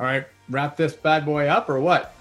All 0.00 0.06
right, 0.06 0.26
wrap 0.48 0.76
this 0.76 0.94
bad 0.94 1.24
boy 1.24 1.46
up 1.46 1.68
or 1.68 1.78
what? 1.78 2.14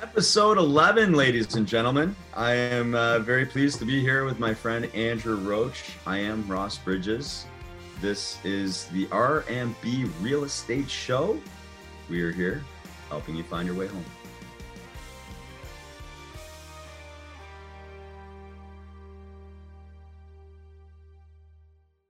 Episode 0.00 0.58
11, 0.58 1.12
ladies 1.12 1.56
and 1.56 1.66
gentlemen. 1.66 2.14
I 2.32 2.52
am 2.52 2.94
uh, 2.94 3.18
very 3.18 3.44
pleased 3.44 3.80
to 3.80 3.84
be 3.84 4.00
here 4.00 4.24
with 4.24 4.38
my 4.38 4.54
friend 4.54 4.84
Andrew 4.94 5.34
Roach. 5.34 5.96
I 6.06 6.18
am 6.18 6.46
Ross 6.46 6.78
Bridges. 6.78 7.46
This 8.00 8.38
is 8.44 8.84
the 8.86 9.08
R&B 9.10 10.04
Real 10.20 10.44
Estate 10.44 10.88
Show. 10.88 11.40
We 12.08 12.22
are 12.22 12.30
here 12.30 12.62
helping 13.08 13.34
you 13.34 13.42
find 13.42 13.66
your 13.66 13.76
way 13.76 13.88
home. 13.88 14.04